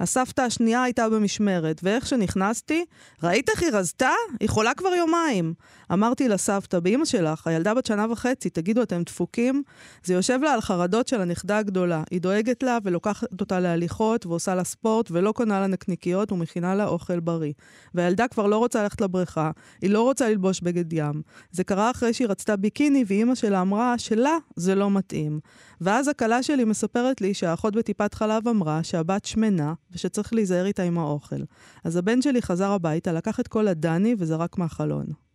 הסבתא 0.00 0.40
השנייה 0.40 0.82
הייתה 0.82 1.08
במשמרת, 1.08 1.80
ואיך 1.82 2.06
שנכנסתי, 2.06 2.84
ראית 3.22 3.48
איך 3.50 3.62
היא 3.62 3.70
רזתה? 3.72 4.10
היא 4.40 4.48
חולה 4.48 4.74
כבר 4.74 4.94
יומיים. 4.94 5.54
אמרתי 5.92 6.28
לסבתא, 6.28 6.80
באמא 6.80 7.04
שלך, 7.04 7.46
הילדה 7.46 7.74
בת 7.74 7.86
שנה 7.86 8.06
וחצי, 8.12 8.50
תגידו, 8.50 8.82
אתם 8.82 9.02
דפוקים? 9.02 9.62
זה 10.04 10.14
יושב 10.14 10.38
לה 10.42 10.54
על 10.54 10.60
חרדות 10.60 11.08
של 11.08 11.20
הנכדה 11.20 11.58
הגדולה. 11.58 12.02
היא 12.10 12.20
דואגת 12.20 12.62
לה 12.62 12.78
ולוקחת 12.84 13.40
אותה 13.40 13.60
להליכות, 13.60 14.26
ועושה 14.26 14.54
לה 14.54 14.64
ספורט, 14.64 15.10
ולא 15.10 15.32
קונה 15.32 15.60
לה 15.60 15.66
נקניקיות 15.66 16.32
ומכינה 16.32 16.74
לה 16.74 16.86
אוכל 16.86 17.20
בריא. 17.20 17.52
והילדה 17.94 18.28
כבר 18.28 18.46
לא 18.46 18.58
רוצה 18.58 18.82
ללכת 18.82 19.00
לבריכה, 19.00 19.50
היא 19.82 19.90
לא 19.90 20.02
רוצה 20.02 20.28
ללבוש 20.28 20.60
בגד 20.60 20.92
ים. 20.92 21.22
זה 21.50 21.64
קרה 21.64 21.90
אחרי 21.90 22.12
שהיא 22.12 22.28
רצתה 22.28 22.56
ביקיני, 22.56 23.04
ואימא 23.06 23.34
שלה 23.34 23.60
אמרה 23.60 23.98
שלה 23.98 24.36
זה 24.56 24.74
לא 24.74 24.90
מתאים. 24.90 25.40
ואז 25.80 26.08
הכלה 26.08 26.42
שלי 26.42 26.64
מספרת 26.64 27.20
לי 27.20 27.34
שהאחות 27.34 27.76
בטיפת 27.76 28.14
חלב 28.14 28.48
אמרה 28.48 28.82
שהבת 28.82 29.24
שמנה, 29.24 29.72
ושצריך 29.92 30.32
להיזהר 30.32 30.66
איתה 30.66 30.82
עם 30.82 30.98
האוכל. 30.98 31.40
אז 31.84 31.96
הבן 31.96 32.22
שלי 32.22 32.42
חזר 32.42 32.70
הביתה, 32.70 33.12
לקח 33.12 33.40
את 33.40 33.48
כל 33.48 33.68
הדני 33.68 34.14
וזרק 34.18 34.58
מהחלון. 34.58 35.29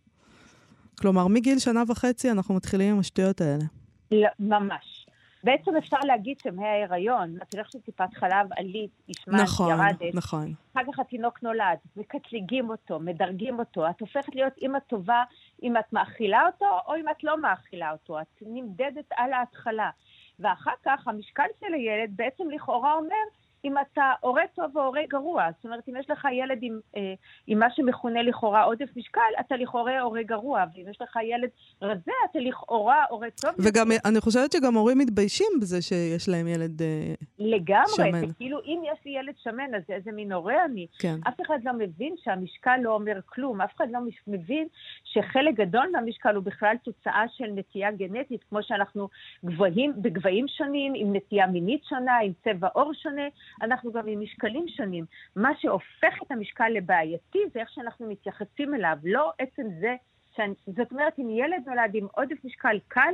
כלומר, 1.00 1.26
מגיל 1.26 1.58
שנה 1.58 1.82
וחצי 1.88 2.30
אנחנו 2.30 2.54
מתחילים 2.54 2.94
עם 2.94 3.00
השטויות 3.00 3.40
האלה. 3.40 3.64
לא, 4.10 4.28
ממש. 4.40 5.06
בעצם 5.44 5.76
אפשר 5.76 5.96
להגיד 6.04 6.38
שמההיריון, 6.42 7.36
את 7.42 7.54
הולכת 7.54 7.74
לטיפת 7.74 8.14
חלב 8.14 8.46
עלית, 8.56 8.90
השמעת, 9.08 9.40
נכון, 9.40 9.70
ירדת. 9.70 10.14
נכון. 10.14 10.54
אחר 10.72 10.92
כך 10.92 10.98
התינוק 10.98 11.42
נולד, 11.42 11.78
מקטלגים 11.96 12.70
אותו, 12.70 13.00
מדרגים 13.00 13.58
אותו. 13.58 13.90
את 13.90 14.00
הופכת 14.00 14.34
להיות 14.34 14.52
אימא 14.62 14.78
טובה 14.78 15.22
אם 15.62 15.76
את 15.76 15.92
מאכילה 15.92 16.46
אותו 16.46 16.66
או 16.86 16.96
אם 16.96 17.08
את 17.08 17.24
לא 17.24 17.40
מאכילה 17.40 17.92
אותו. 17.92 18.20
את 18.20 18.42
נמדדת 18.46 19.08
על 19.16 19.32
ההתחלה. 19.32 19.90
ואחר 20.38 20.74
כך 20.84 21.08
המשקל 21.08 21.46
של 21.60 21.74
הילד 21.74 22.10
בעצם 22.16 22.44
לכאורה 22.50 22.94
אומר 22.94 23.24
אם 23.64 23.74
אתה 23.78 24.12
הורה 24.20 24.42
טוב 24.54 24.76
או 24.76 24.82
הורה 24.82 25.00
גרוע. 25.08 25.44
זאת 25.56 25.64
אומרת, 25.64 25.88
אם 25.88 25.94
יש 25.96 26.10
לך 26.10 26.28
ילד 26.32 26.58
עם, 26.62 26.80
אה, 26.96 27.14
עם 27.46 27.58
מה 27.58 27.66
שמכונה 27.70 28.22
לכאורה 28.22 28.62
עודף 28.62 28.88
משקל, 28.96 29.20
אתה 29.40 29.56
לכאורה 29.56 30.00
הורה 30.00 30.22
גרוע, 30.22 30.64
ואם 30.74 30.84
יש 30.90 31.02
לך 31.02 31.16
ילד 31.22 31.48
רזה, 31.82 32.12
אתה 32.30 32.38
לכאורה 32.38 33.04
הורה 33.10 33.28
טוב. 33.30 33.50
וגם, 33.58 33.92
יותר. 33.92 34.08
אני 34.08 34.20
חושבת 34.20 34.52
שגם 34.52 34.74
הורים 34.74 34.98
מתביישים 34.98 35.46
בזה 35.60 35.82
שיש 35.82 36.28
להם 36.28 36.46
ילד 36.48 36.82
אה, 36.82 37.14
לגמרי, 37.38 37.86
שמן. 37.96 38.08
לגמרי, 38.08 38.26
כאילו 38.36 38.58
אם 38.64 38.82
יש 38.92 38.98
לי 39.04 39.10
ילד 39.18 39.34
שמן, 39.42 39.74
אז 39.74 39.82
איזה 39.88 40.12
מין 40.12 40.32
הורה 40.32 40.64
אני. 40.64 40.86
כן. 40.98 41.16
אף 41.28 41.40
אחד 41.46 41.58
לא 41.64 41.72
מבין 41.72 42.14
שהמשקל 42.24 42.76
לא 42.82 42.94
אומר 42.94 43.20
כלום, 43.26 43.60
אף 43.60 43.76
אחד 43.76 43.86
לא 43.90 43.98
מבין 44.26 44.66
שחלק 45.04 45.54
גדול 45.54 45.88
מהמשקל 45.92 46.34
הוא 46.34 46.44
בכלל 46.44 46.76
תוצאה 46.84 47.24
של 47.36 47.46
נטייה 47.54 47.92
גנטית, 47.92 48.44
כמו 48.48 48.62
שאנחנו 48.62 49.08
גבוהים, 49.44 49.92
בגבהים 49.96 50.48
שונים, 50.48 50.92
עם 50.96 51.16
נטייה 51.16 51.46
מינית 51.46 51.84
שונה, 51.84 52.18
עם 52.18 52.32
צבע 52.44 52.68
עור 52.72 52.92
שונה. 52.94 53.22
אנחנו 53.62 53.92
גם 53.92 54.08
עם 54.08 54.20
משקלים 54.20 54.68
שונים. 54.68 55.04
מה 55.36 55.50
שהופך 55.58 56.22
את 56.22 56.30
המשקל 56.30 56.68
לבעייתי 56.68 57.38
זה 57.54 57.60
איך 57.60 57.70
שאנחנו 57.70 58.08
מתייחסים 58.08 58.74
אליו, 58.74 58.98
לא 59.04 59.32
עצם 59.38 59.62
זה, 59.80 59.94
שאני, 60.36 60.54
זאת 60.66 60.92
אומרת, 60.92 61.18
אם 61.18 61.30
ילד 61.30 61.62
נולד 61.66 61.90
עם 61.94 62.06
עודף 62.12 62.44
משקל 62.44 62.78
קל, 62.88 63.12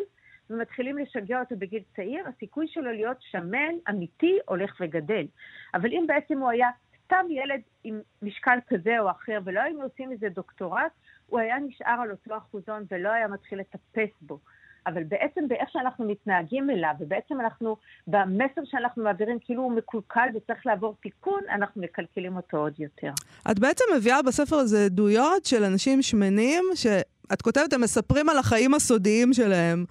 ומתחילים 0.51 0.99
לשגע 0.99 1.41
אותו 1.41 1.57
בגיל 1.59 1.83
צעיר, 1.97 2.29
הסיכוי 2.29 2.69
שלו 2.69 2.93
להיות 2.93 3.17
שמן, 3.21 3.75
אמיתי, 3.91 4.39
הולך 4.49 4.77
וגדל. 4.81 5.27
אבל 5.75 5.93
אם 5.93 6.05
בעצם 6.07 6.39
הוא 6.39 6.51
היה 6.51 6.69
סתם 7.05 7.27
ילד 7.31 7.61
עם 7.85 8.01
משקל 8.23 8.59
כזה 8.69 9.01
או 9.01 9.11
אחר, 9.11 9.39
ולא 9.45 9.61
היינו 9.61 9.83
עושים 9.83 10.11
מזה 10.11 10.29
דוקטורט, 10.29 10.93
הוא 11.27 11.41
היה 11.41 11.59
נשאר 11.59 12.01
על 12.03 12.11
אותו 12.11 12.37
אחוזון 12.37 12.85
ולא 12.91 13.09
היה 13.09 13.29
מתחיל 13.29 13.59
לטפס 13.59 14.11
בו. 14.21 14.39
אבל 14.87 15.03
בעצם 15.05 15.49
באיך 15.49 15.69
שאנחנו 15.73 16.05
מתנהגים 16.05 16.71
אליו, 16.71 16.95
ובעצם 17.01 17.41
אנחנו, 17.41 17.77
במסר 18.07 18.61
שאנחנו 18.65 19.05
מעבירים, 19.05 19.39
כאילו 19.41 19.63
הוא 19.63 19.73
מקולקל 19.73 20.29
וצריך 20.35 20.67
לעבור 20.67 20.95
תיקון, 21.03 21.41
אנחנו 21.51 21.83
מקלקלים 21.83 22.37
אותו 22.37 22.57
עוד 22.57 22.81
יותר. 22.81 23.11
את 23.51 23.59
בעצם 23.59 23.85
מביאה 23.97 24.23
בספר 24.23 24.57
הזה 24.57 24.85
עדויות 24.85 25.45
של 25.45 25.65
אנשים 25.65 26.03
שמנים, 26.03 26.65
שאת 26.75 27.43
כותבת, 27.43 27.73
הם 27.73 27.81
מספרים 27.81 28.29
על 28.29 28.39
החיים 28.39 28.75
הסודיים 28.75 29.33
שלהם. 29.33 29.85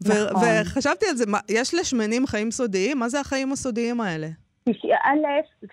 נכון. 0.00 0.42
וחשבתי 0.62 1.06
על 1.10 1.16
זה, 1.16 1.26
מה, 1.26 1.38
יש 1.48 1.74
לשמנים 1.74 2.26
חיים 2.26 2.50
סודיים? 2.50 2.98
מה 2.98 3.08
זה 3.08 3.20
החיים 3.20 3.52
הסודיים 3.52 4.00
האלה? 4.00 4.28
א', 4.68 5.26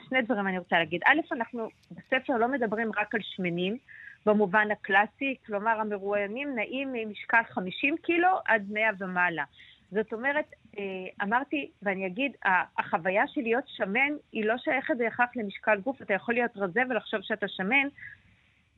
שני 0.10 0.22
דברים 0.22 0.48
אני 0.48 0.58
רוצה 0.58 0.76
להגיד. 0.80 1.02
א', 1.06 1.34
אנחנו 1.36 1.68
בספר 1.92 2.38
לא 2.38 2.48
מדברים 2.48 2.92
רק 2.98 3.16
על 3.16 3.22
שמנים, 3.24 3.78
במובן 4.26 4.72
הקלאסי, 4.72 5.36
כלומר 5.46 5.80
המרואיינים 5.80 6.56
נעים 6.56 6.90
ממשקל 6.94 7.42
50 7.50 7.96
קילו 7.98 8.30
עד 8.46 8.66
100 8.72 8.90
ומעלה. 9.00 9.44
זאת 9.92 10.14
אומרת, 10.14 10.46
אה, 10.78 10.84
אמרתי, 11.24 11.72
ואני 11.82 12.08
אגיד, 12.08 12.32
החוויה 12.78 13.28
של 13.28 13.42
להיות 13.42 13.64
שמן 13.68 14.14
היא 14.32 14.46
לא 14.46 14.58
שייכת 14.58 14.94
בהכרח 14.98 15.30
למשקל 15.36 15.80
גוף, 15.80 16.02
אתה 16.02 16.14
יכול 16.14 16.34
להיות 16.34 16.52
רזה 16.56 16.82
ולחשוב 16.90 17.22
שאתה 17.22 17.48
שמן, 17.48 17.88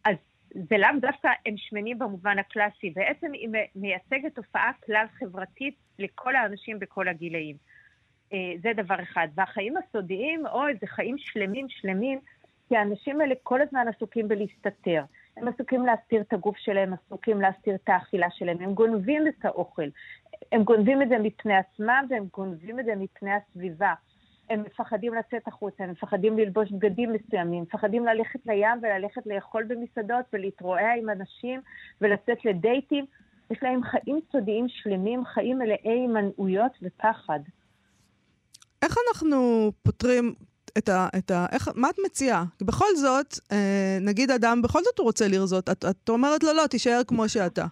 אז 0.06 0.16
זה 0.54 0.78
לאו 0.78 0.90
דווקא 1.02 1.30
הם 1.46 1.54
שמנים 1.58 2.00
במובן 2.00 2.40
הקלאסי, 2.40 2.90
בעצם 2.90 3.34
היא 3.34 3.50
מייצגת 3.76 4.36
תופעה 4.36 4.72
כלל 4.86 5.06
חברתית 5.20 5.76
לכל 6.00 6.36
האנשים 6.36 6.80
בכל 6.80 7.08
הגילאים. 7.08 7.56
אה, 8.34 8.54
זה 8.62 8.72
דבר 8.76 9.02
אחד. 9.02 9.28
והחיים 9.36 9.74
הסודיים, 9.78 10.48
או 10.48 10.68
איזה 10.68 10.88
חיים 10.88 11.16
שלמים 11.18 11.66
שלמים, 11.70 12.20
כי 12.68 12.78
האנשים 12.78 13.22
האלה 13.22 13.36
כל 13.44 13.62
הזמן 13.62 13.86
עסוקים 13.88 14.28
בלהסתתר. 14.28 15.04
הם 15.42 15.48
עסוקים 15.48 15.86
להסתיר 15.86 16.22
את 16.22 16.34
הגוף 16.34 16.58
שלהם, 16.58 16.94
עסוקים 16.94 17.42
להסתיר 17.42 17.76
את 17.76 17.90
האכילה 17.90 18.28
שלהם, 18.32 18.58
הם 18.62 18.74
גונבים 18.74 19.28
את 19.28 19.46
האוכל. 19.46 19.88
הם 20.52 20.64
גונבים 20.64 21.02
את 21.02 21.10
זה 21.10 21.18
מפני 21.18 21.56
עצמם 21.56 22.06
והם 22.10 22.26
גונבים 22.34 22.80
את 22.80 22.86
זה 22.86 22.96
מפני 22.96 23.32
הסביבה. 23.34 23.94
הם 24.50 24.64
מפחדים 24.64 25.14
לצאת 25.14 25.48
החוצה, 25.48 25.84
הם 25.84 25.92
מפחדים 25.92 26.38
ללבוש 26.38 26.72
בגדים 26.72 27.14
מסוימים, 27.14 27.64
מפחדים 27.64 28.06
ללכת 28.06 28.40
לים 28.46 28.80
וללכת 28.82 29.22
לאכול 29.26 29.64
במסעדות 29.64 30.26
ולהתרועע 30.34 30.94
עם 31.00 31.10
אנשים 31.10 31.62
ולצאת 32.02 32.46
לדייטים. 32.46 33.06
יש 33.52 33.58
להם 33.62 33.84
חיים 33.84 34.20
סודיים 34.32 34.66
שלמים, 34.70 35.26
חיים 35.26 35.60
מלאי 35.60 35.78
הימנעויות 35.84 36.72
ופחד. 36.82 37.40
איך 38.82 38.96
אנחנו 39.08 39.72
פותרים, 39.84 40.34
את 40.78 40.90
ה... 40.90 41.08
את 41.18 41.32
ה 41.32 41.46
איך, 41.52 41.70
מה 41.76 41.90
את 41.90 41.96
מציעה? 42.06 42.44
בכל 42.62 42.96
זאת, 42.96 43.40
אה, 43.52 43.98
נגיד 44.02 44.32
אדם, 44.32 44.62
בכל 44.62 44.84
זאת 44.84 45.00
הוא 45.00 45.06
רוצה 45.06 45.28
לרזות, 45.28 45.70
את, 45.70 45.86
את 45.90 46.10
אומרת 46.10 46.44
לו, 46.44 46.54
לא, 46.54 46.68
תישאר 46.68 47.02
כמו 47.08 47.30
שאתה. 47.30 47.66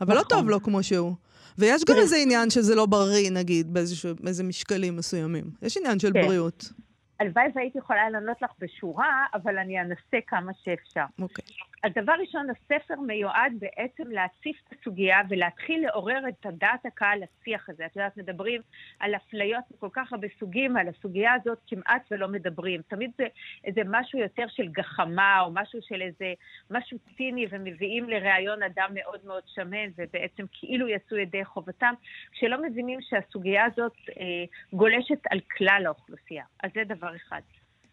אבל 0.00 0.14
לא 0.14 0.20
נכון. 0.20 0.36
לא 0.36 0.40
טוב 0.40 0.50
לו 0.50 0.62
כמו 0.62 0.82
שהוא. 0.82 1.14
ויש 1.58 1.84
גם 1.84 1.96
איזה 1.96 2.16
עניין 2.16 2.50
שזה 2.50 2.74
לא 2.74 2.86
בריא, 2.86 3.30
נגיד, 3.30 3.74
באיזה 4.20 4.44
משקלים 4.44 4.96
מסוימים. 4.96 5.44
יש 5.62 5.76
עניין 5.76 5.98
של 5.98 6.12
כן. 6.12 6.26
בריאות. 6.26 6.72
הלוואי 7.20 7.44
והייתי 7.54 7.78
יכולה 7.78 8.10
לענות 8.10 8.42
לך 8.42 8.50
בשורה, 8.58 9.26
אבל 9.34 9.58
אני 9.58 9.80
אנסה 9.80 10.18
כמה 10.26 10.52
שאפשר. 10.64 11.04
אוקיי. 11.18 11.44
Okay. 11.44 11.71
אז 11.82 11.92
דבר 11.94 12.12
ראשון, 12.20 12.46
הספר 12.50 13.00
מיועד 13.00 13.52
בעצם 13.58 14.10
להציף 14.10 14.56
את 14.68 14.74
הסוגיה 14.80 15.20
ולהתחיל 15.28 15.86
לעורר 15.86 16.28
את 16.28 16.46
הדעת 16.46 16.86
הקהל 16.86 17.18
לשיח 17.22 17.68
הזה. 17.68 17.86
את 17.86 17.96
יודעת, 17.96 18.16
מדברים 18.16 18.60
על 19.00 19.14
אפליות 19.14 19.64
מכל 19.74 19.88
כך 19.92 20.12
הרבה 20.12 20.28
סוגים, 20.40 20.76
על 20.76 20.88
הסוגיה 20.88 21.32
הזאת 21.32 21.58
כמעט 21.66 22.02
ולא 22.10 22.28
מדברים. 22.28 22.82
תמיד 22.88 23.10
זה 23.18 23.26
איזה 23.64 23.80
משהו 23.86 24.18
יותר 24.18 24.44
של 24.48 24.68
גחמה, 24.68 25.40
או 25.40 25.50
משהו 25.54 25.78
של 25.82 26.02
איזה 26.02 26.32
משהו 26.70 26.98
ציני, 27.16 27.46
ומביאים 27.50 28.08
לראיון 28.08 28.62
אדם 28.62 28.90
מאוד 28.94 29.20
מאוד 29.24 29.42
שמן, 29.46 29.88
ובעצם 29.96 30.44
כאילו 30.52 30.88
יעשו 30.88 31.16
ידי 31.16 31.44
חובתם, 31.44 31.94
כשלא 32.32 32.62
מבינים 32.62 32.98
שהסוגיה 33.02 33.64
הזאת 33.64 33.96
אה, 34.20 34.44
גולשת 34.72 35.20
על 35.30 35.40
כלל 35.56 35.82
האוכלוסייה. 35.86 36.44
אז 36.62 36.70
זה 36.74 36.84
דבר 36.84 37.16
אחד. 37.16 37.40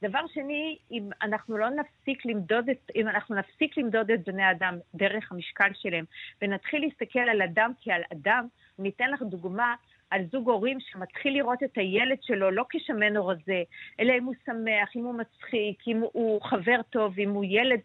דבר 0.01 0.27
שני, 0.33 0.77
אם 0.91 1.09
אנחנו 1.21 1.57
לא 1.57 1.69
נפסיק 1.69 2.25
למדוד 2.25 2.69
את, 2.69 2.91
אם 2.95 3.07
אנחנו 3.07 3.35
נפסיק 3.35 3.77
למדוד 3.77 4.11
את 4.11 4.29
בני 4.29 4.51
אדם 4.51 4.77
דרך 4.95 5.31
המשקל 5.31 5.69
שלהם, 5.73 6.05
ונתחיל 6.41 6.81
להסתכל 6.81 7.19
על 7.19 7.41
אדם 7.41 7.71
כעל 7.81 8.01
אדם, 8.13 8.47
אני 8.79 8.89
אתן 8.89 9.11
לך 9.11 9.21
דוגמה 9.21 9.75
על 10.09 10.21
זוג 10.31 10.49
הורים 10.49 10.77
שמתחיל 10.79 11.33
לראות 11.33 11.63
את 11.63 11.77
הילד 11.77 12.17
שלו 12.21 12.51
לא 12.51 12.65
כשמן 12.69 13.17
או 13.17 13.27
רזה, 13.27 13.63
אלא 13.99 14.13
אם 14.17 14.23
הוא 14.23 14.33
שמח, 14.45 14.95
אם 14.95 15.03
הוא 15.03 15.15
מצחיק, 15.15 15.87
אם 15.87 16.01
הוא 16.13 16.41
חבר 16.41 16.81
טוב, 16.89 17.19
אם 17.19 17.29
הוא 17.29 17.45
ילד 17.47 17.79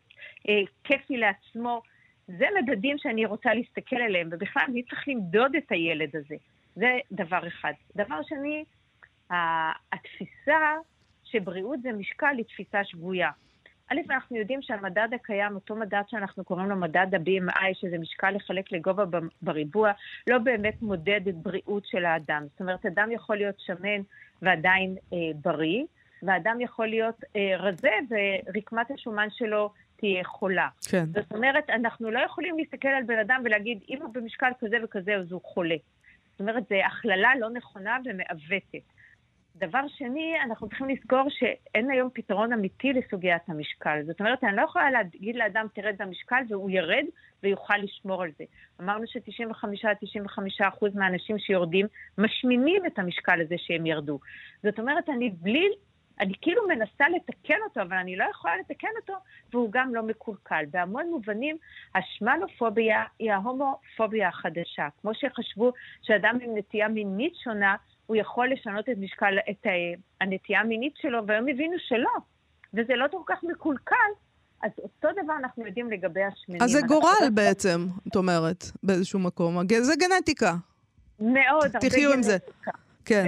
אה, 0.49 0.61
כיפי 0.85 1.17
לעצמו. 1.17 1.83
זה 2.29 2.47
מדדים 2.63 2.99
שאני 2.99 3.27
רוצה 3.27 3.55
להסתכל 3.55 3.97
עליהם, 3.97 4.29
ובכלל, 4.33 4.63
אני 4.69 4.83
צריך 4.83 5.09
למדוד 5.09 5.57
את 5.57 5.73
הילד 5.73 6.17
הזה. 6.17 6.37
זה 6.75 6.99
דבר 7.13 7.49
אחד. 7.49 7.73
דבר 7.97 8.23
שני, 8.23 8.65
התפיסה 9.93 10.77
שבריאות 11.35 11.83
זה 11.83 11.93
משקל 11.93 12.35
היא 12.37 12.45
תפיסה 12.45 12.85
שגויה. 12.85 13.31
א', 13.91 13.97
אנחנו 14.11 14.37
יודעים 14.37 14.63
שהמדד 14.63 15.09
הקיים, 15.15 15.55
אותו 15.55 15.77
מדד 15.77 16.03
שאנחנו 16.09 16.45
קוראים 16.45 16.69
לו 16.69 16.77
מדד 16.77 17.07
ה-BMI, 17.15 17.75
שזה 17.75 17.99
משקל 17.99 18.31
לחלק 18.31 18.73
לגובה 18.73 19.05
בריבוע, 19.43 19.93
לא 20.27 20.39
באמת 20.39 20.83
מודד 20.83 21.21
את 21.29 21.35
בריאות 21.35 21.87
של 21.87 22.05
האדם. 22.05 22.47
זאת 22.51 22.61
אומרת, 22.61 22.87
אדם 22.87 23.11
יכול 23.11 23.37
להיות 23.37 23.55
שמן 23.59 24.03
ועדיין 24.43 24.97
אה, 25.13 25.19
בריא, 25.43 25.85
ואדם 26.23 26.61
יכול 26.61 26.87
להיות 26.87 27.25
אה, 27.37 27.57
רזה 27.59 27.91
ורקמת 28.11 28.91
השומן 28.91 29.29
שלו 29.31 29.71
תהיה 29.97 30.25
חולה. 30.25 30.69
כן. 30.91 31.05
זאת 31.07 31.33
אומרת, 31.33 31.71
אנחנו 31.71 32.11
לא 32.11 32.19
יכולים 32.19 32.59
להסתכל 32.59 32.89
על 32.89 33.03
בן 33.03 33.19
אדם 33.19 33.43
ולהגיד, 33.45 33.79
אם 33.91 34.03
הוא 34.03 34.15
במשקל 34.15 34.51
כזה 34.61 34.77
וכזה, 34.85 35.17
אז 35.17 35.33
הוא 35.33 35.41
חולה. 35.45 35.77
זאת 36.31 36.41
אומרת, 36.41 36.69
זו 36.69 36.75
הכללה 36.75 37.31
לא 37.41 37.51
נכונה 37.51 37.97
ומעוותת. 38.05 38.95
דבר 39.57 39.89
שני, 39.89 40.35
אנחנו 40.45 40.69
צריכים 40.69 40.89
לזכור 40.89 41.23
שאין 41.29 41.91
היום 41.91 42.11
פתרון 42.15 42.53
אמיתי 42.53 42.93
לסוגיית 42.93 43.43
המשקל. 43.49 44.03
זאת 44.07 44.21
אומרת, 44.21 44.45
אני 44.45 44.57
לא 44.57 44.63
יכולה 44.63 44.91
להגיד 44.91 45.37
לאדם, 45.37 45.67
תרד 45.75 45.95
במשקל, 45.99 46.43
והוא 46.49 46.71
ירד 46.71 47.05
ויוכל 47.43 47.77
לשמור 47.77 48.23
על 48.23 48.31
זה. 48.39 48.45
אמרנו 48.81 49.07
ש-95-95% 49.07 50.87
מהאנשים 50.95 51.39
שיורדים 51.39 51.87
משמינים 52.19 52.87
את 52.87 52.99
המשקל 52.99 53.41
הזה 53.41 53.55
שהם 53.59 53.87
ירדו. 53.87 54.19
זאת 54.63 54.79
אומרת, 54.79 55.09
אני 55.09 55.31
בלי 55.31 55.69
אני 56.21 56.35
כאילו 56.41 56.69
מנסה 56.69 57.09
לתקן 57.09 57.59
אותו, 57.65 57.83
אבל 57.83 57.97
אני 57.97 58.17
לא 58.17 58.25
יכולה 58.31 58.57
לתקן 58.57 58.89
אותו, 59.01 59.15
והוא 59.53 59.69
גם 59.73 59.95
לא 59.95 60.03
מקולקל. 60.03 60.65
בהמון 60.71 61.11
מובנים, 61.11 61.57
השמנופוביה 61.95 63.03
היא 63.19 63.33
ההומופוביה 63.33 64.29
החדשה. 64.29 64.89
כמו 65.01 65.15
שחשבו 65.15 65.73
שאדם 66.03 66.39
עם 66.43 66.57
נטייה 66.57 66.89
מינית 66.89 67.35
שונה, 67.37 67.77
הוא 68.07 68.17
יכול 68.17 68.53
לשנות 68.53 68.89
את 68.89 68.99
משקל, 68.99 69.35
את 69.51 69.67
הנטייה 70.21 70.61
המינית 70.61 70.93
שלו, 70.97 71.27
והיום 71.27 71.49
הבינו 71.49 71.77
שלא. 71.89 72.11
וזה 72.75 72.95
לא 72.97 73.07
כל 73.11 73.23
כך 73.27 73.45
מקולקל, 73.45 73.95
אז 74.63 74.71
אותו 74.79 75.09
דבר 75.25 75.33
אנחנו 75.39 75.67
יודעים 75.67 75.91
לגבי 75.91 76.23
השמנים. 76.23 76.63
אז 76.63 76.71
זה 76.71 76.81
גורל 76.89 77.31
בעצם, 77.35 77.87
את 78.09 78.17
אומרת, 78.17 78.65
באיזשהו 78.83 79.19
מקום. 79.19 79.57
זה 79.81 79.95
גנטיקה. 79.97 80.55
מאוד, 81.21 81.37
הרבה 81.63 81.69
גנטיקה. 81.73 81.89
תחיו 81.89 82.13
עם 82.13 82.23
זה. 82.23 82.37
כן. 83.05 83.27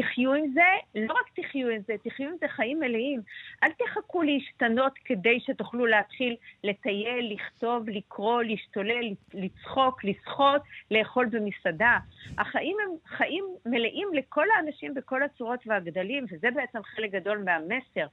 תחיו 0.00 0.34
עם 0.34 0.52
זה, 0.54 0.60
לא 0.94 1.14
רק 1.14 1.30
תחיו 1.34 1.68
עם 1.68 1.80
זה, 1.86 1.94
תחיו 2.04 2.28
עם 2.28 2.36
זה 2.40 2.48
חיים 2.48 2.80
מלאים. 2.80 3.20
אל 3.62 3.68
תחכו 3.72 4.22
להשתנות 4.22 4.92
כדי 5.04 5.40
שתוכלו 5.40 5.86
להתחיל 5.86 6.36
לטייל, 6.64 7.32
לכתוב, 7.34 7.88
לקרוא, 7.88 8.42
להשתולל, 8.42 9.14
לצחוק, 9.34 10.04
לשחות, 10.04 10.62
לאכול 10.90 11.26
במסעדה. 11.26 11.98
החיים 12.38 12.76
הם 12.84 12.90
חיים 13.06 13.44
מלאים 13.66 14.08
לכל 14.12 14.46
האנשים 14.56 14.94
בכל 14.94 15.22
הצורות 15.22 15.60
והגדלים, 15.66 16.24
וזה 16.30 16.48
בעצם 16.50 16.82
חלק 16.82 17.10
גדול 17.10 17.38
מהמסר. 17.38 18.06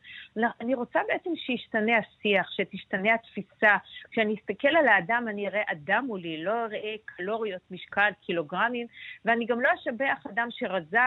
אני 0.61 0.75
רוצה 0.75 0.99
בעצם 1.07 1.29
שישתנה 1.35 1.97
השיח, 1.97 2.51
שתשתנה 2.51 3.13
התפיסה. 3.13 3.77
כשאני 4.11 4.35
אסתכל 4.35 4.67
על 4.67 4.87
האדם, 4.87 5.25
אני 5.29 5.47
אראה 5.47 5.63
אדם 5.71 6.05
מולי, 6.07 6.43
לא 6.43 6.65
אראה 6.65 6.95
קלוריות, 7.05 7.61
משקל, 7.71 8.09
קילוגרמים, 8.25 8.87
ואני 9.25 9.45
גם 9.45 9.61
לא 9.61 9.69
אשבח 9.73 10.25
אדם 10.29 10.47
שרזה 10.51 10.99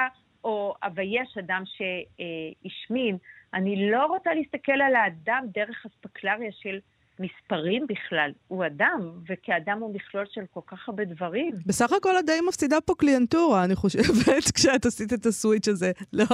או 0.44 0.74
אבייש 0.82 1.38
אדם 1.38 1.62
שהשמין. 1.66 3.16
אני 3.54 3.90
לא 3.90 4.06
רוצה 4.06 4.34
להסתכל 4.34 4.72
על 4.72 4.96
האדם 4.96 5.44
דרך 5.54 5.86
אספקלריה 5.86 6.50
של 6.52 6.78
מספרים 7.20 7.86
בכלל. 7.88 8.30
הוא 8.48 8.66
אדם, 8.66 9.10
וכאדם 9.28 9.78
הוא 9.80 9.94
מכלול 9.94 10.24
של 10.30 10.40
כל 10.50 10.60
כך 10.66 10.88
הרבה 10.88 11.04
דברים. 11.04 11.52
בסך 11.66 11.92
הכל 11.92 12.18
את 12.18 12.26
די 12.26 12.38
מפסידה 12.48 12.80
פה 12.80 12.94
קליינטורה, 12.98 13.64
אני 13.64 13.74
חושבת, 13.74 14.04
כשאת 14.54 14.86
עשית 14.86 15.12
את 15.12 15.26
הסוויץ' 15.26 15.68
הזה, 15.68 15.92
לא? 16.12 16.26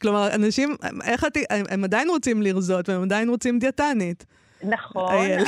כלומר, 0.00 0.34
אנשים, 0.34 0.76
איך 1.04 1.24
את... 1.24 1.36
הם, 1.50 1.64
הם 1.70 1.84
עדיין 1.84 2.08
רוצים 2.08 2.42
לרזות, 2.42 2.88
והם 2.88 3.02
עדיין 3.02 3.28
רוצים 3.28 3.58
דיאטנית. 3.58 4.24
נכון. 4.62 5.14
איילת. 5.14 5.46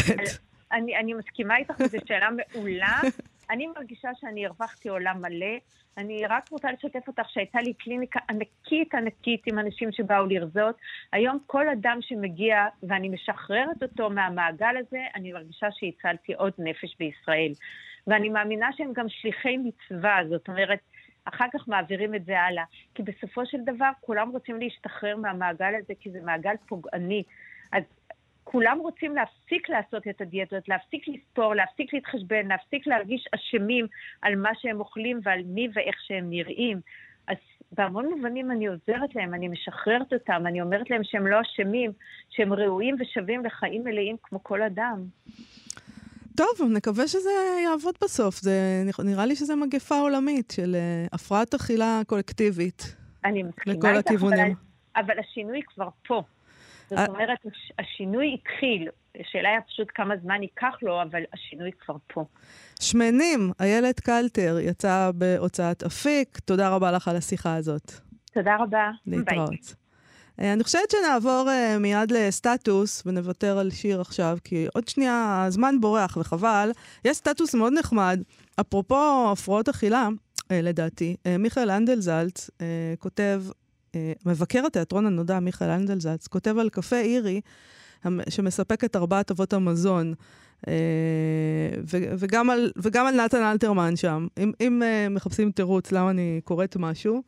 אני, 0.73 0.97
אני 0.97 1.15
מסכימה 1.15 1.57
איתך, 1.57 1.75
זו 1.79 1.99
שאלה 2.07 2.29
מעולה. 2.55 3.01
אני 3.51 3.67
מרגישה 3.67 4.09
שאני 4.21 4.47
הרווחתי 4.47 4.89
עולם 4.89 5.23
מלא. 5.23 5.57
אני 5.97 6.27
רק 6.27 6.49
רוצה 6.51 6.73
לשתף 6.73 7.09
אותך 7.09 7.29
שהייתה 7.29 7.61
לי 7.61 7.73
קליניקה 7.75 8.21
ענקית 8.31 8.95
ענקית 8.95 9.43
עם 9.47 9.59
אנשים 9.59 9.93
שבאו 9.93 10.27
לרזות. 10.27 10.77
היום 11.13 11.39
כל 11.47 11.69
אדם 11.69 11.99
שמגיע 12.01 12.67
ואני 12.83 13.09
משחררת 13.09 13.83
אותו 13.83 14.11
מהמעגל 14.11 14.77
הזה, 14.77 15.05
אני 15.15 15.33
מרגישה 15.33 15.67
שהצלתי 15.73 16.35
עוד 16.35 16.53
נפש 16.59 16.97
בישראל. 16.99 17.53
ואני 18.07 18.29
מאמינה 18.29 18.69
שהם 18.77 18.93
גם 18.93 19.07
שליחי 19.09 19.57
מצווה, 19.57 20.19
זאת 20.29 20.49
אומרת, 20.49 20.79
אחר 21.25 21.47
כך 21.53 21.69
מעבירים 21.69 22.15
את 22.15 22.25
זה 22.25 22.41
הלאה. 22.41 22.65
כי 22.95 23.03
בסופו 23.03 23.47
של 23.47 23.59
דבר 23.65 23.91
כולם 24.01 24.31
רוצים 24.31 24.61
להשתחרר 24.61 25.17
מהמעגל 25.17 25.75
הזה, 25.75 25.93
כי 26.01 26.11
זה 26.11 26.21
מעגל 26.21 26.55
פוגעני. 26.69 27.23
אז 27.73 27.83
כולם 28.53 28.79
רוצים 28.79 29.15
להפסיק 29.15 29.69
לעשות 29.69 30.09
את 30.09 30.21
הדיאטות, 30.21 30.69
להפסיק 30.69 31.09
לספור, 31.09 31.55
להפסיק 31.55 31.95
להתחשבן, 31.95 32.49
להפסיק 32.49 32.87
להרגיש 32.87 33.29
אשמים 33.35 33.87
על 34.23 34.37
מה 34.37 34.51
שהם 34.61 34.81
אוכלים 34.81 35.21
ועל 35.23 35.43
מי 35.47 35.69
ואיך 35.75 35.97
שהם 36.07 36.31
נראים. 36.31 36.81
אז 37.29 37.37
בהמון 37.73 38.07
מובנים 38.07 38.51
אני 38.51 38.67
עוזרת 38.67 39.15
להם, 39.15 39.35
אני 39.35 39.49
משחררת 39.49 40.13
אותם, 40.13 40.43
אני 40.47 40.63
אומרת 40.63 40.91
להם 40.91 41.01
שהם 41.05 41.27
לא 41.27 41.37
אשמים, 41.41 41.93
שהם 42.31 42.53
ראויים 42.53 42.97
ושווים 43.01 43.45
לחיים 43.45 43.85
מלאים 43.85 44.17
כמו 44.23 44.43
כל 44.43 44.63
אדם. 44.63 45.05
טוב, 46.37 46.71
נקווה 46.73 47.09
שזה 47.09 47.31
יעבוד 47.65 47.95
בסוף. 48.03 48.35
זה, 48.41 48.83
נראה 49.05 49.27
לי 49.27 49.37
שזו 49.37 49.57
מגפה 49.57 49.99
עולמית 49.99 50.51
של 50.57 50.77
uh, 50.77 51.15
הפרעת 51.15 51.55
אכילה 51.55 52.01
קולקטיבית. 52.07 52.97
אני 53.25 53.43
מסכימה 53.43 53.97
איתך, 53.97 54.11
אבל, 54.21 54.37
אבל 54.97 55.19
השינוי 55.19 55.61
כבר 55.75 55.89
פה. 56.07 56.23
זאת 56.91 56.99
אה, 56.99 57.07
אומרת, 57.09 57.39
השינוי 57.79 58.35
התחיל. 58.41 58.89
השאלה 59.21 59.49
היא 59.49 59.59
פשוט 59.67 59.89
כמה 59.95 60.15
זמן 60.23 60.43
ייקח 60.43 60.75
לו, 60.83 61.03
אבל 61.03 61.23
השינוי 61.33 61.71
כבר 61.85 61.97
פה. 62.07 62.25
שמנים, 62.81 63.53
איילת 63.61 64.01
קלטר, 64.01 64.57
יצאה 64.61 65.13
בהוצאת 65.13 65.83
אפיק. 65.83 66.39
תודה 66.39 66.69
רבה 66.69 66.93
לך 66.93 67.09
על 67.09 67.17
השיחה 67.17 67.55
הזאת. 67.55 67.93
תודה 68.33 68.57
רבה. 68.57 68.91
להתראות. 69.07 69.49
ביי. 69.49 69.59
אה, 70.41 70.53
אני 70.53 70.65
חושבת 70.65 70.91
שנעבור 70.91 71.49
uh, 71.49 71.79
מיד 71.79 72.11
לסטטוס 72.11 73.03
ונוותר 73.07 73.59
על 73.59 73.71
שיר 73.71 74.01
עכשיו, 74.01 74.39
כי 74.45 74.67
עוד 74.75 74.89
שנייה 74.89 75.45
הזמן 75.47 75.75
בורח 75.81 76.17
וחבל. 76.17 76.71
יש 77.05 77.17
סטטוס 77.17 77.55
מאוד 77.55 77.73
נחמד. 77.79 78.23
אפרופו 78.61 79.31
הפרעות 79.33 79.69
אכילה, 79.69 80.09
uh, 80.39 80.45
לדעתי, 80.53 81.17
uh, 81.19 81.39
מיכאל 81.39 81.71
הנדלזלץ 81.71 82.51
uh, 82.51 82.63
כותב 82.99 83.43
מבקר 84.27 84.67
התיאטרון 84.67 85.07
הנודע, 85.07 85.41
מיכאל 85.41 85.71
הנדלזלץ, 85.71 86.27
כותב 86.27 86.59
על 86.59 86.69
קפה 86.69 86.97
אירי, 86.97 87.41
שמספק 88.29 88.85
את 88.85 88.97
ארבעת 88.97 89.31
אבות 89.31 89.53
המזון, 89.53 90.15
אה, 90.69 90.73
וגם 91.93 92.51
על, 92.51 92.71
וגם 92.77 93.07
על 93.07 93.25
נתן 93.25 93.43
אלתרמן 93.43 93.97
שם. 93.97 94.27
אם, 94.39 94.53
אם 94.61 94.83
אה, 94.83 95.09
מחפשים 95.09 95.51
תירוץ 95.51 95.93
למה 95.93 96.11
אני 96.11 96.41
קוראת 96.45 96.77
משהו, 96.77 97.23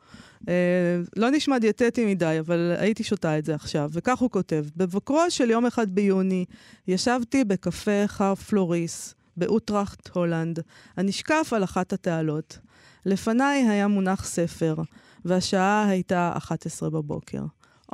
לא 1.17 1.31
נשמע 1.31 1.59
דיאטטי 1.59 2.07
מדי, 2.07 2.37
אבל 2.41 2.75
הייתי 2.79 3.05
שותה 3.05 3.39
את 3.39 3.45
זה 3.45 3.55
עכשיו. 3.55 3.91
וכך 3.93 4.19
הוא 4.19 4.31
כותב: 4.31 4.65
בבוקרו 4.77 5.31
של 5.31 5.51
יום 5.51 5.67
אחד 5.67 5.91
ביוני, 5.91 6.45
ישבתי 6.89 7.45
בקפה 7.45 8.07
חר 8.07 8.35
פלוריס 8.35 9.15
באוטראכט, 9.37 10.09
הולנד, 10.09 10.59
הנשקף 10.97 11.53
על 11.53 11.65
אחת 11.65 11.93
התעלות. 11.93 12.59
לפניי 13.07 13.69
היה 13.69 13.89
מונח 13.89 14.25
ספר. 14.25 14.75
והשעה 15.25 15.89
הייתה 15.89 16.33
11 16.37 16.91
בבוקר. 16.91 17.43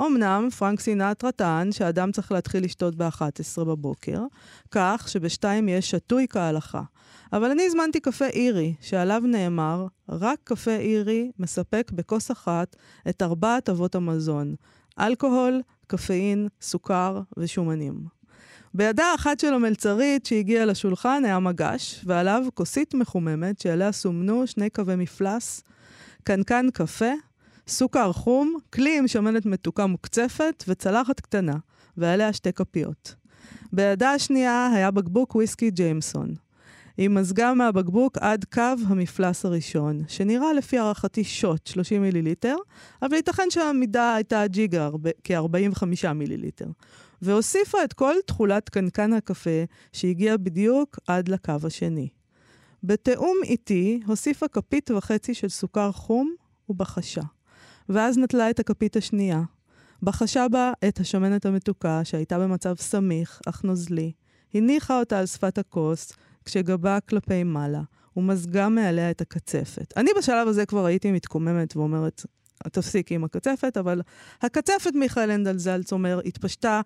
אמנם 0.01 0.49
פרנק 0.59 0.81
סינטרה 0.81 1.33
טען 1.33 1.73
שאדם 1.73 2.13
צריך 2.13 2.33
להתחיל 2.33 2.65
לשתות 2.65 2.95
ב-11 2.95 3.65
בבוקר, 3.65 4.23
כך 4.71 5.05
שבשתיים 5.09 5.69
יהיה 5.69 5.83
שתוי 5.83 6.27
כהלכה. 6.31 6.83
אבל 7.33 7.51
אני 7.51 7.67
הזמנתי 7.67 8.01
קפה 8.01 8.27
אירי, 8.27 8.75
שעליו 8.81 9.23
נאמר, 9.25 9.87
רק 10.09 10.39
קפה 10.45 10.71
אירי 10.71 11.31
מספק 11.39 11.91
בכוס 11.95 12.31
אחת 12.31 12.77
את 13.09 13.23
ארבעת 13.23 13.69
אבות 13.69 13.95
המזון, 13.95 14.55
אלכוהול, 14.99 15.61
קפאין, 15.87 16.49
סוכר 16.61 17.21
ושומנים. 17.37 18.05
בידה 18.75 19.05
האחת 19.05 19.41
של 19.41 19.55
המלצרית 19.55 20.27
שהגיעה 20.27 20.65
לשולחן 20.65 21.23
היה 21.25 21.39
מגש, 21.39 22.05
ועליו 22.07 22.45
כוסית 22.55 22.95
מחוממת 22.95 23.61
שעליה 23.61 23.93
סומנו 23.93 24.47
שני 24.47 24.71
קווי 24.71 24.97
מפלס 24.97 25.63
קנקן 26.29 26.67
קפה, 26.73 27.13
סוכר 27.69 28.13
חום, 28.13 28.59
כלי 28.73 28.99
עם 28.99 29.09
שמנת 29.09 29.47
מתוקה 29.47 29.87
מוקצפת 29.87 30.65
וצלחת 30.69 31.21
קטנה, 31.21 31.57
ועליה 31.97 32.33
שתי 32.33 32.53
כפיות. 32.53 33.15
בידה 33.73 34.11
השנייה 34.11 34.71
היה 34.75 34.91
בקבוק 34.91 35.35
וויסקי 35.35 35.71
ג'יימסון. 35.71 36.35
היא 36.97 37.09
מזגה 37.09 37.55
מהבקבוק 37.55 38.19
עד 38.19 38.45
קו 38.45 38.63
המפלס 38.87 39.45
הראשון, 39.45 40.03
שנראה 40.09 40.53
לפי 40.53 40.79
הערכתי 40.79 41.25
שוט 41.25 41.67
30 41.67 42.03
מיליליטר, 42.03 42.57
אבל 43.03 43.15
ייתכן 43.15 43.51
שהמידה 43.51 44.15
הייתה 44.15 44.47
ג'יגר, 44.47 44.91
כ-45 45.25 46.13
מיליליטר. 46.15 46.67
והוסיפה 47.23 47.85
את 47.85 47.93
כל 47.93 48.15
תכולת 48.27 48.69
קנקן 48.69 49.13
הקפה 49.13 49.65
שהגיע 49.93 50.37
בדיוק 50.37 50.99
עד 51.07 51.29
לקו 51.29 51.55
השני. 51.65 52.18
בתיאום 52.83 53.37
איתי 53.45 54.01
הוסיפה 54.07 54.49
כפית 54.49 54.91
וחצי 54.91 55.35
של 55.35 55.49
סוכר 55.49 55.93
חום 55.93 56.35
ובחשה. 56.69 57.23
ואז 57.89 58.19
נטלה 58.19 58.51
את 58.51 58.61
הכפית 58.61 58.97
השנייה. 58.97 59.43
בחשה 60.03 60.47
בה 60.49 60.73
את 60.89 61.01
השמנת 61.01 61.47
המתוקה 61.47 62.05
שהייתה 62.05 62.39
במצב 62.39 62.75
סמיך 62.77 63.41
אך 63.47 63.65
נוזלי, 63.65 64.13
הניחה 64.55 64.99
אותה 64.99 65.19
על 65.19 65.27
שפת 65.27 65.59
הכוס 65.59 66.13
כשגבה 66.45 67.01
כלפי 67.01 67.45
מעלה, 67.45 67.83
ומזגה 68.17 68.69
מעליה 68.69 69.11
את 69.11 69.21
הקצפת. 69.21 69.93
אני 69.97 70.11
בשלב 70.19 70.49
הזה 70.49 70.67
כבר 70.67 70.85
הייתי 70.85 71.13
מתקוממת 71.13 71.77
ואומרת, 71.77 72.27
תפסיקי 72.73 73.15
עם 73.15 73.25
הקצפת, 73.25 73.77
אבל 73.77 74.01
הקצפת, 74.43 74.91
מיכאל 74.95 75.31
הנדלזלץ 75.31 75.93
אומר, 75.93 76.21
התפשטה 76.25 76.81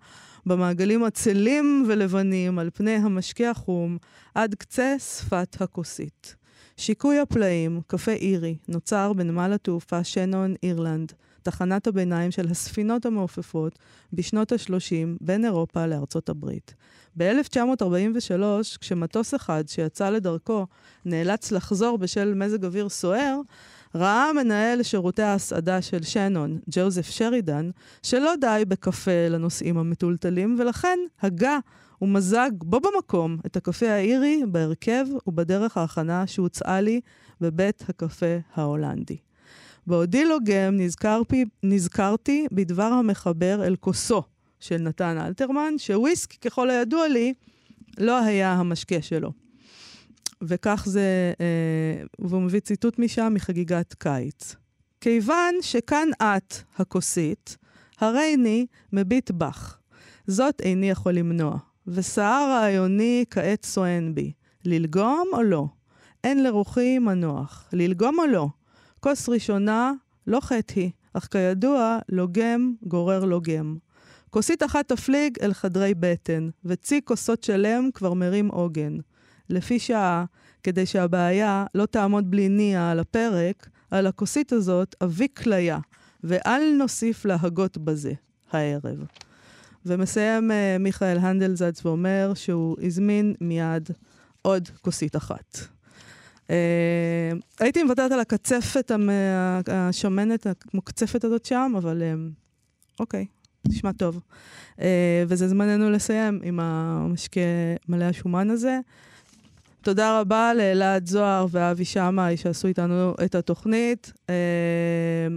במעגלים 0.45 1.03
עצלים 1.03 1.85
ולבנים 1.87 2.59
על 2.59 2.69
פני 2.73 2.95
המשקה 2.95 3.49
החום 3.49 3.97
עד 4.35 4.55
קצה 4.55 4.95
שפת 4.99 5.57
הכוסית. 5.61 6.35
שיקוי 6.77 7.19
הפלאים, 7.19 7.81
קפה 7.87 8.11
אירי, 8.11 8.55
נוצר 8.67 9.13
בנמל 9.13 9.53
התעופה 9.53 10.03
שנון, 10.03 10.53
אירלנד, 10.63 11.13
תחנת 11.43 11.87
הביניים 11.87 12.31
של 12.31 12.47
הספינות 12.51 13.05
המעופפות 13.05 13.79
בשנות 14.13 14.51
ה-30 14.51 15.17
בין 15.21 15.45
אירופה 15.45 15.85
לארצות 15.85 16.29
הברית. 16.29 16.73
ב-1943, 17.17 18.41
כשמטוס 18.79 19.35
אחד 19.35 19.63
שיצא 19.67 20.09
לדרכו 20.09 20.65
נאלץ 21.05 21.51
לחזור 21.51 21.97
בשל 21.97 22.33
מזג 22.33 22.65
אוויר 22.65 22.89
סוער, 22.89 23.39
ראה 23.95 24.33
מנהל 24.33 24.83
שירותי 24.83 25.21
ההסעדה 25.21 25.81
של 25.81 26.03
שנון, 26.03 26.59
ג'וזף 26.69 27.09
שרידן, 27.09 27.69
שלא 28.03 28.33
די 28.41 28.63
בקפה 28.67 29.27
לנוסעים 29.29 29.77
המטולטלים, 29.77 30.55
ולכן 30.59 30.99
הגה 31.21 31.57
ומזג 32.01 32.51
בו 32.57 32.79
במקום 32.79 33.37
את 33.45 33.57
הקפה 33.57 33.89
האירי 33.89 34.41
בהרכב 34.47 35.05
ובדרך 35.27 35.77
ההכנה 35.77 36.27
שהוצעה 36.27 36.81
לי 36.81 37.01
בבית 37.41 37.83
הקפה 37.89 38.37
ההולנדי. 38.55 39.17
בעודי 39.87 40.25
לוגם 40.25 40.77
נזכרתי, 40.77 41.45
נזכרתי 41.63 42.47
בדבר 42.51 42.83
המחבר 42.83 43.67
אל 43.67 43.75
כוסו 43.75 44.23
של 44.59 44.77
נתן 44.77 45.17
אלתרמן, 45.17 45.73
שוויסקי, 45.77 46.37
ככל 46.37 46.69
הידוע 46.69 47.07
לי, 47.07 47.33
לא 47.97 48.19
היה 48.19 48.53
המשקה 48.53 49.01
שלו. 49.01 49.42
וכך 50.47 50.83
זה, 50.87 51.33
אה, 51.39 52.05
והוא 52.19 52.41
מביא 52.41 52.59
ציטוט 52.59 52.99
משם 52.99 53.31
מחגיגת 53.35 53.93
קיץ. 53.93 54.55
כיוון 55.01 55.55
שכאן 55.61 56.07
את, 56.23 56.55
הכוסית, 56.77 57.57
הריני 57.99 58.65
מביט 58.93 59.31
בך. 59.31 59.77
זאת 60.27 60.61
איני 60.61 60.89
יכול 60.89 61.11
למנוע, 61.11 61.57
וסער 61.87 62.49
רעיוני 62.49 63.25
כעת 63.29 63.65
סואן 63.65 64.15
בי. 64.15 64.31
ללגום 64.65 65.27
או 65.33 65.43
לא? 65.43 65.65
אין 66.23 66.43
לרוחי 66.43 66.99
מנוח. 66.99 67.69
ללגום 67.73 68.19
או 68.19 68.27
לא? 68.27 68.47
כוס 68.99 69.29
ראשונה 69.29 69.93
לא 70.27 70.39
חטא 70.39 70.79
היא, 70.79 70.91
אך 71.13 71.27
כידוע, 71.31 71.99
לוגם 72.09 72.73
גורר 72.81 73.25
לוגם. 73.25 73.77
כוסית 74.29 74.63
אחת 74.63 74.87
תפליג 74.87 75.37
אל 75.41 75.53
חדרי 75.53 75.93
בטן, 75.99 76.49
וצי 76.65 77.01
כוסות 77.03 77.43
שלם 77.43 77.89
כבר 77.93 78.13
מרים 78.13 78.47
עוגן. 78.47 78.97
לפי 79.49 79.79
שעה, 79.79 80.25
כדי 80.63 80.85
שהבעיה 80.85 81.65
לא 81.75 81.85
תעמוד 81.85 82.31
בלי 82.31 82.49
ניע 82.49 82.89
על 82.89 82.99
הפרק, 82.99 83.69
על 83.91 84.07
הכוסית 84.07 84.53
הזאת 84.53 84.95
אביא 85.03 85.27
כליה, 85.37 85.79
ואל 86.23 86.75
נוסיף 86.77 87.25
להגות 87.25 87.77
בזה, 87.77 88.13
הערב. 88.51 89.05
ומסיים 89.85 90.51
uh, 90.51 90.53
מיכאל 90.79 91.17
הנדלזץ 91.17 91.85
ואומר 91.85 92.31
שהוא 92.35 92.77
הזמין 92.81 93.33
מיד 93.41 93.89
עוד 94.41 94.69
כוסית 94.81 95.15
אחת. 95.15 95.57
Uh, 96.47 96.49
הייתי 97.59 97.83
מוותרת 97.83 98.11
על 98.11 98.19
הקצפת 98.19 98.91
השמנת, 99.67 100.47
המוקצפת 100.73 101.23
הזאת 101.23 101.45
שם, 101.45 101.73
אבל 101.77 102.01
uh, 102.01 102.99
אוקיי, 102.99 103.25
נשמע 103.67 103.91
טוב. 103.91 104.19
Uh, 104.77 104.81
וזה 105.27 105.47
זמננו 105.47 105.89
לסיים 105.89 106.39
עם 106.43 106.59
המשקה 106.59 107.39
מלא 107.89 108.05
השומן 108.05 108.49
הזה. 108.49 108.79
תודה 109.83 110.19
רבה 110.19 110.53
לאלעד 110.53 111.05
זוהר 111.05 111.45
ואבי 111.51 111.85
שמאי 111.85 112.37
שעשו 112.37 112.67
איתנו 112.67 113.13
את 113.25 113.35
התוכנית. 113.35 114.13
אה, 114.29 114.35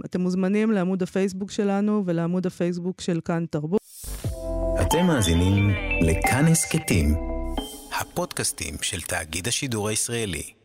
אתם 0.05 0.21
מוזמנים 0.21 0.71
לעמוד 0.71 1.03
הפייסבוק 1.03 1.51
שלנו 1.51 2.03
ולעמוד 2.05 2.45
הפייסבוק 2.45 3.01
של 3.01 3.19
כאן 3.25 3.45
תרבות. 3.49 3.81
אתם 4.81 5.05
מאזינים 5.07 5.69
לכאן 6.01 6.45
הסכתים, 6.45 7.15
הפודקאסטים 7.99 8.75
של 8.81 9.01
תאגיד 9.01 9.47
השידור 9.47 9.89
הישראלי. 9.89 10.56